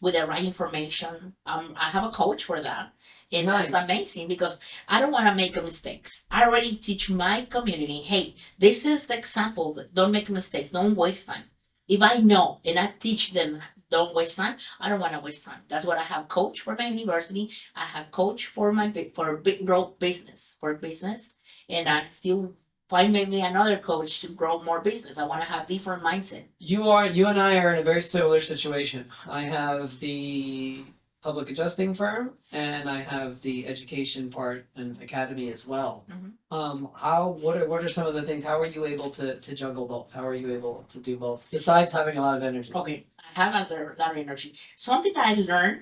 with 0.00 0.14
the 0.14 0.26
right 0.26 0.44
information. 0.44 1.34
Um, 1.46 1.74
I 1.78 1.90
have 1.90 2.04
a 2.04 2.10
coach 2.10 2.44
for 2.44 2.60
that. 2.60 2.92
And 3.32 3.46
Nice. 3.46 3.70
that's 3.70 3.86
amazing 3.86 4.28
because 4.28 4.60
I 4.86 5.00
don't 5.00 5.12
want 5.12 5.26
to 5.26 5.34
make 5.34 5.54
mistakes. 5.62 6.24
I 6.30 6.44
already 6.44 6.76
teach 6.76 7.08
my 7.08 7.46
community, 7.46 8.02
hey, 8.02 8.34
this 8.58 8.84
is 8.84 9.06
the 9.06 9.16
example. 9.16 9.82
Don't 9.94 10.12
make 10.12 10.28
mistakes. 10.28 10.70
Don't 10.70 10.94
waste 10.94 11.26
time. 11.26 11.44
If 11.88 12.02
I 12.02 12.18
know 12.18 12.60
and 12.64 12.78
I 12.78 12.92
teach 13.00 13.32
them, 13.32 13.62
don't 13.90 14.14
waste 14.14 14.36
time. 14.36 14.56
I 14.80 14.88
don't 14.88 15.00
want 15.00 15.12
to 15.12 15.20
waste 15.20 15.44
time. 15.44 15.60
That's 15.68 15.86
what 15.86 15.98
I 15.98 16.02
have 16.02 16.28
coach 16.28 16.60
for 16.60 16.74
my 16.78 16.88
university. 16.88 17.50
I 17.74 17.84
have 17.84 18.10
coach 18.10 18.46
for 18.46 18.72
my 18.72 18.88
big 18.88 19.14
for 19.14 19.36
big 19.36 19.66
grow 19.66 19.94
business 19.98 20.56
for 20.58 20.74
business, 20.74 21.30
and 21.68 21.86
I 21.88 22.06
still 22.10 22.54
find 22.92 23.10
maybe 23.10 23.40
another 23.40 23.78
coach 23.78 24.20
to 24.20 24.28
grow 24.28 24.62
more 24.62 24.80
business. 24.80 25.16
I 25.16 25.24
want 25.24 25.40
to 25.40 25.48
have 25.48 25.66
different 25.66 26.02
mindset. 26.02 26.44
You 26.58 26.90
are 26.90 27.06
you 27.06 27.26
and 27.26 27.40
I 27.40 27.52
are 27.62 27.72
in 27.74 27.78
a 27.78 27.88
very 27.92 28.02
similar 28.02 28.40
situation. 28.52 29.00
I 29.40 29.42
have 29.58 29.98
the 30.00 30.84
public 31.22 31.48
adjusting 31.52 31.94
firm 31.94 32.24
and 32.52 32.90
I 32.90 33.00
have 33.14 33.40
the 33.40 33.56
education 33.72 34.28
part 34.28 34.66
and 34.76 35.00
academy 35.00 35.50
as 35.56 35.62
well. 35.72 36.04
Mhm. 36.10 36.32
Um, 36.58 36.78
how 37.06 37.20
what 37.44 37.56
are 37.56 37.66
what 37.72 37.82
are 37.84 37.92
some 37.98 38.06
of 38.10 38.14
the 38.18 38.24
things? 38.28 38.44
How 38.44 38.58
are 38.60 38.72
you 38.76 38.84
able 38.94 39.10
to 39.18 39.26
to 39.46 39.50
juggle 39.62 39.86
both? 39.94 40.08
How 40.18 40.24
are 40.30 40.38
you 40.42 40.50
able 40.58 40.76
to 40.92 40.98
do 41.08 41.14
both? 41.16 41.40
Besides 41.58 41.90
having 41.98 42.16
a 42.18 42.22
lot 42.26 42.36
of 42.36 42.42
energy. 42.52 42.72
Okay, 42.80 42.98
I 43.28 43.30
have 43.40 43.52
a 43.54 43.74
lot 43.74 43.98
lot 44.00 44.10
of 44.14 44.18
energy. 44.26 44.50
Something 44.88 45.14
that 45.16 45.26
I 45.32 45.34
learned 45.52 45.80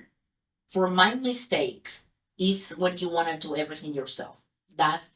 from 0.73 0.89
my 1.03 1.09
mistakes 1.29 1.91
is 2.37 2.59
when 2.81 2.93
you 3.01 3.09
want 3.15 3.27
to 3.33 3.35
do 3.47 3.51
everything 3.63 3.93
yourself. 4.01 4.35
That's 4.81 5.09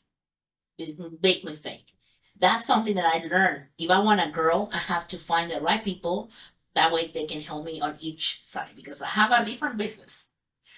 a 0.79 0.83
mm-hmm. 0.83 1.15
big 1.21 1.43
mistake. 1.43 1.93
That's 2.39 2.65
something 2.65 2.95
that 2.95 3.05
I 3.05 3.25
learned. 3.27 3.63
If 3.77 3.89
I 3.89 3.99
want 3.99 4.21
to 4.21 4.29
grow, 4.29 4.69
I 4.73 4.77
have 4.77 5.07
to 5.09 5.17
find 5.17 5.49
the 5.49 5.61
right 5.61 5.83
people. 5.83 6.29
That 6.73 6.91
way 6.91 7.09
they 7.13 7.25
can 7.25 7.39
help 7.39 7.65
me 7.65 7.79
on 7.79 7.95
each 7.99 8.41
side 8.41 8.71
because 8.75 9.01
I 9.01 9.07
have 9.07 9.31
a 9.31 9.45
different 9.45 9.77
business. 9.77 10.25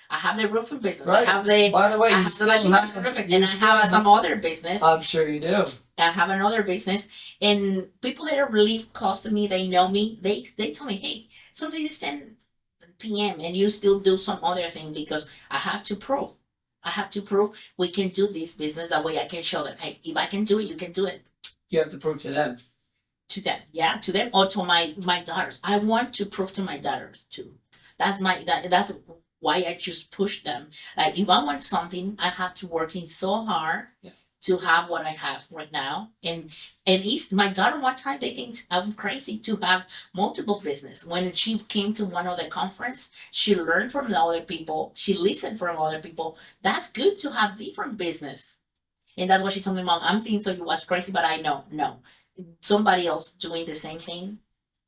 I 0.10 0.18
have 0.18 0.38
the 0.38 0.48
roofing 0.48 0.80
business. 0.80 1.08
Right. 1.08 1.28
I 1.28 1.32
have 1.32 1.46
the 1.46 1.70
By 1.72 1.90
the 1.90 1.98
way, 1.98 2.14
I 2.14 2.22
you 2.22 2.30
still 2.30 2.50
have, 2.50 2.64
roofing, 2.96 3.34
and 3.34 3.44
I 3.44 3.48
have 3.48 3.90
some 3.90 4.08
other 4.08 4.36
business. 4.36 4.82
I'm 4.82 5.02
sure 5.02 5.28
you 5.28 5.40
do. 5.40 5.66
I 5.98 6.12
have 6.12 6.30
another 6.30 6.64
business, 6.64 7.08
and 7.42 7.88
people 8.02 8.26
that 8.26 8.38
are 8.38 8.50
really 8.50 8.84
close 8.94 9.22
to 9.22 9.32
me, 9.32 9.48
they 9.48 9.68
know 9.68 9.88
me. 9.88 10.20
They 10.22 10.46
they 10.56 10.72
tell 10.72 10.88
me, 10.88 10.96
hey, 10.96 11.28
sometimes 11.52 11.84
it's 11.84 12.00
ten 12.00 12.38
p.m. 13.00 13.40
and 13.42 13.56
you 13.56 13.70
still 13.70 14.00
do 14.00 14.18
some 14.18 14.40
other 14.44 14.70
thing 14.70 14.94
because 14.94 15.30
I 15.52 15.58
have 15.58 15.84
to 15.84 15.96
prove. 15.96 16.32
I 16.88 16.92
have 16.92 17.10
to 17.12 17.22
prove 17.22 17.52
we 17.78 17.92
can 17.92 18.10
do 18.10 18.28
this 18.28 18.54
business. 18.54 18.90
That 18.90 19.04
way, 19.04 19.20
I 19.20 19.28
can 19.28 19.44
show 19.44 19.64
them, 19.66 19.78
hey, 19.78 20.00
if 20.04 20.16
I 20.16 20.26
can 20.26 20.46
do 20.46 20.60
it, 20.60 20.68
you 20.72 20.76
can 20.76 20.94
do 20.94 21.06
it. 21.06 21.22
You 21.70 21.80
have 21.80 21.90
to 21.90 21.98
prove 21.98 22.22
to 22.22 22.32
them. 22.32 22.60
To 23.30 23.42
them, 23.42 23.60
yeah, 23.74 23.98
to 23.98 24.12
them 24.14 24.30
or 24.34 24.48
to 24.48 24.64
my 24.64 24.96
my 24.98 25.22
daughters. 25.22 25.60
I 25.64 25.78
want 25.80 26.14
to 26.16 26.26
prove 26.26 26.54
to 26.54 26.62
my 26.62 26.80
daughters 26.80 27.26
too. 27.30 27.50
That's 28.00 28.22
my 28.22 28.44
that, 28.46 28.70
that's 28.70 28.94
why 29.40 29.58
I 29.58 29.76
just 29.78 30.12
push 30.12 30.44
them. 30.44 30.70
Like 30.96 31.20
if 31.20 31.28
I 31.28 31.44
want 31.44 31.62
something, 31.64 32.16
I 32.20 32.30
have 32.30 32.54
to 32.56 32.68
work 32.68 32.96
in 32.96 33.06
so 33.06 33.44
hard 33.44 33.88
Yeah. 34.02 34.12
To 34.44 34.58
have 34.58 34.90
what 34.90 35.06
I 35.06 35.12
have 35.12 35.46
right 35.52 35.72
now. 35.72 36.12
And 36.24 36.52
and 36.86 37.04
it's 37.04 37.32
my 37.32 37.52
daughter 37.52 37.80
one 37.80 37.96
time 37.96 38.20
they 38.20 38.34
think 38.36 38.66
I'm 38.72 38.94
crazy 38.94 39.40
to 39.40 39.58
have 39.58 39.84
multiple 40.14 40.62
business. 40.64 41.06
When 41.06 41.34
she 41.34 41.60
came 41.60 41.94
to 41.96 42.06
one 42.06 42.28
of 42.28 42.38
the 42.38 42.48
conference, 42.50 43.10
she 43.32 43.56
learned 43.56 43.92
from 43.92 44.10
the 44.10 44.20
other 44.20 44.42
people. 44.42 44.92
She 44.96 45.14
listened 45.14 45.60
from 45.60 45.78
other 45.78 46.02
people. 46.02 46.38
That's 46.62 46.92
good 46.92 47.20
to 47.20 47.32
have 47.32 47.58
different 47.58 47.98
business. 47.98 48.46
And 49.18 49.30
that's 49.30 49.44
what 49.44 49.54
she 49.54 49.62
told 49.62 49.78
me, 49.78 49.84
Mom. 49.84 50.02
I'm 50.04 50.22
thinking 50.22 50.42
so 50.42 50.52
you 50.52 50.64
was 50.64 50.86
crazy, 50.86 51.12
but 51.12 51.26
I 51.26 51.38
know 51.38 51.66
no, 51.72 51.98
somebody 52.62 53.08
else 53.08 53.32
doing 53.34 53.66
the 53.66 53.76
same 53.76 54.00
thing. 54.00 54.40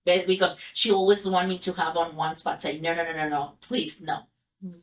Because 0.06 0.58
she 0.74 0.92
always 0.92 1.28
want 1.30 1.50
me 1.50 1.60
to 1.60 1.74
have 1.74 1.96
on 1.98 2.16
one 2.16 2.36
spot. 2.36 2.62
Say 2.62 2.80
no, 2.80 2.94
no, 2.96 3.04
no, 3.04 3.14
no, 3.14 3.30
no. 3.30 3.54
Please 3.62 4.02
no. 4.02 4.22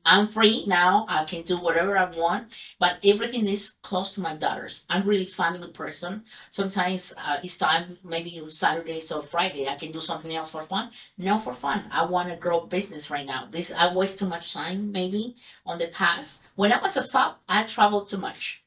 I'm 0.07 0.29
free 0.29 0.65
now. 0.67 1.05
I 1.09 1.25
can 1.25 1.43
do 1.43 1.59
whatever 1.59 1.99
I 1.99 2.07
want, 2.07 2.49
but 2.79 2.99
everything 3.05 3.47
is 3.47 3.75
close 3.83 4.13
to 4.13 4.23
my 4.23 4.35
daughters. 4.35 4.87
I'm 4.89 5.07
really 5.07 5.27
family 5.27 5.71
person. 5.71 6.25
Sometimes 6.51 7.13
uh, 7.19 7.37
it's 7.43 7.59
time, 7.59 7.99
maybe 8.03 8.43
Saturdays 8.49 9.13
or 9.13 9.21
Friday, 9.21 9.69
I 9.69 9.75
can 9.75 9.93
do 9.93 10.01
something 10.01 10.35
else 10.35 10.51
for 10.51 10.63
fun. 10.63 10.91
No, 11.19 11.39
for 11.39 11.53
fun. 11.53 11.85
I 11.91 12.07
want 12.07 12.31
to 12.31 12.37
grow 12.37 12.61
business 12.61 13.11
right 13.11 13.27
now. 13.27 13.49
This 13.51 13.71
I 13.71 13.95
waste 13.95 14.19
too 14.19 14.27
much 14.27 14.55
time 14.55 14.93
maybe 14.93 15.37
on 15.67 15.79
the 15.79 15.89
past. 15.89 16.43
When 16.55 16.73
I 16.73 16.81
was 16.81 16.97
a 16.97 17.03
sub, 17.03 17.37
I 17.47 17.65
traveled 17.65 18.09
too 18.09 18.19
much 18.19 18.63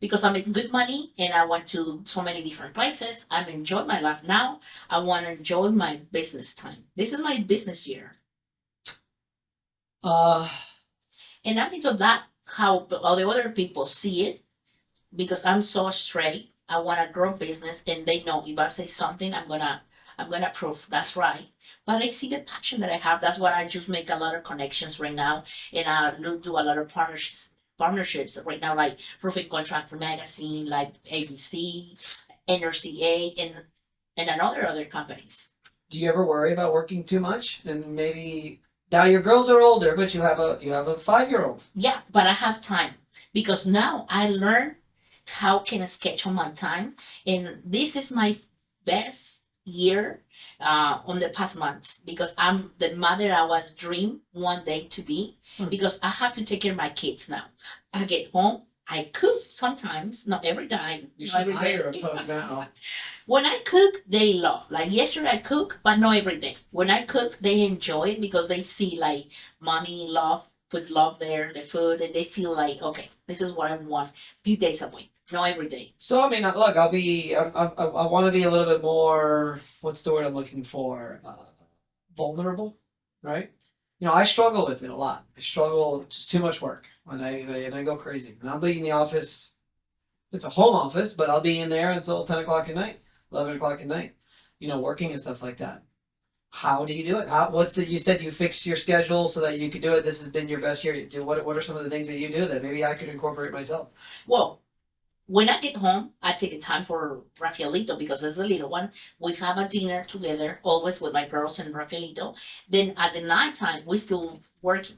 because 0.00 0.24
I 0.24 0.32
make 0.32 0.50
good 0.50 0.72
money 0.72 1.12
and 1.18 1.34
I 1.34 1.44
went 1.44 1.66
to 1.68 2.02
so 2.06 2.22
many 2.22 2.42
different 2.42 2.74
places. 2.74 3.26
I'm 3.30 3.48
enjoying 3.48 3.86
my 3.86 4.00
life 4.00 4.22
now. 4.22 4.60
I 4.88 5.00
want 5.00 5.26
to 5.26 5.32
enjoy 5.32 5.68
my 5.70 5.96
business 6.10 6.54
time. 6.54 6.84
This 6.96 7.12
is 7.12 7.20
my 7.20 7.40
business 7.40 7.86
year. 7.86 8.16
Uh 10.04 10.48
And 11.44 11.60
I 11.60 11.68
think 11.68 11.82
so 11.84 11.92
that 11.94 12.24
how 12.46 12.86
all 13.02 13.16
the 13.16 13.28
other 13.28 13.50
people 13.50 13.86
see 13.86 14.26
it, 14.26 14.44
because 15.14 15.44
I'm 15.46 15.62
so 15.62 15.90
straight. 15.90 16.52
I 16.68 16.78
want 16.80 17.00
to 17.00 17.12
grow 17.12 17.32
business, 17.32 17.82
and 17.86 18.06
they 18.06 18.22
know 18.24 18.44
if 18.46 18.58
I 18.58 18.68
say 18.68 18.86
something, 18.86 19.34
I'm 19.34 19.48
gonna, 19.48 19.82
I'm 20.18 20.30
gonna 20.30 20.50
prove 20.54 20.86
that's 20.90 21.16
right. 21.16 21.48
But 21.86 22.02
I 22.02 22.10
see 22.10 22.30
the 22.30 22.40
passion 22.40 22.80
that 22.82 22.92
I 22.92 22.98
have. 22.98 23.20
That's 23.20 23.38
why 23.40 23.52
I 23.54 23.68
just 23.68 23.88
make 23.88 24.10
a 24.10 24.16
lot 24.16 24.34
of 24.36 24.44
connections 24.44 25.00
right 25.00 25.14
now, 25.14 25.44
and 25.72 25.88
I 25.88 26.12
do 26.18 26.52
a 26.58 26.64
lot 26.68 26.78
of 26.78 26.88
partnerships. 26.88 27.50
Partnerships 27.78 28.38
right 28.46 28.60
now, 28.60 28.74
like 28.76 28.98
Roofing 29.22 29.48
Contractor 29.48 29.96
Magazine, 29.96 30.66
like 30.68 30.94
ABC, 31.10 31.96
NRCA, 32.48 33.34
and 33.38 33.66
and 34.16 34.30
another 34.30 34.66
other 34.68 34.84
companies. 34.86 35.50
do 35.90 35.98
you 35.98 36.08
ever 36.08 36.24
worry 36.26 36.52
about 36.52 36.72
working 36.72 37.04
too 37.04 37.20
much? 37.20 37.60
And 37.64 37.86
maybe 37.94 38.60
now 38.94 39.04
your 39.04 39.22
girls 39.28 39.50
are 39.50 39.60
older, 39.70 39.90
but 40.00 40.14
you 40.14 40.20
have 40.28 40.38
a 40.48 40.50
you 40.64 40.72
have 40.78 40.88
a 40.88 40.98
five 41.10 41.26
year 41.32 41.44
old. 41.48 41.60
Yeah, 41.86 41.98
but 42.16 42.24
I 42.32 42.34
have 42.44 42.56
time 42.74 42.92
because 43.38 43.62
now 43.82 43.92
I 44.08 44.22
learn 44.44 44.76
how 45.40 45.54
can 45.68 45.82
I 45.82 45.88
schedule 45.98 46.32
my 46.32 46.50
time, 46.66 46.86
and 47.32 47.44
this 47.76 47.90
is 48.00 48.10
my 48.22 48.30
best 48.84 49.42
year 49.64 50.02
uh, 50.60 50.94
on 51.10 51.16
the 51.18 51.30
past 51.30 51.54
months 51.64 51.88
because 52.10 52.32
I'm 52.36 52.58
the 52.82 52.90
mother 53.06 53.28
I 53.32 53.44
was 53.54 53.64
dream 53.84 54.20
one 54.32 54.62
day 54.64 54.80
to 54.96 55.00
be 55.02 55.20
Hmm. 55.56 55.68
because 55.74 55.96
I 56.02 56.10
have 56.20 56.32
to 56.36 56.44
take 56.44 56.62
care 56.62 56.72
of 56.72 56.82
my 56.86 56.90
kids 57.02 57.28
now. 57.28 57.44
I 57.92 58.04
get 58.04 58.32
home, 58.32 58.62
I 58.88 59.04
cook 59.12 59.42
sometimes, 59.48 60.26
not 60.26 60.44
every 60.44 60.68
time. 60.68 61.10
You 61.16 61.26
not 61.26 61.32
should 61.32 61.40
every 61.40 61.54
hire 61.54 61.88
a 61.88 61.92
day. 61.92 62.00
now. 62.28 62.68
When 63.26 63.46
I 63.46 63.60
cook, 63.64 64.02
they 64.06 64.34
love. 64.34 64.64
Like 64.70 64.92
yesterday, 64.92 65.30
I 65.30 65.38
cook, 65.38 65.80
but 65.82 65.96
not 65.96 66.16
every 66.16 66.38
day. 66.38 66.56
When 66.70 66.90
I 66.90 67.04
cook, 67.04 67.38
they 67.40 67.62
enjoy 67.62 68.10
it 68.10 68.20
because 68.20 68.48
they 68.48 68.60
see 68.60 68.98
like 68.98 69.26
mommy 69.60 70.06
love 70.08 70.50
put 70.74 70.90
love 70.90 71.18
there, 71.18 71.48
in 71.48 71.54
the 71.54 71.60
food, 71.60 72.00
and 72.00 72.12
they 72.14 72.24
feel 72.24 72.54
like 72.54 72.82
okay, 72.82 73.08
this 73.26 73.40
is 73.40 73.52
what 73.52 73.70
I 73.70 73.76
want. 73.76 74.10
Few 74.42 74.56
days 74.56 74.82
a 74.82 74.88
week, 74.88 75.12
not 75.32 75.50
every 75.50 75.68
day. 75.68 75.94
So 75.98 76.20
I 76.20 76.28
mean, 76.28 76.42
look, 76.42 76.76
I'll 76.76 76.90
be, 76.90 77.34
I, 77.34 77.48
I, 77.48 77.66
I 77.84 78.06
want 78.06 78.26
to 78.26 78.32
be 78.32 78.42
a 78.44 78.50
little 78.50 78.66
bit 78.66 78.82
more. 78.82 79.60
What's 79.80 80.02
the 80.02 80.12
word 80.12 80.26
I'm 80.26 80.34
looking 80.34 80.64
for? 80.64 81.20
Uh, 81.24 81.46
vulnerable, 82.16 82.76
right? 83.22 83.50
You 84.04 84.10
know, 84.10 84.16
I 84.16 84.24
struggle 84.24 84.66
with 84.66 84.82
it 84.82 84.90
a 84.90 84.94
lot. 84.94 85.24
I 85.34 85.40
struggle 85.40 86.04
just 86.10 86.30
too 86.30 86.38
much 86.38 86.60
work 86.60 86.86
when 87.04 87.22
I 87.22 87.38
and 87.38 87.74
I 87.74 87.82
go 87.82 87.96
crazy. 87.96 88.36
And 88.38 88.50
I'll 88.50 88.58
be 88.58 88.76
in 88.76 88.84
the 88.84 88.90
office. 88.90 89.54
It's 90.30 90.44
a 90.44 90.50
home 90.50 90.74
office, 90.74 91.14
but 91.14 91.30
I'll 91.30 91.40
be 91.40 91.60
in 91.60 91.70
there 91.70 91.90
until 91.90 92.26
ten 92.26 92.40
o'clock 92.40 92.68
at 92.68 92.74
night, 92.74 93.00
eleven 93.32 93.56
o'clock 93.56 93.80
at 93.80 93.86
night. 93.86 94.14
You 94.58 94.68
know, 94.68 94.78
working 94.78 95.12
and 95.12 95.18
stuff 95.18 95.42
like 95.42 95.56
that. 95.56 95.84
How 96.50 96.84
do 96.84 96.92
you 96.92 97.02
do 97.02 97.16
it? 97.16 97.30
How, 97.30 97.48
what's 97.48 97.72
the? 97.72 97.88
You 97.88 97.98
said 97.98 98.22
you 98.22 98.30
fixed 98.30 98.66
your 98.66 98.76
schedule 98.76 99.26
so 99.26 99.40
that 99.40 99.58
you 99.58 99.70
could 99.70 99.80
do 99.80 99.94
it. 99.94 100.04
This 100.04 100.20
has 100.20 100.28
been 100.28 100.50
your 100.50 100.60
best 100.60 100.84
year. 100.84 101.08
What? 101.24 101.42
What 101.42 101.56
are 101.56 101.62
some 101.62 101.78
of 101.78 101.84
the 101.84 101.88
things 101.88 102.06
that 102.08 102.18
you 102.18 102.28
do 102.28 102.44
that 102.44 102.62
maybe 102.62 102.84
I 102.84 102.92
could 102.92 103.08
incorporate 103.08 103.52
myself? 103.52 103.88
Well, 104.26 104.60
when 105.26 105.48
I 105.48 105.58
get 105.60 105.76
home, 105.76 106.10
I 106.22 106.32
take 106.32 106.52
a 106.52 106.60
time 106.60 106.84
for 106.84 107.22
Rafaelito 107.38 107.98
because 107.98 108.22
as 108.22 108.36
the 108.36 108.44
little 108.46 108.68
one, 108.68 108.90
we 109.18 109.34
have 109.34 109.56
a 109.56 109.68
dinner 109.68 110.04
together, 110.04 110.60
always 110.62 111.00
with 111.00 111.12
my 111.12 111.26
girls 111.26 111.58
and 111.58 111.74
Rafaelito. 111.74 112.36
Then 112.68 112.94
at 112.96 113.14
the 113.14 113.22
night 113.22 113.56
time, 113.56 113.82
we 113.86 113.96
still 113.96 114.40
working. 114.60 114.96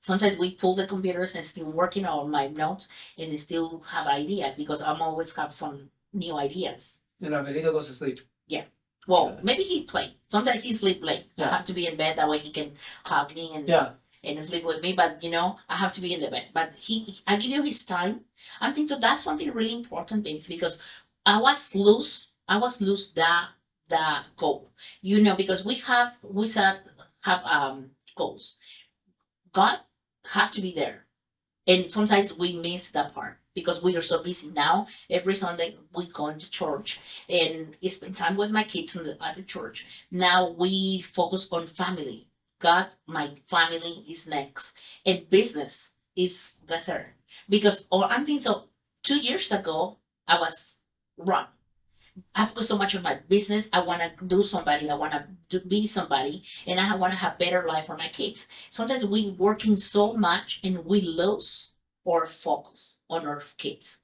Sometimes 0.00 0.38
we 0.38 0.54
pull 0.54 0.74
the 0.74 0.86
computers 0.86 1.34
and 1.34 1.44
still 1.44 1.70
working 1.70 2.06
on 2.06 2.30
my 2.30 2.48
notes 2.48 2.88
and 3.18 3.38
still 3.38 3.80
have 3.80 4.06
ideas 4.06 4.54
because 4.54 4.80
I'm 4.80 5.02
always 5.02 5.34
have 5.36 5.52
some 5.52 5.90
new 6.12 6.34
ideas. 6.36 7.00
And 7.20 7.32
Rafaelito 7.34 7.72
goes 7.72 7.88
to 7.88 7.94
sleep. 7.94 8.20
Yeah. 8.46 8.64
Well, 9.06 9.38
maybe 9.42 9.62
he 9.62 9.84
play. 9.84 10.16
Sometimes 10.28 10.62
he 10.62 10.72
sleep 10.72 11.02
late. 11.02 11.26
I 11.36 11.42
Yeah. 11.42 11.56
have 11.56 11.64
to 11.66 11.72
be 11.72 11.86
in 11.86 11.96
bed 11.96 12.16
that 12.16 12.28
way 12.28 12.38
he 12.38 12.52
can 12.52 12.76
hug 13.04 13.34
me 13.34 13.52
and 13.54 13.68
Yeah. 13.68 13.92
And 14.24 14.42
sleep 14.44 14.64
with 14.64 14.82
me. 14.82 14.92
But 14.92 15.22
you 15.22 15.30
know, 15.30 15.58
I 15.68 15.76
have 15.76 15.92
to 15.94 16.00
be 16.00 16.14
in 16.14 16.20
the 16.20 16.30
bed. 16.30 16.48
But 16.54 16.72
he, 16.74 17.18
I 17.26 17.36
give 17.36 17.50
you 17.50 17.62
his 17.62 17.84
time. 17.84 18.22
I'm 18.60 18.74
thinking 18.74 19.00
that's 19.00 19.22
something 19.22 19.50
really 19.52 19.74
important, 19.74 20.24
things 20.24 20.46
because 20.46 20.80
I 21.26 21.40
was 21.40 21.74
lose. 21.74 22.28
I 22.48 22.58
was 22.58 22.80
lose 22.80 23.12
that 23.12 23.50
that 23.88 24.24
goal. 24.36 24.72
You 25.02 25.22
know, 25.22 25.36
because 25.36 25.64
we 25.64 25.76
have 25.76 26.16
we 26.22 26.46
said 26.46 26.80
have 27.22 27.42
um 27.44 27.90
goals. 28.16 28.56
God 29.52 29.80
have 30.32 30.50
to 30.52 30.60
be 30.60 30.74
there, 30.74 31.06
and 31.66 31.90
sometimes 31.92 32.36
we 32.38 32.54
miss 32.58 32.90
that 32.90 33.14
part 33.14 33.38
because 33.54 33.82
we 33.82 33.96
are 33.96 34.02
so 34.02 34.22
busy 34.22 34.48
now. 34.50 34.88
Every 35.10 35.34
Sunday 35.36 35.78
we 35.94 36.06
go 36.08 36.28
into 36.28 36.50
church 36.50 37.00
and 37.28 37.76
spend 37.88 38.16
time 38.16 38.36
with 38.36 38.50
my 38.52 38.64
kids 38.64 38.96
in 38.96 39.04
the, 39.04 39.22
at 39.24 39.36
the 39.36 39.44
church. 39.44 39.86
Now 40.12 40.50
we 40.50 41.02
focus 41.02 41.48
on 41.52 41.66
family. 41.68 42.27
God, 42.58 42.88
my 43.06 43.32
family 43.48 44.04
is 44.08 44.26
next, 44.26 44.72
and 45.06 45.28
business 45.30 45.92
is 46.16 46.52
the 46.66 46.78
third. 46.78 47.14
Because 47.48 47.86
or 47.90 48.04
I'm 48.04 48.24
thinking 48.24 48.42
so. 48.42 48.64
Two 49.04 49.18
years 49.18 49.50
ago, 49.52 49.98
I 50.26 50.38
was 50.38 50.76
wrong. 51.16 51.46
I 52.34 52.46
focus 52.46 52.68
so 52.68 52.76
much 52.76 52.96
on 52.96 53.02
my 53.02 53.20
business. 53.28 53.68
I 53.72 53.80
want 53.80 54.02
to 54.02 54.24
do 54.24 54.42
somebody. 54.42 54.90
I 54.90 54.94
want 54.94 55.14
to 55.50 55.60
be 55.60 55.86
somebody, 55.86 56.42
and 56.66 56.80
I 56.80 56.96
want 56.96 57.12
to 57.12 57.18
have 57.18 57.38
better 57.38 57.62
life 57.62 57.86
for 57.86 57.96
my 57.96 58.08
kids. 58.08 58.48
Sometimes 58.70 59.04
we 59.04 59.30
working 59.30 59.76
so 59.76 60.14
much 60.14 60.60
and 60.64 60.84
we 60.84 61.00
lose 61.00 61.70
our 62.06 62.26
focus 62.26 62.98
on 63.08 63.26
our 63.26 63.42
kids. 63.56 63.98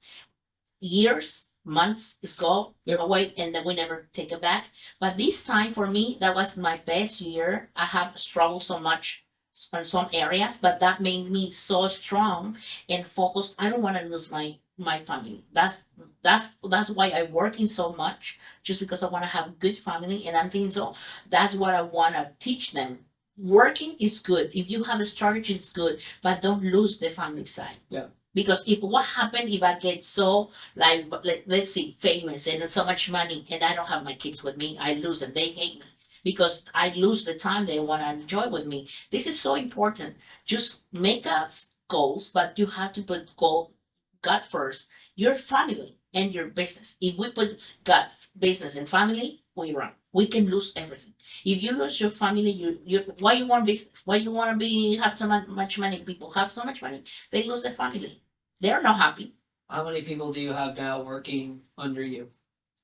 Years, 0.79 1.44
months 1.65 2.17
is 2.21 2.35
go 2.35 2.75
Yep. 2.85 2.99
away, 2.99 3.33
and 3.37 3.53
then 3.53 3.65
we 3.65 3.75
never 3.75 4.07
take 4.13 4.31
it 4.31 4.41
back. 4.41 4.69
But 4.99 5.17
this 5.17 5.43
time 5.43 5.73
for 5.73 5.87
me, 5.87 6.17
that 6.21 6.35
was 6.35 6.57
my 6.57 6.77
best 6.77 7.21
year. 7.21 7.69
I 7.75 7.85
have 7.85 8.17
struggled 8.19 8.63
so 8.63 8.79
much 8.79 9.25
on 9.73 9.85
some 9.85 10.09
areas, 10.13 10.57
but 10.57 10.79
that 10.79 11.01
made 11.01 11.29
me 11.31 11.51
so 11.51 11.87
strong 11.87 12.57
and 12.89 13.07
focused. 13.07 13.55
I 13.57 13.69
don't 13.69 13.81
want 13.81 13.97
to 13.97 14.05
lose 14.05 14.29
my 14.31 14.57
my 14.77 14.99
family. 15.05 15.43
That's 15.53 15.85
that's 16.21 16.57
that's 16.69 16.89
why 16.91 17.09
I'm 17.11 17.31
working 17.31 17.67
so 17.67 17.93
much, 17.93 18.37
just 18.63 18.79
because 18.79 19.01
I 19.03 19.09
want 19.09 19.23
to 19.23 19.29
have 19.29 19.59
good 19.59 19.77
family, 19.77 20.27
and 20.27 20.35
I'm 20.35 20.49
thinking 20.49 20.71
so. 20.71 20.95
That's 21.29 21.55
what 21.55 21.73
I 21.73 21.81
want 21.81 22.15
to 22.15 22.31
teach 22.39 22.71
them. 22.73 23.05
Working 23.37 23.95
is 23.99 24.19
good. 24.19 24.51
If 24.53 24.69
you 24.69 24.83
have 24.83 24.99
a 24.99 25.05
strategy, 25.05 25.55
it's 25.55 25.71
good, 25.71 25.99
but 26.21 26.41
don't 26.41 26.63
lose 26.63 26.97
the 26.99 27.09
family 27.09 27.45
side. 27.45 27.77
Yeah. 27.89 28.07
Because 28.35 28.67
if 28.67 28.81
what 28.81 29.05
happened 29.05 29.49
if 29.49 29.63
I 29.63 29.79
get 29.79 30.05
so 30.05 30.51
like 30.75 31.05
let, 31.23 31.47
let's 31.47 31.73
say 31.73 31.91
famous 31.91 32.47
and 32.47 32.69
so 32.69 32.85
much 32.85 33.09
money 33.11 33.47
and 33.49 33.63
I 33.63 33.75
don't 33.75 33.87
have 33.87 34.03
my 34.03 34.15
kids 34.15 34.43
with 34.43 34.57
me, 34.57 34.77
I 34.79 34.93
lose 34.95 35.21
them. 35.21 35.33
They 35.33 35.49
hate 35.49 35.79
me 35.79 35.87
because 36.23 36.63
I 36.75 36.89
lose 36.89 37.25
the 37.25 37.35
time 37.35 37.65
they 37.65 37.79
want 37.79 38.03
to 38.03 38.11
enjoy 38.11 38.49
with 38.49 38.67
me. 38.67 38.89
This 39.11 39.27
is 39.27 39.39
so 39.39 39.55
important. 39.55 40.17
Just 40.45 40.83
make 40.93 41.25
us 41.27 41.67
goals, 41.87 42.29
but 42.29 42.59
you 42.59 42.67
have 42.67 42.93
to 42.93 43.03
put 43.03 43.35
goal 43.37 43.73
God 44.21 44.45
first, 44.45 44.89
your 45.15 45.35
family 45.35 45.97
and 46.13 46.33
your 46.33 46.47
business. 46.47 46.97
If 47.01 47.17
we 47.17 47.31
put 47.31 47.59
God, 47.83 48.07
business, 48.39 48.75
and 48.75 48.89
family, 48.89 49.43
we 49.55 49.73
run. 49.73 49.91
We 50.13 50.27
can 50.27 50.49
lose 50.49 50.73
everything. 50.75 51.13
If 51.45 51.61
you 51.63 51.73
lose 51.73 52.01
your 52.01 52.09
family, 52.09 52.49
you 52.51 52.79
you 52.85 52.99
why 53.19 53.33
you 53.33 53.47
want 53.47 53.65
business? 53.65 54.01
Why 54.05 54.17
you 54.17 54.31
want 54.31 54.51
to 54.51 54.57
be 54.57 54.95
have 54.97 55.17
so 55.19 55.27
much 55.27 55.77
money? 55.79 56.03
People 56.03 56.31
have 56.31 56.51
so 56.51 56.63
much 56.63 56.81
money, 56.81 57.03
they 57.31 57.43
lose 57.43 57.63
their 57.63 57.71
family. 57.71 58.21
They're 58.61 58.81
not 58.81 58.97
happy. 58.97 59.33
How 59.69 59.83
many 59.83 60.01
people 60.01 60.31
do 60.31 60.39
you 60.41 60.53
have 60.53 60.77
now 60.77 61.01
working 61.01 61.61
under 61.77 62.03
you, 62.03 62.29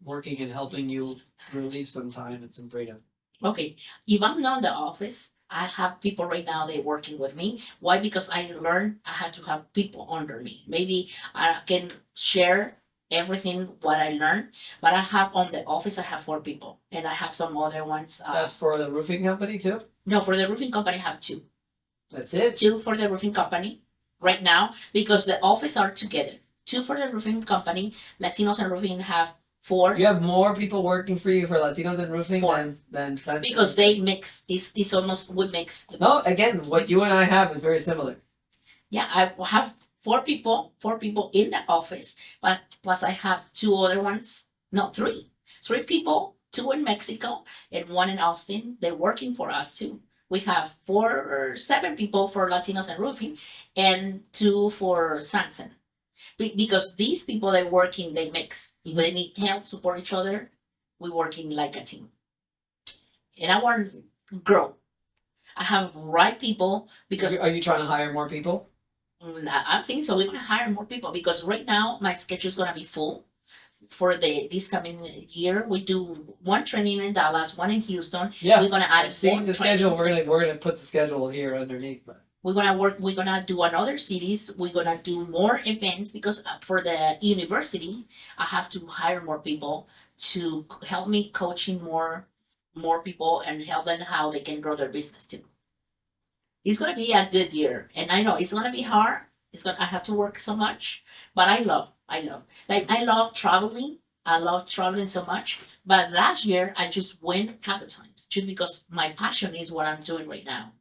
working 0.03 0.39
and 0.41 0.51
helping 0.51 0.89
you 0.89 1.17
relieve 1.53 1.87
some 1.87 2.11
time 2.11 2.41
and 2.43 2.53
some 2.53 2.69
freedom? 2.69 2.97
Okay, 3.43 3.75
if 4.07 4.21
I'm 4.21 4.41
not 4.41 4.57
in 4.57 4.63
the 4.63 4.71
office, 4.71 5.31
I 5.49 5.65
have 5.65 6.01
people 6.01 6.25
right 6.25 6.45
now 6.45 6.65
they 6.65 6.79
working 6.79 7.17
with 7.19 7.35
me. 7.35 7.63
Why? 7.79 7.99
Because 8.01 8.29
I 8.29 8.51
learned 8.59 8.99
I 9.05 9.11
had 9.11 9.33
to 9.35 9.43
have 9.43 9.71
people 9.73 10.07
under 10.09 10.39
me. 10.41 10.63
Maybe 10.67 11.09
I 11.35 11.59
can 11.65 11.91
share 12.15 12.77
everything 13.09 13.67
what 13.81 13.99
I 13.99 14.11
learned, 14.11 14.49
but 14.81 14.93
I 14.93 15.01
have 15.01 15.35
on 15.35 15.51
the 15.51 15.63
office 15.65 15.97
I 15.97 16.03
have 16.03 16.23
four 16.23 16.39
people, 16.39 16.79
and 16.91 17.05
I 17.05 17.13
have 17.13 17.33
some 17.35 17.57
other 17.57 17.83
ones. 17.85 18.21
Uh, 18.25 18.33
That's 18.33 18.53
for 18.53 18.77
the 18.77 18.89
roofing 18.89 19.23
company 19.23 19.57
too. 19.59 19.81
no, 20.05 20.19
for 20.21 20.35
the 20.37 20.47
roofing 20.47 20.71
company, 20.71 20.97
I 20.97 21.01
have 21.01 21.19
two. 21.21 21.41
That's 22.11 22.33
it. 22.33 22.57
Two 22.57 22.79
for 22.79 22.95
the 22.97 23.09
roofing 23.09 23.33
company 23.33 23.81
right 24.21 24.41
now 24.41 24.73
because 24.93 25.25
the 25.25 25.41
office 25.41 25.75
are 25.77 25.91
together. 25.91 26.33
Two 26.65 26.83
for 26.83 26.95
the 26.97 27.09
roofing 27.09 27.43
company. 27.43 27.93
Latinos 28.19 28.59
En 28.59 28.69
Roofing 28.69 28.99
have 28.99 29.33
four 29.63 29.97
You 29.97 30.05
have 30.05 30.21
more 30.21 30.55
people 30.55 30.83
working 30.83 31.17
for 31.17 31.31
you 31.31 31.47
for 31.47 31.57
Latinos 31.57 31.99
En 31.99 32.09
Roofing 32.11 32.41
Four. 32.41 32.55
than 32.55 32.77
than 32.91 33.17
Sancen. 33.17 33.41
because 33.41 33.75
they 33.75 33.99
mix. 33.99 34.43
It's, 34.47 34.71
it's 34.75 34.93
almost 34.93 35.33
we 35.33 35.47
mix. 35.49 35.85
no, 35.99 36.21
again, 36.25 36.59
what 36.67 36.89
you 36.89 37.01
and 37.03 37.13
I 37.13 37.23
have 37.23 37.51
is 37.55 37.61
very 37.61 37.79
similar. 37.79 38.15
Yeah, 38.89 39.07
I 39.13 39.31
have 39.45 39.73
four 40.03 40.21
people, 40.21 40.73
four 40.79 40.97
people 40.99 41.29
in 41.33 41.49
the 41.49 41.61
office, 41.67 42.15
but 42.41 42.59
plus 42.83 43.03
I 43.03 43.11
have 43.11 43.51
two 43.53 43.75
other 43.75 44.01
ones, 44.01 44.45
no, 44.71 44.89
three, 44.89 45.29
three 45.63 45.83
people, 45.83 46.35
two 46.51 46.71
in 46.71 46.83
Mexico 46.83 47.43
and 47.71 47.87
one 47.89 48.09
in 48.09 48.19
Austin. 48.19 48.77
They're 48.81 48.95
working 48.95 49.33
for 49.33 49.49
us 49.49 49.77
too. 49.77 49.99
We 50.31 50.39
have 50.39 50.73
four 50.87 51.11
or 51.11 51.57
seven 51.57 51.97
people 51.97 52.25
for 52.29 52.49
Latinos 52.49 52.89
En 52.89 53.01
Roofing, 53.01 53.37
and 53.75 54.23
two 54.31 54.69
for 54.69 55.17
Sancen. 55.17 55.71
Be- 56.37 56.55
because 56.55 56.95
these 56.95 57.21
people 57.23 57.51
they're 57.51 57.67
working, 57.67 58.13
they 58.13 58.31
mix. 58.31 58.71
If 58.85 58.95
they 58.95 59.11
need 59.11 59.37
help, 59.37 59.67
support 59.67 59.99
each 59.99 60.13
other, 60.13 60.49
we 60.99 61.09
working 61.09 61.49
like 61.49 61.75
a 61.75 61.83
team. 61.83 62.09
And 63.41 63.51
I 63.51 63.59
want 63.59 63.89
to 63.89 64.03
grow. 64.37 64.75
I 65.57 65.65
have 65.65 65.93
right 65.95 66.39
people 66.39 66.87
because 67.09 67.37
Are 67.37 67.49
you 67.49 67.61
trying 67.61 67.81
to 67.81 67.85
hire 67.85 68.13
more 68.13 68.29
people? 68.29 68.69
Mm, 69.21 69.45
I, 69.49 69.79
I 69.79 69.81
think 69.83 70.05
so. 70.05 70.15
We're 70.15 70.27
gonna 70.27 70.39
hire 70.39 70.69
more 70.69 70.85
people 70.85 71.11
because 71.11 71.43
right 71.43 71.65
now 71.65 71.97
my 71.99 72.13
schedule 72.13 72.47
is 72.47 72.55
gonna 72.55 72.73
be 72.73 72.85
full 72.85 73.25
for 73.91 74.17
the 74.17 74.47
this 74.51 74.67
coming 74.67 75.03
year. 75.29 75.65
We 75.67 75.83
do 75.83 76.35
one 76.43 76.65
training 76.65 77.03
in 77.03 77.13
Dallas, 77.13 77.57
one 77.57 77.71
in 77.71 77.81
Houston. 77.81 78.31
Yeah. 78.39 78.61
We're 78.61 78.69
gonna 78.69 78.85
add 78.89 79.05
I've 79.05 79.45
the 79.45 79.53
schedule. 79.53 79.95
We're 79.95 80.09
gonna 80.09 80.23
we're 80.25 80.41
gonna 80.41 80.57
put 80.57 80.77
the 80.77 80.85
schedule 80.85 81.29
here 81.29 81.55
underneath. 81.55 82.01
But 82.05 82.23
We're 82.41 82.53
gonna 82.53 82.77
work. 82.77 82.95
We're 82.99 83.15
gonna 83.15 83.43
do 83.45 83.61
another 83.63 83.97
cities. 83.97 84.51
We're 84.57 84.73
gonna 84.73 84.99
do 85.03 85.25
more 85.27 85.61
events 85.65 86.11
because 86.11 86.43
uh, 86.45 86.57
for 86.61 86.81
the 86.81 87.17
university, 87.21 88.07
I 88.37 88.45
have 88.45 88.69
to 88.71 88.79
hire 88.87 89.21
more 89.21 89.39
people 89.39 89.87
to 90.31 90.65
c- 90.71 90.87
help 90.87 91.07
me 91.07 91.29
coaching 91.29 91.83
more 91.83 92.25
more 92.73 93.01
people 93.03 93.41
and 93.41 93.61
help 93.63 93.85
them 93.85 93.99
how 93.99 94.31
they 94.31 94.39
can 94.39 94.61
grow 94.61 94.75
their 94.77 94.89
business 94.89 95.25
too. 95.25 95.43
It's 96.63 96.79
gonna 96.79 96.95
be 96.95 97.11
a 97.11 97.27
good 97.29 97.53
year, 97.53 97.89
and 97.95 98.09
I 98.11 98.21
know 98.23 98.35
it's 98.35 98.53
gonna 98.53 98.71
be 98.71 98.83
hard. 98.83 99.19
It's 99.51 99.63
gonna 99.63 99.77
I 99.79 99.85
have 99.85 100.03
to 100.03 100.13
work 100.13 100.39
so 100.39 100.55
much, 100.55 101.03
but 101.35 101.49
I 101.49 101.59
love 101.59 101.89
I 102.11 102.19
love 102.21 102.43
like 102.69 102.85
I 102.89 103.03
love 103.03 103.33
traveling. 103.33 103.97
I 104.25 104.37
love 104.37 104.69
traveling 104.69 105.09
so 105.09 105.25
much. 105.25 105.59
But 105.85 106.11
last 106.11 106.45
year 106.45 106.73
I 106.77 106.89
just 106.89 107.21
went 107.23 107.49
a 107.49 107.53
couple 107.53 107.87
times 107.87 108.27
just 108.29 108.45
because 108.45 108.83
my 108.89 109.13
passion 109.13 109.55
is 109.55 109.71
what 109.71 109.87
I'm 109.87 110.01
doing 110.03 110.27
right 110.27 110.45
now 110.45 110.73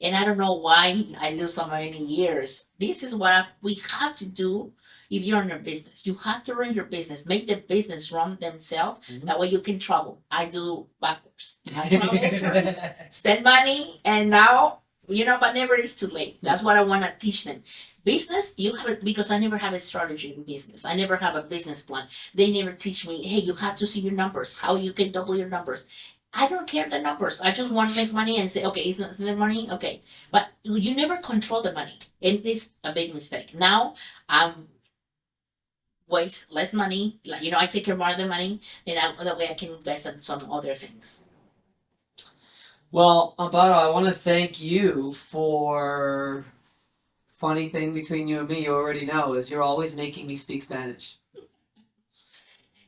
and 0.00 0.16
I 0.16 0.24
don't 0.24 0.38
know 0.38 0.54
why 0.54 1.04
I 1.20 1.30
lose 1.30 1.54
so 1.54 1.66
many 1.66 1.98
years. 2.04 2.66
This 2.78 3.02
is 3.02 3.14
what 3.14 3.46
we 3.62 3.74
have 3.90 4.14
to 4.16 4.26
do 4.26 4.72
if 5.10 5.22
you're 5.22 5.42
in 5.42 5.50
a 5.50 5.58
business. 5.58 6.06
You 6.06 6.14
have 6.16 6.44
to 6.44 6.54
run 6.54 6.74
your 6.74 6.84
business, 6.84 7.26
make 7.26 7.46
the 7.46 7.56
business 7.56 8.12
run 8.12 8.38
themselves. 8.40 9.08
Mhm. 9.08 9.24
That 9.26 9.38
way 9.40 9.48
you 9.48 9.60
can 9.60 9.78
travel. 9.78 10.22
I 10.30 10.46
do 10.46 10.86
backwards. 11.00 11.56
I 11.76 11.88
travel 11.88 12.18
first, 12.52 12.80
spend 13.10 13.42
money, 13.44 14.00
and 14.04 14.30
now 14.30 14.80
you 15.10 15.24
know, 15.24 15.38
but 15.40 15.54
never 15.54 15.74
is 15.74 15.96
too 15.96 16.06
late. 16.08 16.38
That's 16.42 16.62
what 16.62 16.76
I 16.76 16.82
want 16.82 17.02
to 17.02 17.12
teach 17.18 17.44
them. 17.44 17.62
Business, 18.08 18.54
you 18.56 18.74
have 18.74 18.88
it 18.88 19.04
because 19.04 19.30
I 19.30 19.38
never 19.38 19.58
have 19.58 19.74
a 19.74 19.78
strategy 19.78 20.32
in 20.34 20.42
business. 20.42 20.86
I 20.86 20.94
never 20.94 21.16
have 21.16 21.36
a 21.36 21.42
business 21.42 21.82
plan. 21.82 22.06
They 22.34 22.50
never 22.50 22.72
teach 22.72 23.06
me, 23.06 23.22
hey, 23.22 23.40
you 23.40 23.52
have 23.52 23.76
to 23.76 23.86
see 23.86 24.00
your 24.00 24.14
numbers, 24.14 24.58
how 24.58 24.76
you 24.76 24.94
can 24.94 25.12
double 25.12 25.36
your 25.36 25.50
numbers. 25.50 25.86
I 26.32 26.48
don't 26.48 26.66
care 26.66 26.88
the 26.88 27.00
numbers. 27.00 27.38
I 27.42 27.50
just 27.52 27.70
want 27.70 27.90
to 27.90 27.96
make 27.96 28.10
money 28.10 28.38
and 28.40 28.50
say, 28.50 28.64
okay, 28.64 28.80
is 28.80 28.98
it 28.98 29.18
the 29.18 29.36
money? 29.36 29.68
Okay. 29.70 30.00
But 30.30 30.46
you 30.62 30.94
never 30.94 31.18
control 31.18 31.60
the 31.60 31.72
money. 31.72 31.98
And 32.22 32.40
it's 32.46 32.70
a 32.82 32.94
big 32.94 33.12
mistake. 33.12 33.54
Now 33.54 33.94
I'm 34.26 34.68
waste 36.08 36.50
less 36.50 36.72
money. 36.72 37.20
Like 37.26 37.42
you 37.42 37.50
know, 37.50 37.58
I 37.58 37.66
take 37.66 37.84
care 37.84 37.96
more 37.96 38.10
of 38.10 38.16
the 38.16 38.26
money, 38.26 38.60
and 38.86 38.98
I, 38.98 39.22
that 39.22 39.36
way 39.36 39.48
I 39.50 39.54
can 39.54 39.72
invest 39.72 40.06
in 40.06 40.20
some 40.20 40.50
other 40.50 40.74
things. 40.74 41.24
Well, 42.90 43.34
Amparo, 43.38 43.74
I 43.74 43.90
want 43.90 44.06
to 44.08 44.14
thank 44.14 44.62
you 44.62 45.12
for 45.12 46.46
funny 47.38 47.68
thing 47.68 47.94
between 47.94 48.28
you 48.28 48.40
and 48.40 48.48
me. 48.48 48.64
You 48.64 48.74
already 48.74 49.06
know 49.06 49.34
is 49.34 49.50
you're 49.50 49.62
always 49.62 49.94
making 49.94 50.26
me 50.26 50.36
speak 50.36 50.62
Spanish. 50.62 51.16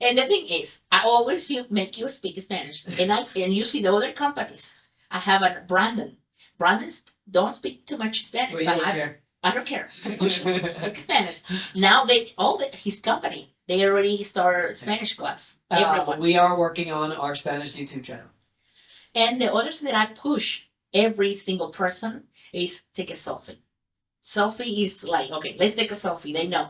And 0.01 0.17
the 0.19 0.27
thing 0.27 0.47
is, 0.49 0.81
I 0.91 1.03
always 1.05 1.51
you 1.51 1.67
make 1.71 1.99
you 1.99 2.09
speak 2.09 2.41
Spanish, 2.41 2.85
and 2.99 3.13
I 3.13 3.21
and 3.37 3.55
you 3.55 3.65
see 3.65 3.83
the 3.83 3.93
other 3.93 4.13
companies. 4.13 4.73
I 5.11 5.19
have 5.19 5.43
a 5.43 5.65
Brandon. 5.67 6.17
Brandon's 6.59 7.05
don't 7.31 7.55
speak 7.55 7.87
too 7.87 7.97
much 7.97 8.25
Spanish, 8.25 8.55
Well, 8.55 8.63
you 8.63 8.69
but 8.69 8.77
don't 8.77 8.87
I, 8.89 8.93
care. 8.93 9.21
I 9.43 9.55
don't 9.55 9.67
care. 9.67 9.89
speak 9.93 10.97
Spanish. 10.97 11.41
Now 11.75 12.05
they 12.05 12.33
all 12.37 12.59
the, 12.59 12.67
his 12.77 13.01
company 13.01 13.55
they 13.71 13.85
already 13.85 14.25
start 14.25 14.77
Spanish 14.77 15.15
class. 15.15 15.59
Uh, 15.71 15.85
Everyone. 15.87 16.19
we 16.19 16.37
are 16.37 16.59
working 16.59 16.91
on 16.91 17.13
our 17.13 17.37
Spanish 17.37 17.77
YouTube 17.77 18.03
channel. 18.03 18.27
And 19.15 19.41
the 19.41 19.53
other 19.53 19.71
thing 19.71 19.87
that 19.87 19.95
I 19.95 20.13
push 20.13 20.65
every 20.93 21.35
single 21.37 21.69
person 21.69 22.25
is 22.53 22.83
take 22.95 23.11
a 23.11 23.15
selfie. 23.15 23.59
Selfie 24.25 24.85
is 24.85 25.05
like, 25.05 25.31
okay, 25.31 25.57
let's 25.59 25.75
take 25.75 25.91
a 25.91 25.95
selfie. 25.95 26.35
They 26.35 26.47
know 26.47 26.69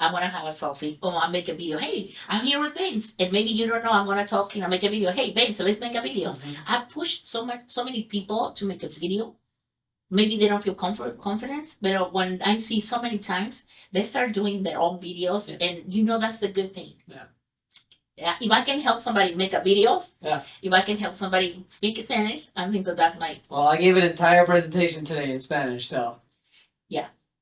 I'm 0.00 0.12
gonna 0.12 0.28
have 0.28 0.46
a 0.46 0.50
selfie. 0.50 0.98
Oh, 1.02 1.16
I 1.16 1.28
make 1.30 1.48
a 1.48 1.54
video. 1.54 1.78
Hey, 1.78 2.14
I'm 2.28 2.44
here 2.44 2.60
with 2.60 2.74
Vince, 2.74 3.14
and 3.18 3.32
maybe 3.32 3.50
you 3.50 3.66
don't 3.66 3.84
know 3.84 3.90
I'm 3.90 4.06
gonna 4.06 4.26
talk. 4.26 4.54
and 4.54 4.64
I 4.64 4.68
make 4.68 4.84
a 4.84 4.88
video. 4.88 5.10
Hey, 5.10 5.32
Vince, 5.32 5.60
let's 5.60 5.80
make 5.80 5.94
a 5.94 6.00
video. 6.02 6.30
Mm-hmm. 6.32 6.52
I 6.66 6.84
push 6.88 7.20
so 7.24 7.44
much, 7.44 7.62
so 7.66 7.84
many 7.84 8.04
people 8.04 8.52
to 8.52 8.64
make 8.64 8.82
a 8.82 8.88
video. 8.88 9.34
Maybe 10.10 10.38
they 10.38 10.48
don't 10.48 10.62
feel 10.64 10.74
comfort, 10.74 11.20
confidence, 11.20 11.76
but 11.82 12.14
when 12.14 12.40
I 12.42 12.56
see 12.56 12.80
so 12.80 13.02
many 13.02 13.18
times, 13.18 13.66
they 13.92 14.02
start 14.02 14.32
doing 14.32 14.62
their 14.62 14.80
own 14.80 14.98
videos, 15.00 15.50
Yeah. 15.50 15.58
and 15.66 15.92
you 15.94 16.02
know 16.02 16.18
that's 16.18 16.38
the 16.38 16.48
good 16.48 16.72
thing. 16.74 16.94
Yeah. 17.06 17.24
Yeah, 18.16 18.34
if 18.40 18.50
I 18.50 18.62
can 18.62 18.80
help 18.80 19.00
somebody 19.00 19.34
make 19.34 19.52
a 19.52 19.60
videos, 19.60 20.12
Yeah. 20.22 20.42
if 20.62 20.72
I 20.72 20.80
can 20.82 20.96
help 20.96 21.14
somebody 21.14 21.64
speak 21.68 21.98
Spanish, 21.98 22.48
I 22.56 22.70
think 22.70 22.86
that 22.86 22.96
that's 22.96 23.18
my 23.18 23.36
Well, 23.50 23.68
I 23.68 23.76
gave 23.76 23.96
an 23.98 24.02
entire 24.04 24.46
presentation 24.46 25.04
today 25.04 25.30
in 25.30 25.40
Spanish, 25.40 25.88
so. 25.88 26.16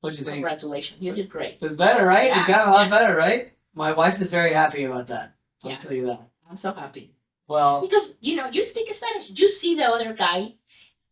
What'd 0.01 0.19
you 0.19 0.25
think? 0.25 0.35
congratulations. 0.35 1.01
You 1.01 1.13
did 1.13 1.29
great. 1.29 1.57
It's 1.61 1.73
better, 1.73 2.05
right? 2.05 2.27
it's 2.27 2.35
Yeah, 2.37 2.47
got 2.47 2.67
a 2.67 2.71
lot 2.71 2.89
better, 2.89 3.15
right? 3.15 3.53
My 3.73 3.91
wife 3.91 4.19
is 4.21 4.29
very 4.29 4.53
happy 4.53 4.83
about 4.83 5.07
that. 5.07 5.35
I'll 5.63 5.71
Yeah. 5.71 5.77
tell 5.77 5.93
you 5.93 6.05
that. 6.07 6.21
I'm 6.49 6.57
so 6.57 6.71
happy 6.73 7.13
Well, 7.47 7.81
because 7.81 8.15
you 8.21 8.35
know 8.35 8.47
you 8.47 8.65
speak 8.65 8.91
Spanish. 8.93 9.31
You 9.39 9.47
see 9.49 9.75
the 9.75 9.85
other 9.85 10.13
guy. 10.13 10.53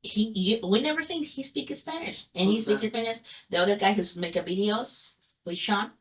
He, 0.01 0.29
you, 0.35 0.67
we 0.67 0.81
never 0.81 1.01
think 1.01 1.25
he 1.25 1.41
speaks 1.43 1.79
Spanish, 1.79 2.27
and 2.35 2.47
he 2.49 2.55
Who's 2.55 2.65
speaks? 2.65 2.85
Spanish. 2.85 3.17
The 3.49 3.57
other 3.57 3.75
guy 3.75 3.93
who's 3.93 4.15
making 4.15 4.43
videos 4.43 5.15
with 5.45 5.57
Sean. 5.57 5.91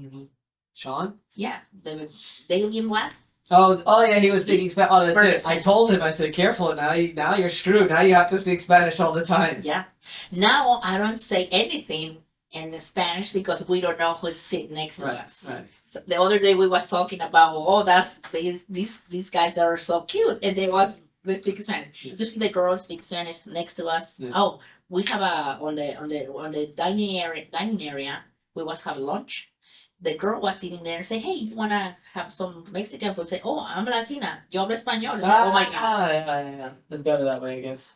mhm. 0.00 0.26
Sean? 0.74 1.20
Yeah, 1.34 1.60
the 1.82 2.10
Daily 2.48 2.78
in 2.78 2.88
Black. 2.88 3.14
Oh, 3.50 3.80
oh 3.86 4.04
yeah, 4.04 4.18
he 4.18 4.30
was 4.30 4.42
speaking 4.42 4.70
Spanish. 4.70 4.90
Oh, 4.92 5.06
that's 5.06 5.46
it. 5.46 5.48
I 5.48 5.58
told 5.60 5.90
him. 5.90 6.02
I 6.02 6.10
said, 6.10 6.32
"Careful 6.32 6.74
now. 6.74 6.92
You 6.94 7.12
now 7.14 7.36
you're 7.36 7.48
screwed. 7.48 7.90
Now 7.90 8.00
you 8.00 8.14
have 8.14 8.28
to 8.30 8.38
speak 8.38 8.60
Spanish 8.60 8.98
all 8.98 9.12
the 9.12 9.24
time." 9.24 9.60
Yeah. 9.62 9.84
Now 10.32 10.80
I 10.82 10.98
don't 10.98 11.18
say 11.18 11.46
anything 11.52 12.18
in 12.52 12.70
the 12.70 12.80
Spanish 12.80 13.32
because 13.32 13.68
we 13.68 13.80
don't 13.80 13.98
know 13.98 14.14
who's 14.14 14.36
sitting 14.36 14.74
next 14.74 14.96
to 14.96 15.06
Right. 15.06 15.18
us. 15.20 15.44
Right. 15.44 15.66
So 15.90 16.00
the 16.06 16.20
other 16.20 16.38
day 16.38 16.54
we 16.54 16.66
was 16.66 16.88
talking 16.90 17.20
about 17.20 17.54
oh 17.54 17.82
that's 17.84 18.16
these 18.32 18.64
these 18.68 19.00
these 19.10 19.30
guys 19.30 19.58
are 19.58 19.76
so 19.76 20.02
cute 20.02 20.38
and 20.42 20.56
they 20.56 20.68
was 20.68 21.00
they 21.24 21.34
speak 21.34 21.60
Spanish. 21.60 22.04
Yeah. 22.04 22.14
You 22.18 22.24
see 22.24 22.38
the 22.40 22.48
girls 22.48 22.82
speak 22.84 23.02
Spanish 23.02 23.46
next 23.46 23.74
to 23.74 23.86
us. 23.86 24.18
Yeah. 24.18 24.30
Oh, 24.34 24.60
we 24.88 25.02
have 25.04 25.20
a 25.20 25.58
on 25.62 25.74
the 25.74 25.96
on 25.96 26.08
the 26.08 26.32
on 26.32 26.50
the 26.52 26.66
dining 26.68 27.18
area 27.20 27.44
dining 27.52 27.82
area. 27.88 28.24
We 28.54 28.62
was 28.64 28.82
have 28.84 28.96
lunch. 28.96 29.50
The 30.00 30.16
girl 30.16 30.40
was 30.40 30.60
sitting 30.60 30.82
there 30.84 30.98
and 30.98 31.06
say, 31.06 31.18
"Hey, 31.18 31.32
you 31.32 31.56
wanna 31.56 31.96
have 32.12 32.32
some 32.32 32.66
Mexican 32.70 33.14
food?" 33.14 33.28
Say, 33.28 33.40
"Oh, 33.42 33.60
I'm 33.60 33.84
Latina. 33.86 34.42
Yo 34.50 34.62
hablo 34.64 34.72
español." 34.72 35.14
It's 35.14 35.22
like, 35.22 35.46
oh 35.46 35.52
my 35.52 35.64
god! 35.64 35.72
Ah, 35.74 36.10
yeah, 36.10 36.50
yeah, 36.50 36.56
yeah. 36.56 36.70
It's 36.90 37.02
better 37.02 37.24
that 37.24 37.40
way, 37.40 37.58
I 37.58 37.60
guess. 37.60 37.94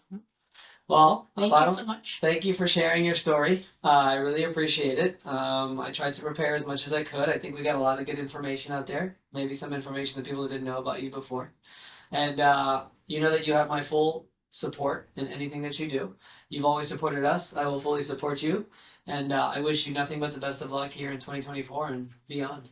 Well, 0.89 1.31
Thank 1.37 1.55
you 1.55 1.71
so 1.71 1.85
much. 1.85 2.19
Thank 2.21 2.45
you 2.45 2.53
for 2.53 2.67
sharing 2.67 3.05
your 3.05 3.15
story. 3.15 3.65
Uh, 3.85 3.91
I 3.91 4.15
really 4.15 4.43
appreciate 4.43 4.99
it. 4.99 5.25
Um, 5.25 5.79
I 5.79 5.93
tried 5.93 6.15
to 6.15 6.21
prepare 6.21 6.57
as 6.57 6.67
much 6.67 6.85
as 6.85 6.93
I 6.93 7.05
could. 7.05 7.29
I 7.29 7.39
think 7.39 7.55
we 7.55 7.63
got 7.63 7.77
a 7.77 7.79
lot 7.79 8.01
of 8.01 8.07
good 8.07 8.19
information 8.19 8.73
out 8.73 8.89
there. 8.89 9.17
Maybe 9.33 9.55
some 9.55 9.73
information 9.73 10.21
that 10.21 10.29
people 10.29 10.49
didn't 10.49 10.65
know 10.65 10.79
about 10.79 11.01
you 11.01 11.11
before. 11.11 11.53
And 12.11 12.41
uh, 12.41 12.87
you 13.07 13.21
know 13.21 13.31
that 13.31 13.47
you 13.47 13.53
have 13.55 13.69
my 13.69 13.83
full 13.83 14.27
support 14.51 15.09
in 15.17 15.29
anything 15.29 15.63
that 15.63 15.79
you 15.79 15.89
do. 15.89 16.15
You've 16.49 16.65
always 16.65 16.89
supported 16.89 17.25
us. 17.25 17.57
I 17.57 17.67
will 17.67 17.81
fully 17.81 18.03
support 18.03 18.43
you. 18.43 18.67
And 19.07 19.33
uh, 19.33 19.51
I 19.55 19.61
wish 19.61 19.87
you 19.87 19.95
nothing 19.95 20.21
but 20.21 20.33
the 20.33 20.39
best 20.39 20.61
of 20.63 20.71
luck 20.71 20.91
here 20.91 21.11
in 21.11 21.17
2024 21.17 21.87
and 21.89 22.11
beyond. 22.29 22.69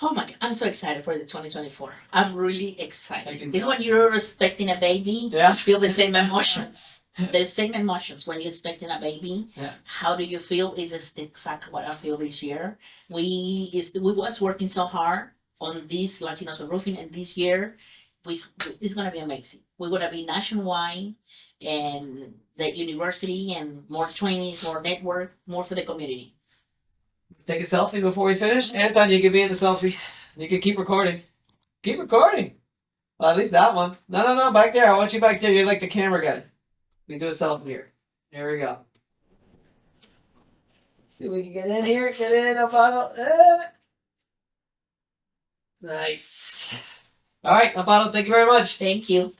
Oh 0.00 0.14
my 0.14 0.26
god! 0.26 0.36
I'm 0.40 0.54
so 0.54 0.66
excited 0.66 1.04
for 1.04 1.14
the 1.14 1.20
2024. 1.24 1.92
I'm 2.12 2.36
really 2.36 2.80
excited. 2.80 3.54
It's 3.54 3.66
when 3.66 3.82
you're 3.82 4.14
expecting 4.14 4.70
a 4.70 4.78
baby. 4.78 5.28
Yeah. 5.32 5.52
feel 5.52 5.80
the 5.80 5.88
same 5.88 6.14
emotions. 6.26 7.00
the 7.32 7.44
same 7.44 7.74
emotions 7.74 8.26
when 8.26 8.40
you're 8.40 8.48
expecting 8.48 8.90
a 8.90 9.00
baby. 9.00 9.48
Yeah. 9.54 9.72
How 9.84 10.16
do 10.16 10.24
you 10.24 10.38
feel? 10.38 10.72
Is 10.74 10.92
this 10.92 11.12
exactly 11.16 11.72
what 11.72 11.84
I 11.84 11.94
feel 11.94 12.16
this 12.16 12.42
year? 12.42 12.78
We 13.10 13.70
is 13.74 13.92
we 13.94 14.12
was 14.12 14.40
working 14.40 14.68
so 14.68 14.84
hard 14.86 15.30
on 15.60 15.86
this 15.88 16.20
Latinos 16.22 16.58
for 16.58 16.66
Roofing, 16.66 16.96
and 16.96 17.12
this 17.12 17.36
year 17.36 17.76
we 18.24 18.40
it's 18.80 18.94
gonna 18.94 19.10
be 19.10 19.18
amazing. 19.18 19.60
We're 19.78 19.90
gonna 19.90 20.10
be 20.10 20.24
nationwide, 20.24 21.14
and 21.60 22.34
the 22.56 22.76
university, 22.76 23.54
and 23.54 23.88
more 23.88 24.08
trainings, 24.08 24.62
more 24.62 24.80
network, 24.80 25.36
more 25.46 25.64
for 25.64 25.74
the 25.74 25.84
community. 25.84 26.34
Let's 27.30 27.44
take 27.44 27.60
a 27.60 27.64
selfie 27.64 28.00
before 28.00 28.26
we 28.26 28.34
finish. 28.34 28.72
Anton, 28.72 29.10
you 29.10 29.20
can 29.20 29.32
be 29.32 29.42
in 29.42 29.48
the 29.48 29.54
selfie. 29.54 29.96
You 30.36 30.48
can 30.48 30.60
keep 30.60 30.78
recording. 30.78 31.22
Keep 31.82 32.00
recording. 32.00 32.54
Well, 33.18 33.30
at 33.30 33.36
least 33.36 33.52
that 33.52 33.74
one. 33.74 33.96
No, 34.08 34.22
no, 34.22 34.34
no, 34.34 34.52
back 34.52 34.72
there. 34.72 34.92
I 34.92 34.96
want 34.96 35.12
you 35.12 35.20
back 35.20 35.40
there. 35.40 35.52
You're 35.52 35.66
like 35.66 35.80
the 35.80 35.88
camera 35.88 36.22
guy. 36.22 36.44
We 37.08 37.18
do 37.18 37.28
a 37.28 37.30
selfie 37.30 37.66
here. 37.66 37.92
Here 38.30 38.50
we 38.50 38.58
go. 38.58 38.78
See 41.10 41.24
if 41.24 41.30
we 41.30 41.42
can 41.42 41.52
get 41.52 41.68
in 41.68 41.84
here. 41.84 42.12
Get 42.12 42.32
in 42.32 42.56
a 42.56 42.66
bottle. 42.66 43.12
Eh. 43.16 43.64
Nice. 45.82 46.74
All 47.44 47.52
right, 47.54 47.74
Amparo, 47.74 48.12
thank 48.12 48.26
you 48.26 48.32
very 48.32 48.46
much. 48.46 48.76
Thank 48.78 49.08
you. 49.08 49.32